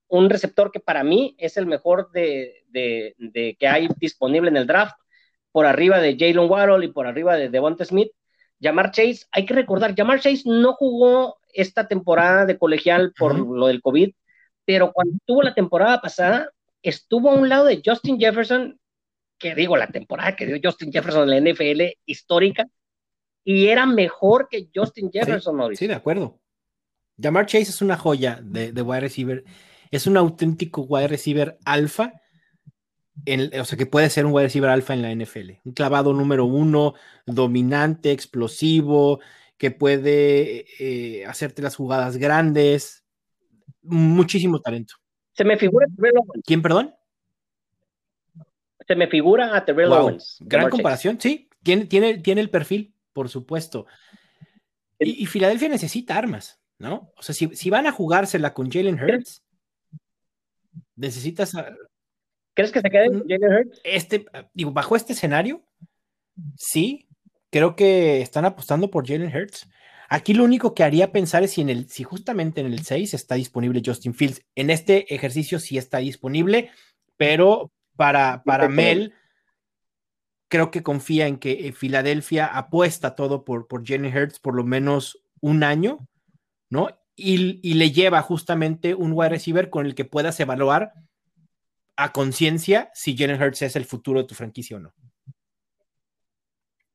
un 0.07 0.29
receptor 0.29 0.71
que 0.71 0.79
para 0.79 1.03
mí 1.03 1.35
es 1.37 1.57
el 1.57 1.65
mejor 1.65 2.11
de, 2.11 2.63
que 2.71 3.67
hay 3.67 3.87
disponible 3.97 4.49
en 4.49 4.57
el 4.57 4.67
draft, 4.67 4.95
por 5.51 5.65
arriba 5.65 5.99
de 5.99 6.17
Jalen 6.17 6.49
Waddle 6.49 6.85
y 6.85 6.91
por 6.91 7.07
arriba 7.07 7.35
de 7.35 7.49
Devonta 7.49 7.85
Smith. 7.85 8.11
Jamar 8.61 8.91
Chase, 8.91 9.25
hay 9.31 9.45
que 9.45 9.53
recordar, 9.53 9.95
Jamar 9.95 10.19
Chase 10.19 10.43
no 10.45 10.73
jugó 10.73 11.37
esta 11.53 11.87
temporada 11.87 12.45
de 12.45 12.57
colegial 12.57 13.13
por 13.17 13.37
lo 13.37 13.67
del 13.67 13.81
COVID, 13.81 14.13
pero 14.65 14.91
cuando 14.91 15.15
estuvo 15.15 15.41
la 15.41 15.53
temporada 15.53 16.01
pasada, 16.01 16.49
estuvo 16.81 17.29
a 17.29 17.35
un 17.35 17.49
lado 17.49 17.65
de 17.65 17.81
Justin 17.83 18.19
Jefferson, 18.19 18.79
que 19.45 19.55
digo, 19.55 19.77
la 19.77 19.87
temporada 19.87 20.35
que 20.35 20.45
dio 20.45 20.59
Justin 20.63 20.91
Jefferson 20.91 21.31
en 21.31 21.43
la 21.43 21.51
NFL 21.51 21.81
histórica, 22.05 22.67
y 23.43 23.67
era 23.67 23.85
mejor 23.85 24.47
que 24.49 24.69
Justin 24.73 25.11
Jefferson, 25.11 25.69
sí, 25.69 25.75
Sí, 25.75 25.87
de 25.87 25.93
acuerdo. 25.93 26.39
Jamar 27.21 27.45
Chase 27.45 27.69
es 27.69 27.81
una 27.81 27.95
joya 27.95 28.39
de, 28.41 28.71
de 28.71 28.81
wide 28.81 29.01
receiver 29.01 29.43
es 29.91 30.07
un 30.07 30.17
auténtico 30.17 30.81
wide 30.81 31.07
receiver 31.07 31.57
alfa, 31.65 32.21
o 33.59 33.65
sea, 33.65 33.77
que 33.77 33.85
puede 33.85 34.09
ser 34.09 34.25
un 34.25 34.33
wide 34.33 34.45
receiver 34.45 34.69
alfa 34.69 34.93
en 34.93 35.01
la 35.01 35.13
NFL. 35.13 35.51
Un 35.63 35.73
clavado 35.73 36.13
número 36.13 36.45
uno, 36.45 36.95
dominante, 37.25 38.11
explosivo, 38.11 39.19
que 39.57 39.71
puede 39.71 40.65
eh, 40.79 41.25
hacerte 41.25 41.61
las 41.61 41.75
jugadas 41.75 42.17
grandes. 42.17 43.05
Muchísimo 43.81 44.59
talento. 44.59 44.95
Se 45.33 45.45
me 45.45 45.57
figura 45.57 45.85
Terrell 45.95 46.17
Owens. 46.17 46.43
¿Quién, 46.45 46.61
perdón? 46.61 46.93
Se 48.87 48.95
me 48.95 49.07
figura 49.07 49.55
a 49.55 49.65
Terrell 49.65 49.91
Owens. 49.91 50.37
Gran 50.41 50.69
comparación, 50.69 51.19
sí. 51.19 51.49
Tiene, 51.63 51.85
tiene, 51.85 52.19
tiene 52.19 52.41
el 52.41 52.49
perfil, 52.49 52.93
por 53.13 53.29
supuesto. 53.29 53.87
Y, 54.99 55.25
Filadelfia 55.25 55.67
necesita 55.67 56.17
armas, 56.17 56.59
¿no? 56.77 57.11
O 57.17 57.21
sea, 57.21 57.33
si, 57.35 57.47
si 57.55 57.69
van 57.69 57.87
a 57.87 57.91
jugársela 57.91 58.53
con 58.53 58.71
Jalen 58.71 59.01
Hurts, 59.01 59.43
necesitas. 60.95 61.53
¿Crees 62.53 62.71
que 62.71 62.81
se 62.81 62.89
quede 62.89 63.07
Jalen 63.09 63.53
Hurts? 63.53 63.81
Este, 63.83 64.25
digo, 64.53 64.71
bajo 64.71 64.95
este 64.95 65.13
escenario, 65.13 65.63
sí, 66.55 67.07
creo 67.49 67.75
que 67.75 68.21
están 68.21 68.45
apostando 68.45 68.89
por 68.89 69.07
Jalen 69.07 69.35
Hurts. 69.35 69.67
Aquí 70.07 70.33
lo 70.33 70.43
único 70.43 70.75
que 70.75 70.83
haría 70.83 71.11
pensar 71.11 71.43
es 71.43 71.51
si, 71.51 71.61
en 71.61 71.69
el, 71.69 71.89
si 71.89 72.03
justamente 72.03 72.61
en 72.61 72.67
el 72.67 72.83
6 72.83 73.13
está 73.13 73.35
disponible 73.35 73.81
Justin 73.83 74.13
Fields. 74.13 74.43
En 74.53 74.69
este 74.69 75.13
ejercicio 75.13 75.59
sí 75.59 75.77
está 75.77 75.97
disponible, 75.97 76.69
pero 77.17 77.71
para, 77.95 78.43
para 78.43 78.69
Mel, 78.69 79.13
creo 80.47 80.71
que 80.71 80.83
confía 80.83 81.27
en 81.27 81.37
que 81.37 81.71
Filadelfia 81.73 82.45
apuesta 82.45 83.15
todo 83.15 83.45
por, 83.45 83.67
por 83.67 83.85
Jalen 83.85 84.15
Hurts 84.15 84.39
por 84.39 84.55
lo 84.55 84.63
menos 84.63 85.21
un 85.41 85.63
año, 85.63 86.07
¿no? 86.69 86.89
y, 87.15 87.73
le 87.73 87.91
lleva 87.91 88.21
justamente 88.21 88.93
un 88.93 89.13
wide 89.13 89.29
receiver 89.29 89.69
con 89.69 89.85
el 89.85 89.95
que 89.95 90.05
puedas 90.05 90.39
evaluar 90.39 90.93
a 91.95 92.11
conciencia 92.11 92.91
si 92.93 93.17
Jalen 93.17 93.41
Hurts 93.41 93.61
es 93.61 93.75
el 93.75 93.85
futuro 93.85 94.21
de 94.21 94.27
tu 94.27 94.35
franquicia 94.35 94.77
o 94.77 94.79
no. 94.79 94.93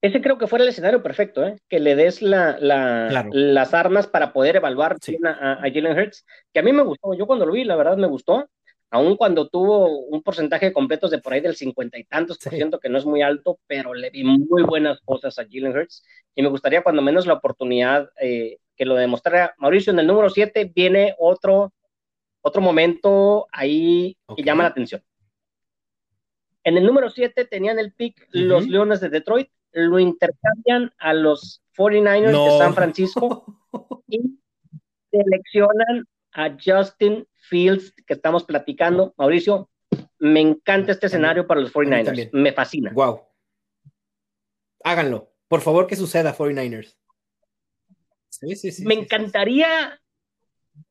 Ese 0.02 0.22
creo 0.22 0.38
que 0.38 0.46
fuera 0.46 0.62
el 0.62 0.70
escenario 0.70 1.02
perfecto, 1.02 1.46
¿eh? 1.46 1.58
que 1.68 1.78
le 1.78 1.94
des 1.94 2.22
la, 2.22 2.56
las 2.58 3.74
armas 3.74 4.06
para 4.06 4.32
poder 4.32 4.56
evaluar 4.56 4.96
a, 5.24 5.52
a, 5.52 5.60
Jalen 5.60 5.98
Hurts, 5.98 6.24
que 6.52 6.60
a 6.60 6.62
mí 6.62 6.72
me 6.72 6.82
gustó, 6.82 7.12
yo 7.14 7.26
cuando 7.26 7.44
lo 7.44 7.52
vi, 7.52 7.64
la 7.64 7.76
verdad 7.76 7.98
me 7.98 8.06
gustó, 8.06 8.48
aun 8.90 9.16
cuando 9.16 9.48
tuvo 9.48 10.00
un 10.06 10.22
porcentaje 10.22 10.66
de 10.66 10.72
completos 10.72 11.10
de 11.10 11.18
por 11.18 11.32
ahí 11.32 11.40
del 11.40 11.56
cincuenta 11.56 11.98
y 11.98 12.04
tantos 12.04 12.38
por 12.38 12.52
ciento, 12.52 12.80
que 12.80 12.88
no 12.88 12.98
es 12.98 13.06
muy 13.06 13.22
alto, 13.22 13.60
pero 13.66 13.94
le 13.94 14.10
vi 14.10 14.24
muy 14.24 14.62
buenas 14.62 15.00
cosas 15.02 15.38
a 15.38 15.44
Jalen 15.44 15.76
Hurts, 15.76 16.04
y 16.34 16.42
me 16.42 16.48
gustaría 16.48 16.82
cuando 16.82 17.00
menos 17.00 17.26
la 17.26 17.34
oportunidad 17.34 18.10
eh, 18.20 18.58
que 18.76 18.84
lo 18.84 18.96
demostrara. 18.96 19.54
Mauricio. 19.58 19.92
En 19.92 20.00
el 20.00 20.06
número 20.06 20.28
7 20.28 20.72
viene 20.74 21.14
otro, 21.18 21.72
otro 22.40 22.60
momento 22.60 23.46
ahí 23.52 24.16
que 24.36 24.42
llama 24.42 24.64
la 24.64 24.70
atención. 24.70 25.02
En 26.64 26.76
el 26.76 26.84
número 26.84 27.10
7 27.10 27.44
tenían 27.44 27.78
el 27.78 27.92
pick 27.92 28.28
los 28.32 28.66
Leones 28.66 29.00
de 29.00 29.08
Detroit, 29.08 29.48
lo 29.72 29.98
intercambian 29.98 30.92
a 30.98 31.14
los 31.14 31.62
49ers 31.76 32.44
de 32.44 32.58
San 32.58 32.74
Francisco 32.74 33.44
y 34.08 34.20
seleccionan 35.10 36.06
a 36.32 36.56
Justin 36.62 37.26
Fields, 37.34 37.92
que 38.06 38.14
estamos 38.14 38.44
platicando. 38.44 39.14
Mauricio, 39.16 39.70
me 40.18 40.40
encanta 40.40 40.92
este 40.92 41.06
escenario 41.06 41.46
para 41.46 41.60
los 41.60 41.72
49ers, 41.72 42.30
me 42.32 42.52
fascina. 42.52 42.92
Wow. 42.92 43.22
Háganlo, 44.84 45.32
por 45.48 45.60
favor 45.60 45.86
que 45.86 45.96
suceda 45.96 46.36
49ers 46.36 46.96
me 48.84 48.94
encantaría 48.94 50.00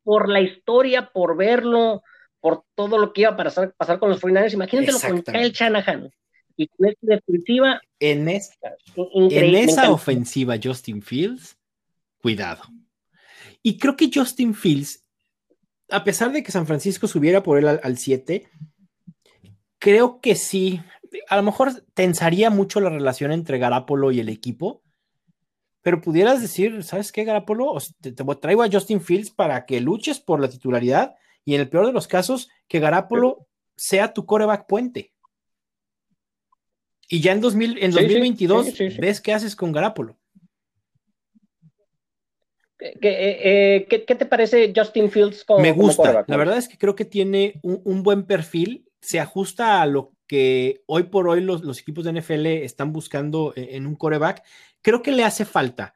por 0.04 0.30
la 0.30 0.42
historia, 0.42 1.10
por 1.12 1.38
verlo, 1.38 2.04
por 2.40 2.64
todo 2.76 2.98
lo 2.98 3.14
que 3.14 3.22
iba 3.22 3.32
a 3.32 3.38
pasar, 3.38 3.74
pasar 3.76 4.00
con 4.00 4.10
los 4.10 4.22
49ers. 4.22 4.54
Imagínatelo 4.54 5.00
con 5.00 5.22
Kyle 5.22 5.52
Shanahan. 5.52 6.12
Y 6.56 6.68
con 6.68 6.90
esta 6.90 7.08
defensiva. 7.16 7.82
En, 8.00 8.28
esta, 8.28 8.76
en 8.96 9.56
esa 9.56 9.92
ofensiva, 9.92 10.56
Justin 10.62 11.02
Fields 11.02 11.58
cuidado. 12.22 12.64
Y 13.64 13.78
creo 13.78 13.96
que 13.96 14.10
Justin 14.14 14.54
Fields, 14.54 15.06
a 15.92 16.04
pesar 16.04 16.32
de 16.32 16.44
que 16.44 16.52
San 16.52 16.68
Francisco 16.68 17.08
subiera 17.08 17.44
por 17.44 17.58
él 17.58 17.68
al 17.68 17.98
7, 17.98 18.48
creo 19.80 20.20
que 20.22 20.36
sí, 20.36 20.82
a 21.28 21.38
lo 21.38 21.44
mejor 21.44 21.84
tensaría 21.94 22.50
mucho 22.50 22.80
la 22.80 22.90
relación 22.90 23.32
entre 23.32 23.58
Garapolo 23.58 24.12
y 24.12 24.20
el 24.20 24.30
equipo, 24.30 24.84
pero 25.82 26.02
pudieras 26.02 26.42
decir, 26.42 26.84
¿sabes 26.84 27.12
qué, 27.12 27.24
Garapolo? 27.24 27.78
Te, 28.02 28.12
traigo 28.12 28.64
a 28.64 28.70
Justin 28.70 29.02
Fields 29.02 29.32
para 29.32 29.66
que 29.66 29.80
luches 29.80 30.20
por 30.20 30.40
la 30.40 30.50
titularidad 30.50 31.16
y 31.46 31.56
en 31.56 31.62
el 31.62 31.70
peor 31.70 31.88
de 31.88 31.94
los 31.94 32.08
casos, 32.08 32.50
que 32.68 32.80
Garapolo 32.80 33.48
sea 33.76 34.14
tu 34.14 34.26
coreback 34.26 34.68
puente. 34.68 35.14
Y 37.08 37.22
ya 37.22 37.32
en, 37.32 37.42
2022 37.42 38.78
ves 39.00 39.22
qué 39.22 39.34
haces 39.34 39.56
con 39.56 39.72
Garapolo. 39.72 40.19
¿Qué, 42.80 42.96
eh, 43.02 43.88
eh, 43.90 44.06
te 44.06 44.26
parece 44.26 44.72
Justin 44.74 45.12
Fields 45.12 45.44
como 45.44 45.60
Me 45.60 45.74
gusta. 45.74 46.24
la 46.26 46.38
verdad 46.38 46.58
es 46.58 46.70
que 46.70 46.78
creo 46.78 46.96
que 46.96 47.04
tiene 47.04 47.60
un, 47.62 48.04
buen 48.04 48.24
perfil. 48.24 48.86
Se 49.02 49.20
ajusta 49.20 49.82
a 49.82 49.86
lo 49.86 50.14
que 50.28 50.82
hoy 50.86 51.04
por 51.04 51.28
hoy 51.28 51.42
los, 51.42 51.78
equipos 51.78 52.06
de 52.06 52.14
NFL 52.14 52.46
están 52.46 52.94
buscando 52.94 53.54
e, 53.56 53.76
en 53.76 53.86
un 53.86 53.96
coreback. 53.96 54.44
Creo 54.82 55.02
que 55.02 55.12
le 55.12 55.26
hace 55.26 55.44
falta. 55.44 55.94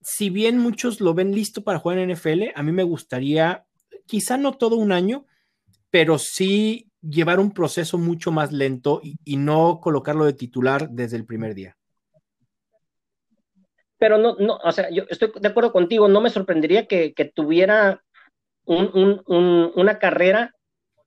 Si 0.00 0.30
bien 0.30 0.58
muchos 0.58 1.00
lo 1.00 1.12
ven 1.12 1.34
listo 1.34 1.64
para 1.64 1.80
jugar 1.80 1.98
en 1.98 2.12
NFL, 2.12 2.50
a 2.54 2.62
mí 2.62 2.70
me 2.70 2.84
gustaría, 2.84 3.66
quizá 4.06 4.36
no 4.36 4.52
todo 4.52 4.76
un 4.76 4.92
año, 4.92 5.26
pero 5.90 6.18
sí 6.18 6.92
llevar 7.00 7.40
un 7.40 7.50
proceso 7.50 7.98
mucho 7.98 8.30
más 8.30 8.52
lento 8.52 9.00
y, 9.02 9.36
no 9.36 9.80
colocarlo 9.80 10.24
de 10.24 10.34
titular 10.34 10.88
desde 10.90 11.16
el 11.16 11.26
primer 11.26 11.54
día. 11.54 11.76
Pero 14.02 14.18
no, 14.18 14.34
no, 14.40 14.56
o 14.56 14.72
sea, 14.72 14.90
yo 14.90 15.04
estoy 15.08 15.30
de 15.40 15.46
acuerdo 15.46 15.70
contigo, 15.70 16.08
no 16.08 16.20
me 16.20 16.28
sorprendería 16.28 16.88
que, 16.88 17.14
tuviera 17.32 18.02
una 18.64 20.00
carrera 20.00 20.56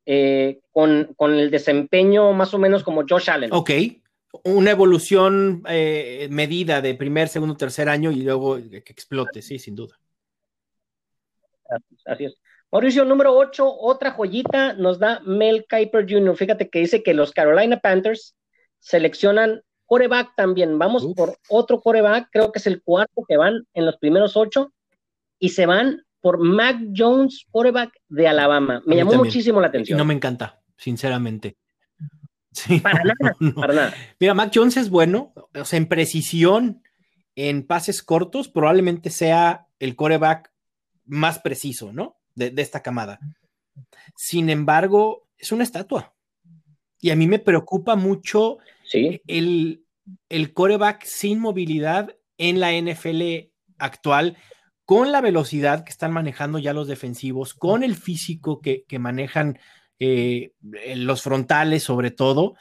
eh, 0.06 0.62
con, 0.72 1.14
el 1.20 1.52
desempeño 1.52 2.32
más 2.32 2.54
o 2.54 2.58
menos 2.58 2.84
como 2.84 3.04
Josh 3.06 3.30
Allen. 3.30 3.50
Ok, 3.52 3.70
una 4.46 4.72
evolución 4.72 5.62
eh, 5.68 6.30
medida 6.32 6.80
de 6.80 6.96
primer, 6.96 7.28
segundo, 7.28 7.58
tercer 7.58 7.90
año 7.90 8.12
y 8.12 8.22
luego 8.22 8.56
que 8.56 8.78
explote, 8.78 9.42
sí, 9.42 9.60
sin 9.60 9.76
duda. 9.76 10.00
Así 12.06 12.24
es. 12.24 12.38
Mauricio, 12.72 13.04
número 13.04 13.36
8, 13.36 13.76
otra 13.78 14.12
joyita 14.12 14.72
nos 14.72 15.00
da 15.00 15.20
Mel 15.26 15.66
Kiper 15.68 16.10
Jr. 16.10 16.38
Fíjate 16.38 16.70
que 16.70 16.80
dice 16.80 17.04
que 17.04 17.14
los 17.14 17.34
Carolina 17.34 17.78
Panthers 17.78 18.38
seleccionan 18.80 19.64
coreback 19.86 20.36
también. 20.36 20.78
Vamos 20.78 21.06
por 21.16 21.38
otro 21.50 21.82
coreback, 21.82 22.30
creo 22.32 22.52
que 22.52 22.60
es 22.60 22.68
el 22.68 22.82
cuarto 22.82 23.24
que 23.28 23.38
van 23.38 23.66
en 23.74 23.86
los 23.86 23.98
primeros 23.98 24.36
ocho, 24.36 24.74
y 25.40 25.50
se 25.50 25.66
van 25.66 26.04
por 26.22 26.40
Mac 26.40 26.78
Jones, 26.96 27.46
coreback 27.52 27.92
de 28.10 28.28
Alabama. 28.28 28.82
Me 28.86 28.96
llamó 28.96 29.14
muchísimo 29.14 29.62
la 29.62 29.68
atención. 29.68 29.98
No 29.98 30.06
me 30.06 30.14
encanta, 30.14 30.62
sinceramente. 30.78 31.58
para 32.82 33.04
nada, 33.04 33.36
para 33.56 33.74
nada. 33.74 33.94
Mira, 34.20 34.34
Mac 34.34 34.52
Jones 34.54 34.78
es 34.78 34.90
bueno, 34.90 35.34
o 35.54 35.66
sea, 35.66 35.78
en 35.78 35.88
precisión, 35.88 36.82
en 37.36 37.68
pases 37.68 38.02
cortos, 38.02 38.48
probablemente 38.48 39.10
sea 39.10 39.68
el 39.80 39.96
coreback 39.96 40.52
más 41.06 41.40
preciso, 41.40 41.94
¿no? 41.94 42.18
de, 42.36 42.54
esta 42.58 42.82
camada. 42.84 43.20
Sin 44.16 44.50
embargo, 44.50 45.28
es 45.38 45.52
una 45.52 45.64
estatua. 45.64 46.14
Y 47.00 47.10
a 47.10 47.16
mí 47.16 47.28
me 47.28 47.40
preocupa 47.40 47.96
mucho 47.96 48.58
el, 48.92 49.86
el 50.30 50.54
coreback 50.54 51.04
sin 51.04 51.40
movilidad 51.40 52.16
en 52.38 52.60
la 52.60 52.72
NFL 52.72 53.52
actual, 53.78 54.38
con 54.86 55.12
la 55.12 55.22
velocidad 55.22 55.84
que 55.84 55.92
están 55.92 56.12
manejando 56.12 56.60
ya 56.60 56.74
los 56.74 56.88
defensivos, 56.88 57.54
con 57.54 57.84
el 57.84 57.96
físico 57.96 58.62
que, 58.62 58.86
manejan 59.00 59.60
eh, 60.00 60.52
los 60.96 61.22
frontales 61.22 61.84
sobre 61.84 62.12
todo. 62.12 62.56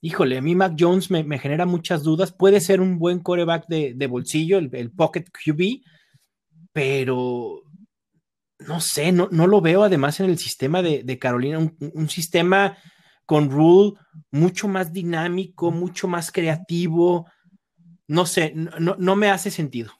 Híjole, 0.00 0.38
a 0.38 0.42
mí 0.42 0.54
Mac 0.54 0.74
Jones 0.78 1.10
me, 1.10 1.38
genera 1.38 1.66
muchas 1.66 2.02
dudas. 2.02 2.32
Puede 2.32 2.60
ser 2.60 2.80
un 2.80 2.98
buen 2.98 3.20
coreback 3.20 3.66
de, 3.68 4.06
bolsillo, 4.06 4.58
el, 4.58 4.70
el, 4.72 4.90
pocket 4.90 5.24
QB, 5.30 5.82
pero 6.72 7.62
no 8.58 8.80
sé, 8.80 9.12
no, 9.12 9.28
no 9.30 9.46
lo 9.46 9.60
veo 9.60 9.82
además 9.82 10.20
en 10.20 10.30
el 10.30 10.38
sistema 10.38 10.82
de, 10.82 11.18
Carolina, 11.18 11.58
un, 11.58 12.08
sistema 12.08 12.76
con 13.26 13.50
Rule 13.50 13.98
mucho 14.30 14.68
más 14.68 14.92
dinámico, 14.92 15.70
mucho 15.70 16.08
más 16.08 16.32
creativo. 16.32 17.26
No 18.06 18.24
sé, 18.24 18.52
no, 18.54 18.96
no 18.98 19.16
me 19.16 19.30
hace 19.30 19.50
sentido. 19.50 19.92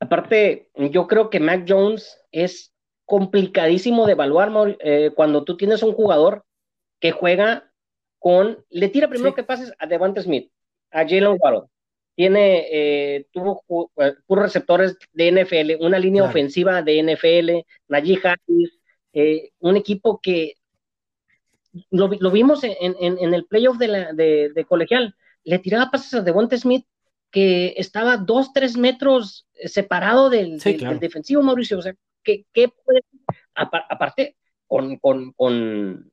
Aparte, 0.00 0.70
yo 0.74 1.06
creo 1.06 1.30
que 1.30 1.38
Mac 1.38 1.64
Jones 1.66 2.18
es 2.32 2.74
complicadísimo 3.04 4.06
de 4.06 4.12
evaluar 4.12 4.76
eh, 4.80 5.12
cuando 5.14 5.44
tú 5.44 5.56
tienes 5.56 5.82
un 5.82 5.92
jugador 5.92 6.44
que 6.98 7.12
juega 7.12 7.70
con, 8.18 8.64
le 8.70 8.88
tira 8.88 9.08
primero 9.08 9.34
que 9.34 9.42
pases 9.42 9.72
a 9.78 9.86
Devante 9.86 10.22
Smith, 10.22 10.50
a 10.90 11.00
Jalen 11.00 11.36
Waddle, 11.38 11.68
tiene, 12.14 12.66
eh, 12.70 13.26
tuvo 13.32 13.62
eh, 13.96 14.14
puros 14.26 14.44
receptores 14.44 14.96
de 15.12 15.32
NFL, 15.32 15.84
una 15.84 15.98
línea 15.98 16.24
ofensiva 16.24 16.82
de 16.82 17.02
NFL, 17.02 17.66
Najee 17.88 18.20
Harris, 18.22 18.78
eh, 19.12 19.50
un 19.58 19.76
equipo 19.76 20.20
que 20.22 20.54
lo, 21.90 22.30
vimos 22.30 22.62
en, 22.64 23.34
el 23.34 23.44
playoff 23.46 23.78
de, 23.78 23.88
la, 23.88 24.12
de, 24.12 24.66
colegial, 24.68 25.14
le 25.44 25.58
tiraba 25.58 25.90
pases 25.90 26.14
a 26.14 26.22
Devonta 26.22 26.56
Smith 26.56 26.86
que 27.30 27.74
estaba 27.78 28.18
dos, 28.18 28.52
tres 28.52 28.76
metros 28.76 29.48
separado 29.64 30.28
del, 30.28 30.58
defensivo, 30.58 31.42
Mauricio. 31.42 31.78
O 31.78 31.82
sea, 31.82 31.94
¿qué, 32.22 32.44
puede, 32.54 33.00
aparte, 33.54 34.36
con, 34.66 34.98
con, 34.98 36.10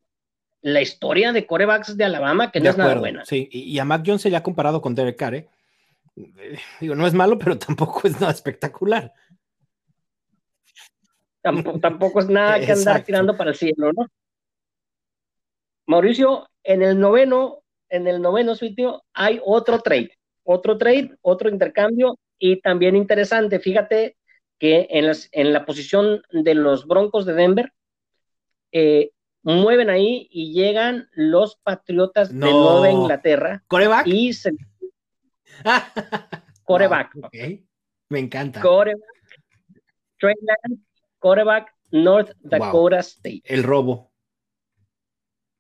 la 0.61 0.81
historia 0.81 1.31
de 1.31 1.45
corebacks 1.45 1.95
de 1.95 2.03
Alabama, 2.03 2.51
que 2.51 2.59
no 2.59 2.69
es 2.69 2.77
nada 2.77 2.95
buena. 2.95 3.23
Sí, 3.23 3.47
y 3.49 3.79
a 3.79 3.85
Mac 3.85 4.03
Jones 4.05 4.21
se 4.21 4.29
le 4.29 4.35
ha 4.35 4.43
comparado 4.43 4.81
con 4.81 4.93
Derek 4.93 5.15
Carr, 5.15 5.35
¿eh? 5.35 5.47
digo, 6.81 6.95
no 6.95 7.07
es 7.07 7.13
malo, 7.13 7.39
pero 7.39 7.57
tampoco 7.59 8.07
es 8.07 8.19
nada 8.19 8.31
espectacular. 8.31 9.13
Tampoco, 11.41 12.19
es 12.19 12.27
nada 12.27 12.59
que 12.59 12.71
andar 12.73 13.03
tirando 13.03 13.37
para 13.37 13.51
el 13.51 13.55
cielo, 13.55 13.93
¿no? 13.93 14.07
Mauricio, 15.89 16.47
en 16.63 16.83
el 16.83 16.99
noveno, 16.99 17.63
en 17.89 18.05
el 18.05 18.21
noveno 18.21 18.53
sitio 18.53 19.03
hay 19.11 19.41
otro 19.43 19.79
trade, 19.79 20.11
otro 20.43 20.77
trade, 20.77 21.17
otro 21.21 21.49
intercambio 21.49 22.19
y 22.37 22.61
también 22.61 22.95
interesante. 22.95 23.59
Fíjate 23.59 24.15
que 24.59 24.85
en, 24.91 25.11
en 25.31 25.51
la 25.51 25.65
posición 25.65 26.21
de 26.31 26.53
los 26.53 26.85
Broncos 26.85 27.25
de 27.25 27.33
Denver, 27.33 27.73
eh, 28.71 29.09
mueven 29.41 29.89
ahí 29.89 30.27
y 30.29 30.53
llegan 30.53 31.09
los 31.13 31.55
Patriotas 31.55 32.29
de 32.29 32.35
Nueva 32.37 32.91
Inglaterra. 32.91 33.63
¿Coreback? 33.65 34.05
Y 34.05 34.33
se, 34.33 34.51
Coreback. 36.65 37.15
Me 38.09 38.19
encanta. 38.19 38.61
Coreback. 38.61 38.99
Coreback, 41.17 41.73
North 41.89 42.31
Dakota 42.41 42.99
State. 42.99 43.41
El 43.45 43.63
robo. 43.63 44.08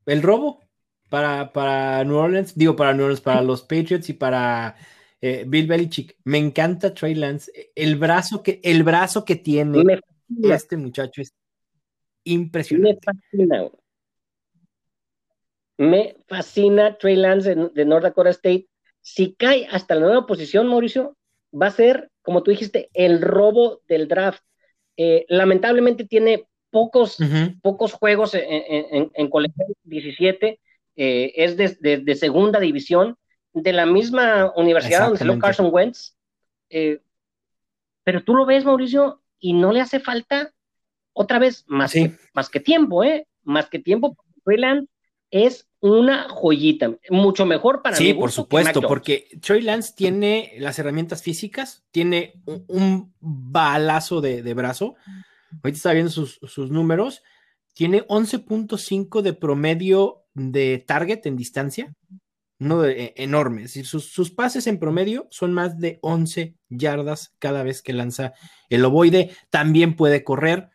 El 0.09 0.21
robo 0.21 0.61
para, 1.09 1.51
para 1.51 2.03
New 2.03 2.15
Orleans, 2.15 2.55
digo 2.55 2.75
para 2.75 2.93
New 2.93 3.03
Orleans, 3.05 3.21
para 3.21 3.41
los 3.41 3.61
Patriots 3.61 4.09
y 4.09 4.13
para 4.13 4.75
eh, 5.21 5.45
Bill 5.47 5.67
Belichick. 5.67 6.17
Me 6.23 6.37
encanta 6.37 6.93
Trey 6.93 7.15
Lance. 7.15 7.51
El 7.75 7.95
brazo 7.95 8.43
que, 8.43 8.59
el 8.63 8.83
brazo 8.83 9.25
que 9.25 9.35
tiene 9.35 9.83
este 10.43 10.77
muchacho 10.77 11.21
es 11.21 11.33
impresionante. 12.23 12.99
Me 13.33 13.47
fascina. 13.47 13.69
Me 15.77 16.17
fascina 16.27 16.97
Trey 16.97 17.15
Lance 17.15 17.55
de 17.55 17.85
North 17.85 18.03
Dakota 18.03 18.29
State 18.31 18.67
si 19.01 19.33
cae 19.33 19.67
hasta 19.71 19.95
la 19.95 20.01
nueva 20.01 20.25
posición, 20.25 20.67
Mauricio, 20.67 21.17
va 21.51 21.67
a 21.67 21.71
ser, 21.71 22.11
como 22.21 22.43
tú 22.43 22.51
dijiste, 22.51 22.89
el 22.93 23.21
robo 23.21 23.81
del 23.87 24.07
draft. 24.07 24.43
Eh, 24.97 25.25
lamentablemente 25.29 26.05
tiene 26.05 26.45
pocos, 26.69 27.17
pocos 27.61 27.93
juegos 27.93 28.33
en, 28.33 29.11
en, 29.13 29.29
colegio 29.29 29.65
17, 29.83 30.59
eh, 30.95 31.33
es 31.35 31.57
de, 31.57 32.15
segunda 32.15 32.59
división, 32.59 33.17
de 33.53 33.73
la 33.73 33.85
misma 33.85 34.51
universidad 34.55 35.05
donde 35.05 35.19
salió 35.19 35.39
Carson 35.39 35.69
Wentz. 35.71 36.15
Eh, 36.69 37.01
pero 38.03 38.23
tú 38.23 38.35
lo 38.35 38.45
ves, 38.45 38.65
Mauricio, 38.65 39.21
y 39.39 39.53
no 39.53 39.71
le 39.71 39.81
hace 39.81 39.99
falta 39.99 40.53
otra 41.13 41.39
vez 41.39 41.65
más, 41.67 41.93
que, 41.93 42.15
más 42.33 42.49
que 42.49 42.59
tiempo, 42.59 43.03
¿eh? 43.03 43.27
Más 43.43 43.69
que 43.69 43.79
tiempo. 43.79 44.15
Freeland 44.43 44.87
es 45.31 45.67
una 45.79 46.27
joyita, 46.29 46.91
mucho 47.09 47.45
mejor 47.45 47.81
para 47.81 47.97
mí. 47.97 48.05
Sí, 48.05 48.13
por 48.13 48.31
supuesto, 48.31 48.81
porque 48.81 49.27
Trey 49.41 49.61
Lance 49.61 49.93
tiene 49.95 50.53
las 50.57 50.77
herramientas 50.79 51.23
físicas, 51.23 51.83
tiene 51.91 52.33
un, 52.67 53.13
balazo 53.19 54.21
de, 54.21 54.53
brazo. 54.53 54.95
Ahorita 55.63 55.77
está 55.77 55.93
viendo 55.93 56.11
sus, 56.11 56.71
números. 56.71 57.23
Tiene 57.73 58.05
11.5 58.07 59.21
de 59.21 59.33
promedio 59.33 60.25
de 60.33 60.83
target 60.85 61.25
en 61.25 61.35
distancia. 61.35 61.93
no 62.59 62.85
e, 62.85 63.13
enorme. 63.17 63.63
Es 63.63 63.73
decir, 63.73 63.85
sus, 63.85 64.31
pases 64.31 64.67
en 64.67 64.79
promedio 64.79 65.27
son 65.31 65.53
más 65.53 65.79
de 65.79 65.99
11 66.01 66.55
yardas 66.69 67.33
cada 67.39 67.63
vez 67.63 67.81
que 67.81 67.93
lanza 67.93 68.33
el 68.69 68.85
ovoide. 68.85 69.35
También 69.49 69.95
puede 69.95 70.23
correr. 70.23 70.69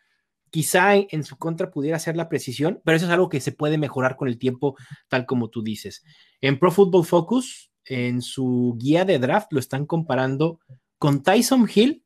Quizá 0.49 0.95
en, 0.95 1.23
su 1.23 1.37
contra 1.37 1.69
pudiera 1.69 1.99
ser 1.99 2.15
la 2.15 2.29
precisión, 2.29 2.81
pero 2.85 2.95
eso 2.95 3.07
es 3.07 3.11
algo 3.11 3.27
que 3.27 3.41
se 3.41 3.51
puede 3.51 3.77
mejorar 3.77 4.15
con 4.15 4.29
el 4.29 4.37
tiempo, 4.37 4.77
tal 5.09 5.25
como 5.25 5.49
tú 5.49 5.61
dices. 5.61 6.03
En 6.39 6.59
Pro 6.59 6.71
Football 6.71 7.05
Focus, 7.05 7.71
en 7.83 8.21
su 8.21 8.77
guía 8.79 9.03
de 9.03 9.19
draft, 9.19 9.51
lo 9.51 9.59
están 9.59 9.85
comparando 9.85 10.59
con 10.97 11.23
Tyson 11.23 11.69
Hill, 11.73 12.05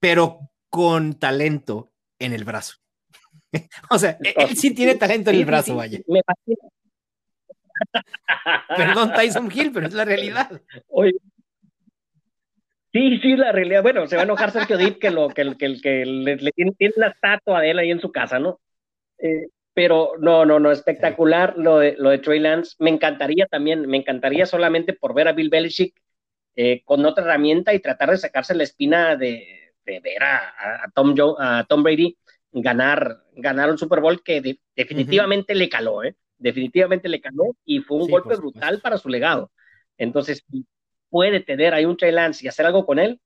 pero 0.00 0.40
con 0.74 1.14
talento 1.20 1.92
en 2.18 2.32
el 2.32 2.42
brazo. 2.42 2.78
o 3.90 3.96
sea, 3.96 4.18
él 4.20 4.56
sí 4.56 4.74
tiene 4.74 4.96
talento 4.96 5.30
en 5.30 5.36
el 5.36 5.44
brazo, 5.44 5.76
vaya. 5.76 6.00
Me 6.08 6.20
fascina. 6.26 6.68
Perdón, 8.76 9.12
Tyson 9.14 9.48
Hill, 9.54 9.70
pero 9.72 9.86
es 9.86 9.94
la 9.94 10.04
realidad. 10.04 10.50
Sí, 12.92 13.18
sí, 13.22 13.36
la 13.36 13.52
realidad. 13.52 13.84
Bueno, 13.84 14.08
se 14.08 14.16
va 14.16 14.22
a 14.22 14.24
enojar 14.24 14.50
Sergio 14.50 14.76
Dip 14.76 14.98
que, 14.98 15.12
lo, 15.12 15.28
que, 15.28 15.56
que, 15.56 15.80
que 15.80 16.04
le, 16.04 16.50
tiene, 16.50 16.74
la 16.96 17.10
estatua 17.10 17.60
de 17.60 17.70
él 17.70 17.78
ahí 17.78 17.92
en 17.92 18.00
su 18.00 18.10
casa, 18.10 18.40
¿no? 18.40 18.58
Eh, 19.18 19.46
pero 19.74 20.14
no, 20.18 20.44
no, 20.44 20.58
no, 20.58 20.72
espectacular 20.72 21.54
lo 21.56 21.78
de, 21.78 21.94
lo 21.96 22.10
de 22.10 22.18
Trey 22.18 22.40
Lance. 22.40 22.74
Me 22.80 22.90
encantaría 22.90 23.46
también, 23.46 23.86
me 23.86 23.98
encantaría 23.98 24.44
solamente 24.44 24.92
por 24.92 25.14
ver 25.14 25.28
a 25.28 25.32
Bill 25.32 25.50
Belichick 25.50 25.94
eh, 26.56 26.82
con 26.84 27.06
otra 27.06 27.22
herramienta 27.22 27.72
y 27.74 27.78
tratar 27.78 28.10
de 28.10 28.16
sacarse 28.16 28.56
la 28.56 28.64
espina 28.64 29.14
de, 29.14 29.63
ver 29.84 30.22
a, 30.22 30.90
Tom 30.94 31.14
a 31.38 31.64
Tom 31.68 31.82
Brady 31.82 32.16
ganar, 32.52 33.24
ganar 33.34 33.70
un 33.70 33.78
Super 33.78 34.00
Bowl 34.00 34.22
que 34.22 34.58
definitivamente 34.76 35.54
le 35.54 35.68
caló, 35.68 36.04
¿eh? 36.04 36.16
definitivamente 36.38 37.08
le 37.08 37.20
caló 37.20 37.56
y 37.64 37.80
fue 37.80 37.98
un 37.98 38.08
golpe 38.08 38.36
brutal 38.36 38.80
para 38.80 38.98
su 38.98 39.08
legado. 39.08 39.50
Entonces, 39.96 40.44
puede 41.08 41.40
tener 41.40 41.74
ahí 41.74 41.84
un 41.84 41.96
Trey 41.96 42.12
Lance 42.12 42.44
y 42.44 42.48
hacer 42.48 42.66
algo 42.66 42.84
con 42.86 42.98
él, 42.98 43.20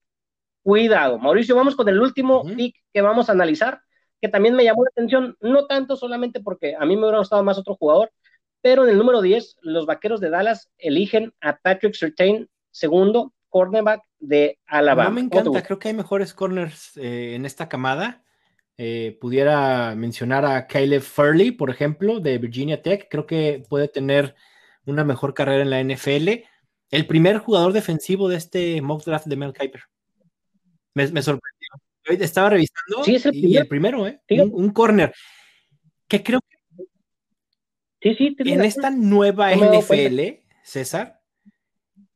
cuidado. 0.62 1.18
Mauricio, 1.18 1.56
vamos 1.56 1.76
con 1.76 1.88
el 1.88 2.00
último 2.00 2.44
pick 2.44 2.76
que 2.92 3.02
vamos 3.02 3.28
a 3.28 3.32
analizar, 3.32 3.80
que 4.20 4.28
también 4.28 4.54
me 4.54 4.64
llamó 4.64 4.84
la 4.84 4.90
atención, 4.90 5.36
no 5.40 5.66
tanto 5.66 5.96
solamente 5.96 6.40
porque 6.40 6.74
a 6.78 6.84
mí 6.84 6.96
me 6.96 7.02
hubiera 7.02 7.18
gustado 7.18 7.42
más 7.42 7.59
otro 7.59 7.76
jugador, 7.76 8.12
pero 8.61 8.84
en 8.84 8.90
el 8.90 8.98
número 8.98 9.22
10, 9.22 9.56
los 9.62 9.86
vaqueros 9.86 10.20
de 10.20 10.30
Dallas 10.30 10.70
eligen 10.78 11.32
a 11.40 11.56
Patrick 11.56 11.94
Surtain, 11.94 12.48
segundo 12.70 13.32
cornerback 13.48 14.02
de 14.21 14.59
Alabama. 14.66 15.11
No 15.11 15.14
me 15.14 15.21
encanta, 15.23 15.62
creo 15.62 15.79
que 15.79 15.89
hay 15.89 15.95
mejores 15.95 16.35
corners 16.35 16.97
eh, 16.97 17.35
en 17.35 17.45
esta 17.47 17.69
camada. 17.69 18.25
Eh, 18.77 19.19
pudiera 19.21 19.95
mencionar 19.97 20.45
a 20.45 20.66
Caleb 20.69 21.03
Furley, 21.03 21.51
por 21.51 21.71
ejemplo, 21.71 22.21
de 22.21 22.39
Virginia 22.39 22.81
Tech. 22.81 23.09
Creo 23.11 23.27
que 23.27 23.64
puede 23.69 23.89
tener 23.89 24.37
una 24.87 25.05
mejor 25.05 25.35
carrera 25.35 25.62
en 25.62 25.71
la 25.71 25.83
NFL. 25.83 26.45
El 26.91 27.07
primer 27.07 27.39
jugador 27.39 27.73
defensivo 27.73 28.29
de 28.29 28.37
este 28.37 28.81
mock 28.81 29.05
draft 29.05 29.27
de 29.27 29.37
Mel 29.37 29.53
Kiper. 29.53 29.83
Me, 30.95 31.07
sorprendió. 31.07 31.69
Estaba 32.05 32.51
revisando 32.51 33.05
sí, 33.05 33.16
es 33.16 33.27
el 33.27 33.35
y 33.35 33.57
el 33.57 33.69
primero, 33.69 34.07
¿eh? 34.07 34.21
Un, 34.29 34.71
corner. 34.71 35.12
Que 36.07 36.23
creo 36.23 36.41
que 38.01 38.14
sí, 38.14 38.35
sí, 38.39 38.51
en 38.51 38.64
esta 38.64 38.91
nueva 38.91 39.55
NFL, 39.55 40.41
César, 40.62 41.21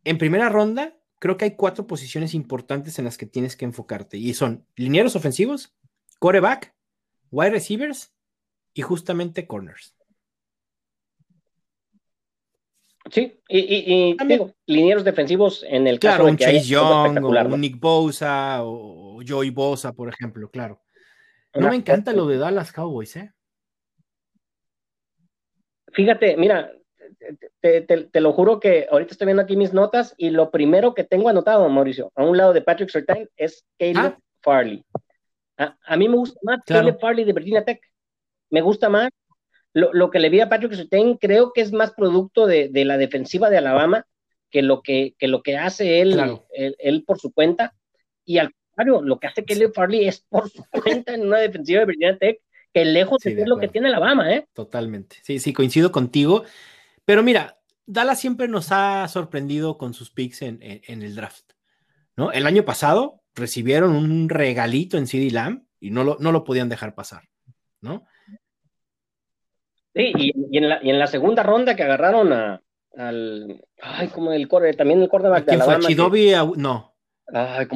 en 0.05 0.17
primera 0.17 0.49
ronda, 0.49 0.97
creo 1.23 1.37
que 1.37 1.45
hay 1.45 1.55
cuatro 1.55 1.87
posiciones 1.87 2.35
importantes 2.35 2.99
en 2.99 3.05
las 3.05 3.16
que 3.16 3.27
tienes 3.27 3.55
que 3.55 3.64
enfocarte. 3.64 4.16
Y 4.16 4.35
son 4.35 4.66
linieros 4.75 5.14
ofensivos, 5.14 5.73
coreback, 6.18 6.75
wide 7.31 7.51
receivers 7.51 8.12
y 8.75 8.83
justamente 8.83 9.47
corners. 9.47 9.95
Sí, 13.09 13.41
y, 13.49 14.16
digo, 14.27 14.53
linieros 14.66 15.05
defensivos 15.05 15.64
en 15.68 15.87
el 15.87 16.01
caso 16.01 16.25
de 16.25 16.31
un 16.33 16.37
Chase 16.37 16.62
Young, 16.62 17.23
o 17.23 17.29
un 17.29 17.61
Nick 17.61 17.79
Bosa, 17.79 18.64
o 18.64 19.20
Joey 19.25 19.51
Bosa, 19.51 19.93
por 19.93 20.09
ejemplo, 20.09 20.51
claro. 20.51 20.83
No 21.55 21.68
me 21.68 21.77
encanta 21.77 22.12
lo 22.12 22.27
de 22.27 22.39
Dallas 22.39 22.73
Cowboys, 22.73 23.14
¿eh? 23.14 23.33
Fíjate, 25.93 26.37
mira, 26.37 26.73
te, 27.61 28.20
lo 28.20 28.33
juro 28.33 28.61
que 28.61 28.87
ahorita 28.91 29.12
estoy 29.12 29.27
viendo 29.27 29.43
aquí 29.43 29.57
mis 29.57 29.73
notas 29.73 30.14
y 30.16 30.31
lo 30.31 30.51
primero 30.51 30.95
que 30.95 31.05
tengo 31.05 31.29
anotado, 31.29 31.68
Mauricio, 31.68 32.12
a 32.14 32.25
un 32.25 32.37
lado 32.37 32.53
de 32.53 32.62
Patrick 32.62 32.91
Surtain 32.91 33.29
es 33.37 33.64
Caleb 33.79 34.14
ah. 34.16 34.18
Farley. 34.41 34.85
A, 35.57 35.97
mí 35.97 36.09
me 36.09 36.16
gusta 36.16 36.41
más 36.43 36.61
Caleb 36.66 36.99
Farley 36.99 37.25
de 37.25 37.33
Virginia 37.33 37.64
Tech. 37.64 37.81
Me 38.51 38.61
gusta 38.61 38.89
más. 38.89 39.11
Lo, 39.75 40.11
que 40.11 40.18
le 40.18 40.29
vi 40.29 40.41
a 40.41 40.49
Patrick 40.49 40.75
Surtain 40.75 41.16
creo 41.16 41.53
que 41.53 41.62
es 41.62 41.73
más 41.73 41.93
producto 41.93 42.47
de, 42.47 42.70
la 42.85 42.99
defensiva 42.99 43.49
de 43.49 43.59
Alabama 43.59 44.07
que 44.51 44.61
lo 44.61 44.83
que, 44.83 45.14
lo 45.20 45.43
que 45.43 45.57
hace 45.57 46.01
él, 46.01 46.20
él, 46.51 47.05
por 47.07 47.18
su 47.18 47.33
cuenta. 47.33 47.75
Y 48.25 48.39
al 48.39 48.53
contrario, 48.53 49.01
lo 49.03 49.18
que 49.18 49.29
hace 49.29 49.45
Caleb 49.45 49.73
Farley 49.75 50.07
es 50.07 50.20
por 50.29 50.51
su 50.51 50.64
cuenta 50.70 51.14
en 51.14 51.27
una 51.27 51.39
defensiva 51.39 51.81
de 51.81 51.87
Virginia 51.87 52.18
Tech, 52.18 52.41
que 52.75 52.85
lejos 52.85 53.23
de 53.23 53.35
ser 53.35 53.49
lo 53.49 53.59
que 53.59 53.68
tiene 53.68 53.89
Alabama, 53.89 54.33
¿eh? 54.33 54.47
Totalmente. 54.53 55.16
Sí, 55.23 55.39
sí, 55.39 55.53
coincido 55.53 55.93
contigo. 55.93 56.45
Pero 57.13 57.23
mira, 57.23 57.59
Dallas 57.85 58.19
siempre 58.19 58.49
nos 58.49 58.73
ha 58.73 59.07
sorprendido 59.07 59.77
con 59.77 59.93
sus 59.93 60.11
picks 60.11 60.41
en, 60.41 60.61
en 60.63 61.03
el 61.03 61.15
draft. 61.15 61.45
¿no? 62.17 62.33
El 62.33 62.47
año 62.47 62.65
pasado 62.65 63.21
recibieron 63.35 63.95
un 63.95 64.31
regalito 64.31 64.97
en 64.97 65.07
CD 65.07 65.31
Lamb 65.31 65.67
y 65.79 65.91
no 65.91 66.05
lo, 66.05 66.17
no 66.21 66.33
lo 66.33 66.43
podían 66.43 66.71
dejar 66.71 66.95
pasar, 66.95 67.25
¿no? 67.83 68.07
Sí, 69.95 70.11
y, 70.17 70.57
en, 70.57 70.71
la, 70.71 70.83
y 70.83 70.89
en 70.89 70.99
la 70.99 71.07
segunda 71.07 71.43
ronda 71.43 71.77
que 71.77 71.83
agarraron 71.83 72.33
a, 72.33 72.63
al, 72.97 73.63
ay, 73.83 74.09
como 74.09 74.33
el 74.33 74.49
también 74.75 75.03
el 75.03 75.11
quarterback 75.11 75.45
de 75.45 75.53
Alabama. 75.53 75.87
Chidobi, 75.87 76.33
no. 76.57 76.95
Ay, 77.31 77.67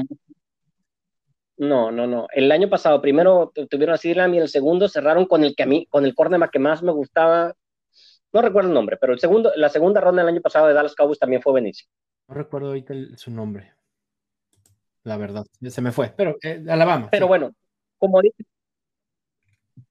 No, 1.58 1.90
no, 1.90 2.06
no. 2.06 2.26
El 2.32 2.50
año 2.52 2.70
pasado 2.70 3.02
primero 3.02 3.52
tuvieron 3.68 3.96
a 3.96 3.98
CD 3.98 4.14
Lamb 4.14 4.32
y 4.32 4.38
el 4.38 4.48
segundo 4.48 4.88
cerraron 4.88 5.26
con 5.26 5.44
el 5.44 5.54
que 5.54 5.64
a 5.64 5.66
mí, 5.66 5.84
con 5.90 6.06
el 6.06 6.14
cornerback 6.14 6.52
que 6.52 6.58
más 6.58 6.82
me 6.82 6.92
gustaba. 6.92 7.54
No 8.32 8.42
recuerdo 8.42 8.68
el 8.68 8.74
nombre, 8.74 8.96
pero 8.96 9.12
el 9.12 9.18
segundo, 9.18 9.52
la 9.56 9.68
segunda 9.68 10.00
ronda 10.00 10.22
del 10.22 10.34
año 10.34 10.42
pasado 10.42 10.66
de 10.66 10.74
Dallas 10.74 10.94
Cowboys 10.94 11.18
también 11.18 11.42
fue 11.42 11.52
buenísimo. 11.52 11.90
No 12.28 12.34
recuerdo 12.34 12.68
ahorita 12.68 12.94
su 13.16 13.30
nombre 13.30 13.76
la 15.06 15.16
verdad. 15.16 15.46
Se 15.68 15.80
me 15.80 15.92
fue, 15.92 16.12
pero 16.16 16.36
eh, 16.42 16.62
Alabama. 16.68 17.08
Pero 17.10 17.28
bueno, 17.28 17.54
como 17.96 18.20
dices, 18.20 18.44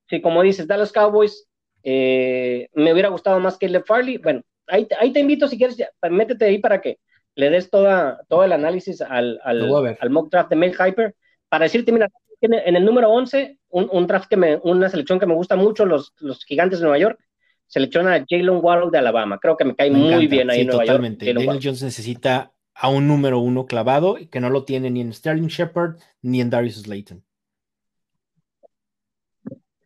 sí, 0.07 0.21
como 0.21 0.43
dices, 0.43 0.67
Dallas 0.67 0.91
Cowboys, 0.91 1.47
eh, 1.83 2.69
me 2.73 2.91
hubiera 2.91 3.09
gustado 3.09 3.39
más 3.39 3.57
que 3.57 3.65
el 3.65 3.83
Farley. 3.83 4.17
Bueno, 4.17 4.41
ahí, 4.67 4.87
ahí 4.99 5.11
te 5.13 5.21
invito 5.21 5.47
si 5.47 5.57
quieres, 5.57 5.77
métete 6.11 6.45
ahí 6.45 6.59
para 6.59 6.81
que 6.81 6.99
le 7.35 7.49
des 7.49 7.69
toda, 7.69 8.21
todo 8.27 8.43
el 8.43 8.51
análisis 8.51 9.01
al, 9.01 9.39
al, 9.43 9.97
al 9.99 10.09
mock 10.09 10.29
draft 10.29 10.49
de 10.49 10.55
Mel 10.55 10.73
Hyper, 10.73 11.15
para 11.49 11.63
decirte, 11.63 11.91
mira, 11.91 12.09
en 12.41 12.75
el 12.75 12.85
número 12.85 13.09
11, 13.09 13.57
un, 13.69 13.89
un, 13.91 14.07
draft 14.07 14.29
que 14.29 14.37
me, 14.37 14.57
una 14.57 14.89
selección 14.89 15.19
que 15.19 15.25
me 15.25 15.33
gusta 15.33 15.55
mucho, 15.55 15.85
los, 15.85 16.13
los 16.19 16.43
gigantes 16.45 16.79
de 16.79 16.83
Nueva 16.83 16.99
York, 16.99 17.19
selecciona 17.67 18.15
a 18.15 18.25
Jalen 18.27 18.59
Waddle 18.61 18.91
de 18.91 18.97
Alabama. 18.97 19.39
Creo 19.39 19.57
que 19.57 19.65
me 19.65 19.75
cae 19.75 19.91
muy 19.91 20.27
bien 20.27 20.49
ahí 20.49 20.61
en 20.61 20.67
Nueva 20.67 20.83
totalmente. 20.83 21.25
York. 21.25 21.37
Daniel 21.37 21.59
Jones 21.61 21.83
necesita 21.83 22.51
a 22.73 22.89
un 22.89 23.07
número 23.07 23.39
uno 23.39 23.65
clavado 23.65 24.17
que 24.29 24.39
no 24.39 24.49
lo 24.49 24.65
tiene 24.65 24.91
ni 24.91 25.01
en 25.01 25.13
Sterling 25.13 25.47
Shepard 25.47 25.97
ni 26.21 26.41
en 26.41 26.49
Darius 26.49 26.75
Slayton. 26.75 27.23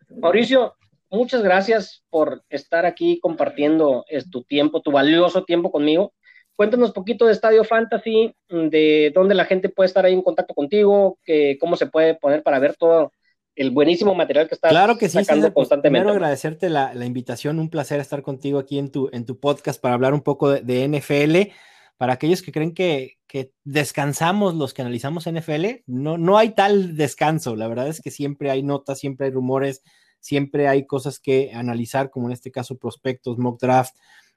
Mauricio, 0.09 0.75
muchas 1.09 1.43
gracias 1.43 2.03
por 2.09 2.43
estar 2.49 2.85
aquí 2.85 3.19
compartiendo 3.19 4.05
tu 4.31 4.43
tiempo, 4.43 4.81
tu 4.81 4.91
valioso 4.91 5.45
tiempo 5.45 5.71
conmigo. 5.71 6.13
Cuéntanos 6.55 6.89
un 6.89 6.93
poquito 6.93 7.25
de 7.25 7.31
Estadio 7.31 7.63
Fantasy, 7.63 8.35
de 8.49 9.11
dónde 9.15 9.33
la 9.33 9.45
gente 9.45 9.69
puede 9.69 9.87
estar 9.87 10.03
ahí 10.03 10.13
en 10.13 10.21
contacto 10.21 10.53
contigo, 10.53 11.17
que, 11.23 11.57
cómo 11.57 11.77
se 11.77 11.87
puede 11.87 12.15
poner 12.15 12.43
para 12.43 12.59
ver 12.59 12.75
todo 12.75 13.13
el 13.59 13.71
buenísimo 13.71 14.15
material 14.15 14.47
que 14.47 14.55
estás 14.55 14.71
claro 14.71 14.97
que 14.97 15.09
sí, 15.09 15.19
sacando 15.19 15.53
constantemente. 15.53 16.03
Primero 16.03 16.13
agradecerte 16.15 16.69
la, 16.69 16.93
invitación, 17.05 17.59
un 17.59 17.69
placer 17.69 17.99
estar 17.99 18.21
contigo 18.21 18.57
aquí 18.57 18.79
en 18.79 18.89
tu, 18.89 19.09
en 19.11 19.25
tu 19.25 19.39
podcast 19.39 19.81
para 19.81 19.95
hablar 19.95 20.13
un 20.13 20.21
poco 20.21 20.49
de 20.49 20.87
NFL 20.87 21.51
para 21.99 22.13
aquellos 22.13 22.41
que 22.41 22.53
creen 22.53 22.73
que, 22.73 23.17
descansamos 23.65 24.55
los 24.55 24.73
que 24.73 24.81
analizamos 24.81 25.29
NFL, 25.29 25.83
no, 25.85 26.17
no 26.17 26.37
hay 26.37 26.51
tal 26.51 26.95
descanso. 26.95 27.57
La 27.57 27.67
verdad 27.67 27.89
es 27.89 27.99
que 27.99 28.09
siempre 28.09 28.49
hay 28.49 28.63
notas, 28.63 28.99
siempre 28.99 29.27
hay 29.27 29.33
rumores, 29.33 29.83
siempre 30.21 30.69
hay 30.69 30.87
cosas 30.87 31.19
que 31.19 31.51
analizar, 31.53 32.09
como 32.09 32.27
en 32.27 32.31
este 32.31 32.51
caso 32.51 32.77
prospectos, 32.77 33.37
mock 33.37 33.59
draft, 33.59 33.95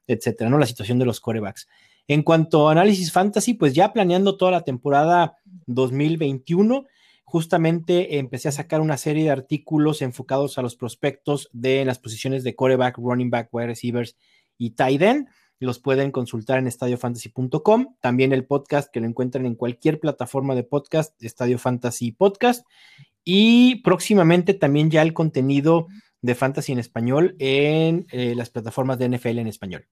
etcétera, 0.08 0.50
¿no? 0.50 0.58
La 0.58 0.66
situación 0.66 0.98
de 0.98 1.04
los 1.04 1.20
corebacks. 1.20 1.68
En 2.08 2.24
cuanto 2.24 2.68
a 2.68 2.72
análisis 2.72 3.12
fantasy, 3.12 3.54
pues 3.54 3.74
ya 3.74 3.92
planeando 3.92 4.36
toda 4.36 4.50
la 4.50 4.62
temporada 4.62 5.36
2021, 5.66 6.84
justamente 7.24 8.18
empecé 8.18 8.48
a 8.48 8.52
sacar 8.52 8.80
una 8.80 8.96
serie 8.96 9.24
de 9.24 9.30
artículos 9.30 10.02
enfocados 10.02 10.58
a 10.58 10.62
los 10.62 10.76
prospectos 10.76 11.48
de 11.52 11.84
las 11.84 11.98
posiciones 11.98 12.44
de 12.44 12.54
coreback, 12.54 12.98
running 12.98 13.30
back, 13.30 13.48
wide 13.52 13.68
receivers 13.68 14.16
y 14.58 14.70
tight 14.70 15.02
end 15.02 15.28
los 15.62 15.78
pueden 15.78 16.10
consultar 16.10 16.58
en 16.58 16.66
estadiofantasy.com. 16.66 17.96
También 18.00 18.32
el 18.32 18.44
podcast 18.44 18.92
que 18.92 19.00
lo 19.00 19.06
encuentran 19.06 19.46
en 19.46 19.54
cualquier 19.54 20.00
plataforma 20.00 20.54
de 20.54 20.64
podcast, 20.64 21.22
Estadio 21.22 21.58
Fantasy 21.58 22.12
Podcast. 22.12 22.66
Y 23.24 23.76
próximamente 23.82 24.54
también 24.54 24.90
ya 24.90 25.02
el 25.02 25.14
contenido 25.14 25.86
de 26.20 26.34
Fantasy 26.34 26.72
en 26.72 26.80
español 26.80 27.36
en 27.38 28.06
eh, 28.10 28.34
las 28.34 28.50
plataformas 28.50 28.98
de 28.98 29.08
NFL 29.08 29.38
en 29.38 29.46
español. 29.46 29.86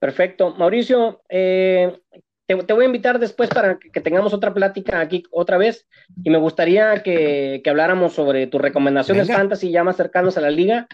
Perfecto. 0.00 0.54
Mauricio, 0.56 1.22
eh, 1.28 2.00
te, 2.46 2.54
voy 2.54 2.84
a 2.84 2.86
invitar 2.86 3.18
después 3.18 3.48
para 3.48 3.78
que, 3.78 4.00
tengamos 4.00 4.34
otra 4.34 4.52
plática 4.52 5.00
aquí 5.00 5.24
otra 5.30 5.56
vez 5.56 5.86
y 6.22 6.30
me 6.30 6.38
gustaría 6.38 7.02
que, 7.02 7.62
habláramos 7.66 8.12
sobre 8.12 8.46
tus 8.46 8.60
recomendaciones 8.60 9.28
fantasy 9.28 9.70
ya 9.70 9.84
más 9.84 9.96
cercanos 9.96 10.36
a 10.36 10.42
la 10.42 10.50
liga 10.50 10.86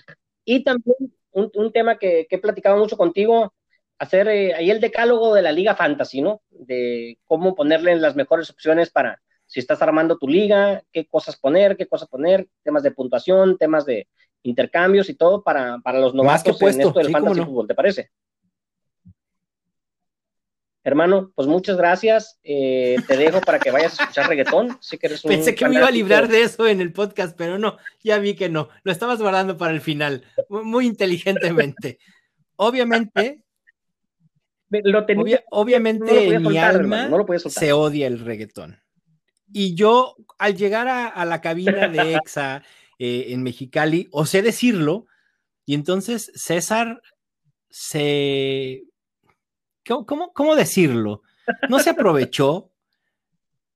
y 0.44 0.62
también 0.62 0.96
un, 1.32 1.72
tema 1.72 1.98
que, 1.98 2.26
he 2.28 2.38
platicado 2.38 2.76
mucho 2.76 2.96
contigo, 2.96 3.52
hacer 3.98 4.28
eh, 4.28 4.54
ahí 4.54 4.70
el 4.70 4.80
decálogo 4.80 5.34
de 5.34 5.42
la 5.42 5.52
liga 5.52 5.74
fantasy, 5.74 6.22
¿no? 6.22 6.42
De 6.50 7.18
cómo 7.24 7.54
ponerle 7.54 7.94
las 7.96 8.16
mejores 8.16 8.50
opciones 8.50 8.90
para 8.90 9.20
si 9.46 9.60
estás 9.60 9.82
armando 9.82 10.16
tu 10.16 10.28
liga, 10.28 10.82
qué 10.92 11.06
cosas 11.06 11.36
poner, 11.36 11.76
qué 11.76 11.86
cosas 11.86 12.08
poner, 12.08 12.46
temas 12.62 12.84
de 12.84 12.92
puntuación, 12.92 13.58
temas 13.58 13.84
de 13.84 14.06
intercambios 14.42 15.08
y 15.10 15.14
todo 15.14 15.42
para, 15.42 15.78
para 15.82 15.98
los 15.98 16.14
novatos 16.14 16.60
en 16.62 16.80
esto 16.80 16.98
del 16.98 17.10
fantasy 17.10 17.40
fútbol, 17.40 17.66
¿te 17.66 17.74
parece? 17.74 18.10
Hermano, 20.82 21.30
pues 21.34 21.46
muchas 21.46 21.76
gracias. 21.76 22.38
Eh, 22.42 22.96
te 23.06 23.16
dejo 23.16 23.40
para 23.40 23.58
que 23.58 23.70
vayas 23.70 23.98
a 23.98 24.02
escuchar 24.04 24.28
reggaetón. 24.28 24.78
que 24.98 25.10
Pensé 25.24 25.54
que 25.54 25.68
me 25.68 25.76
iba 25.76 25.88
a 25.88 25.90
librar 25.90 26.28
de 26.28 26.42
eso 26.42 26.66
en 26.66 26.80
el 26.80 26.92
podcast, 26.92 27.36
pero 27.36 27.58
no, 27.58 27.76
ya 28.02 28.18
vi 28.18 28.34
que 28.34 28.48
no. 28.48 28.70
Lo 28.82 28.90
estabas 28.90 29.20
guardando 29.20 29.58
para 29.58 29.72
el 29.72 29.82
final, 29.82 30.24
muy 30.48 30.86
inteligentemente. 30.86 31.98
Obviamente, 32.56 33.44
lo 34.70 35.04
obviamente 35.50 36.34
en 36.34 36.42
mi 36.42 36.56
alma 36.56 37.10
se 37.48 37.72
odia 37.72 38.06
el 38.06 38.18
reggaetón. 38.18 38.80
Y 39.52 39.74
yo, 39.74 40.16
al 40.38 40.56
llegar 40.56 40.88
a, 40.88 41.24
la 41.26 41.40
cabina 41.40 41.88
de 41.88 42.14
EXA 42.14 42.62
eh, 42.98 43.26
en 43.28 43.42
Mexicali, 43.42 44.08
osé 44.12 44.40
decirlo, 44.42 45.06
y 45.66 45.74
entonces 45.74 46.32
César 46.34 47.02
se 47.68 48.84
¿cómo, 50.06 50.32
cómo, 50.32 50.56
decirlo? 50.56 51.22
No 51.68 51.78
se 51.78 51.90
aprovechó, 51.90 52.70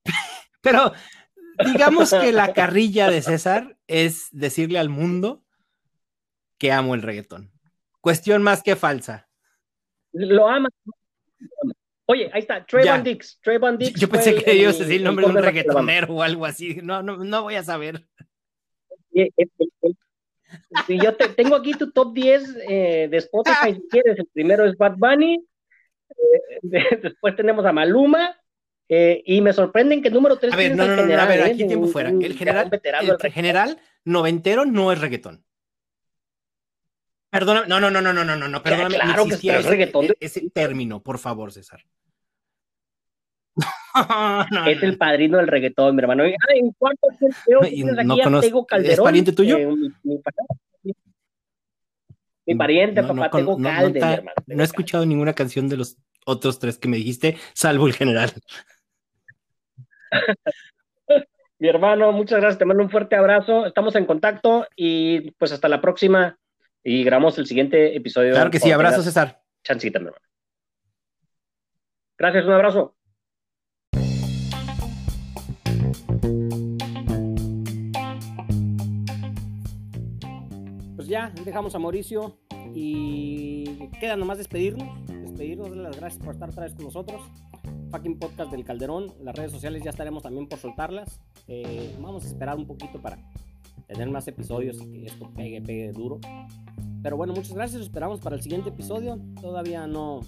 pero 0.60 0.92
digamos 1.64 2.10
que 2.10 2.32
la 2.32 2.52
carrilla 2.52 3.10
de 3.10 3.22
César 3.22 3.76
es 3.86 4.28
decirle 4.32 4.78
al 4.78 4.88
mundo 4.88 5.44
que 6.58 6.72
amo 6.72 6.94
el 6.94 7.02
reggaetón. 7.02 7.52
Cuestión 8.00 8.42
más 8.42 8.62
que 8.62 8.76
falsa. 8.76 9.28
Lo 10.12 10.48
ama. 10.48 10.68
Oye, 12.06 12.30
ahí 12.32 12.40
está, 12.40 12.64
Trayvon 12.66 13.02
Dix. 13.02 13.40
Dix. 13.78 13.94
Yo 14.00 14.08
pensé 14.08 14.34
que 14.34 14.54
ibas 14.54 14.76
a 14.76 14.80
decir 14.80 14.96
el 14.96 15.04
nombre 15.04 15.26
de 15.26 15.32
un 15.32 15.42
reggaetonero 15.42 16.14
o 16.14 16.22
algo 16.22 16.44
así. 16.44 16.80
No, 16.82 17.02
no, 17.02 17.16
no 17.16 17.42
voy 17.42 17.54
a 17.54 17.62
saber. 17.62 18.06
yo 20.88 21.16
tengo 21.16 21.56
aquí 21.56 21.72
tu 21.72 21.90
top 21.90 22.12
10 22.12 22.56
eh, 22.68 23.08
de 23.10 23.16
Spotify, 23.16 23.74
si 23.74 23.88
quieres. 23.88 24.18
El 24.18 24.26
primero 24.26 24.66
es 24.66 24.76
Bad 24.76 24.96
Bunny, 24.98 25.34
eh, 25.34 25.44
después 27.02 27.36
tenemos 27.36 27.64
a 27.64 27.72
Maluma. 27.72 28.36
Eh, 28.86 29.22
y 29.24 29.40
me 29.40 29.54
sorprenden 29.54 30.02
que 30.02 30.08
el 30.08 30.14
número 30.14 30.36
3 30.36 30.52
a 30.52 30.56
ver, 30.56 30.76
no, 30.76 30.86
no, 30.86 30.94
no, 30.94 31.02
a 31.02 31.24
ver, 31.24 31.40
¿eh? 31.40 31.44
aquí 31.44 31.66
tiempo 31.66 31.86
fuera. 31.86 32.10
El 32.10 32.36
general, 32.36 32.70
el 33.22 33.32
general 33.32 33.78
noventero 34.04 34.66
no 34.66 34.92
es 34.92 35.00
reggaetón. 35.00 35.42
Perdona, 37.30 37.64
no, 37.66 37.80
no, 37.80 37.90
no, 37.90 38.00
no, 38.00 38.12
no, 38.12 38.24
no, 38.24 38.36
no, 38.48 38.62
perdóname. 38.62 38.96
Claro 38.96 39.24
que 39.24 39.34
es 39.34 39.64
reggaetón. 39.64 40.08
Ese, 40.20 40.50
término, 40.50 41.02
por 41.02 41.18
favor, 41.18 41.50
César. 41.50 41.80
es 44.68 44.82
el 44.82 44.98
padrino 44.98 45.38
del 45.38 45.48
reggaetón, 45.48 45.96
mi 45.96 46.02
hermano. 46.02 46.24
¿En 46.24 46.72
cuánto 46.78 47.08
no, 48.04 48.40
¿Es 48.40 49.00
pariente 49.00 49.32
tuyo? 49.32 49.58
Mi 50.02 50.20
pariente, 52.56 53.02
papá, 53.02 53.30
tengo 53.30 53.56
calde, 53.60 54.00
mi 54.00 54.12
hermano. 54.12 54.36
No 54.46 54.62
he 54.62 54.66
escuchado 54.66 55.06
ninguna 55.06 55.32
canción 55.32 55.68
de 55.68 55.78
los 55.78 55.96
otros 56.26 56.58
tres 56.58 56.78
que 56.78 56.88
me 56.88 56.96
dijiste, 56.96 57.36
salvo 57.54 57.86
el 57.86 57.94
general. 57.94 58.32
mi 61.58 61.68
hermano, 61.68 62.12
muchas 62.12 62.40
gracias, 62.40 62.58
te 62.58 62.64
mando 62.64 62.82
un 62.82 62.90
fuerte 62.90 63.16
abrazo, 63.16 63.66
estamos 63.66 63.94
en 63.96 64.06
contacto 64.06 64.66
y 64.76 65.30
pues 65.32 65.52
hasta 65.52 65.68
la 65.68 65.80
próxima 65.80 66.38
y 66.82 67.02
grabamos 67.02 67.38
el 67.38 67.46
siguiente 67.46 67.96
episodio. 67.96 68.32
Claro 68.32 68.50
que 68.50 68.60
sí, 68.60 68.70
abrazo 68.70 69.02
César. 69.02 69.40
Chancita, 69.62 69.98
mi 69.98 70.06
hermano. 70.06 70.24
Gracias, 72.18 72.44
un 72.44 72.52
abrazo. 72.52 72.96
Ya 81.14 81.32
dejamos 81.44 81.72
a 81.76 81.78
Mauricio 81.78 82.38
y 82.74 83.88
queda 84.00 84.16
nomás 84.16 84.36
despedirnos, 84.36 84.88
despedirnos, 85.06 85.68
darle 85.68 85.84
las 85.84 85.96
gracias 85.96 86.20
por 86.20 86.34
estar 86.34 86.50
otra 86.50 86.64
vez 86.64 86.74
con 86.74 86.86
nosotros. 86.86 87.22
Fucking 87.92 88.18
podcast 88.18 88.50
del 88.50 88.64
Calderón, 88.64 89.12
las 89.22 89.36
redes 89.36 89.52
sociales 89.52 89.84
ya 89.84 89.90
estaremos 89.90 90.24
también 90.24 90.48
por 90.48 90.58
soltarlas. 90.58 91.20
Eh, 91.46 91.94
vamos 92.00 92.24
a 92.24 92.26
esperar 92.26 92.56
un 92.56 92.66
poquito 92.66 93.00
para 93.00 93.16
tener 93.86 94.10
más 94.10 94.26
episodios 94.26 94.82
y 94.82 94.90
que 94.90 95.06
esto 95.06 95.30
pegue, 95.36 95.62
pegue 95.62 95.92
duro. 95.92 96.18
Pero 97.00 97.16
bueno, 97.16 97.32
muchas 97.32 97.54
gracias, 97.54 97.82
esperamos 97.82 98.18
para 98.18 98.34
el 98.34 98.42
siguiente 98.42 98.70
episodio. 98.70 99.20
Todavía 99.40 99.86
no 99.86 100.18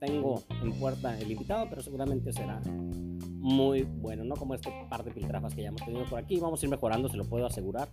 tengo 0.00 0.42
en 0.60 0.72
puerta 0.72 1.16
el 1.20 1.30
invitado, 1.30 1.68
pero 1.70 1.82
seguramente 1.82 2.32
será 2.32 2.60
muy 2.66 3.82
bueno, 3.82 4.24
no 4.24 4.34
como 4.34 4.56
este 4.56 4.72
par 4.90 5.04
de 5.04 5.12
piltrafas 5.12 5.54
que 5.54 5.62
ya 5.62 5.68
hemos 5.68 5.84
tenido 5.84 6.04
por 6.06 6.18
aquí. 6.18 6.40
Vamos 6.40 6.60
a 6.60 6.66
ir 6.66 6.70
mejorando, 6.70 7.08
se 7.08 7.16
lo 7.16 7.26
puedo 7.26 7.46
asegurar. 7.46 7.92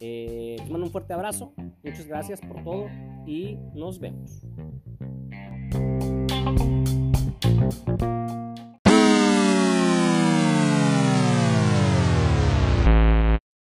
Eh, 0.00 0.56
mando 0.70 0.86
un 0.86 0.92
fuerte 0.92 1.12
abrazo, 1.12 1.52
muchas 1.82 2.06
gracias 2.06 2.40
por 2.40 2.62
todo 2.62 2.86
y 3.26 3.56
nos 3.74 3.98
vemos. 3.98 4.44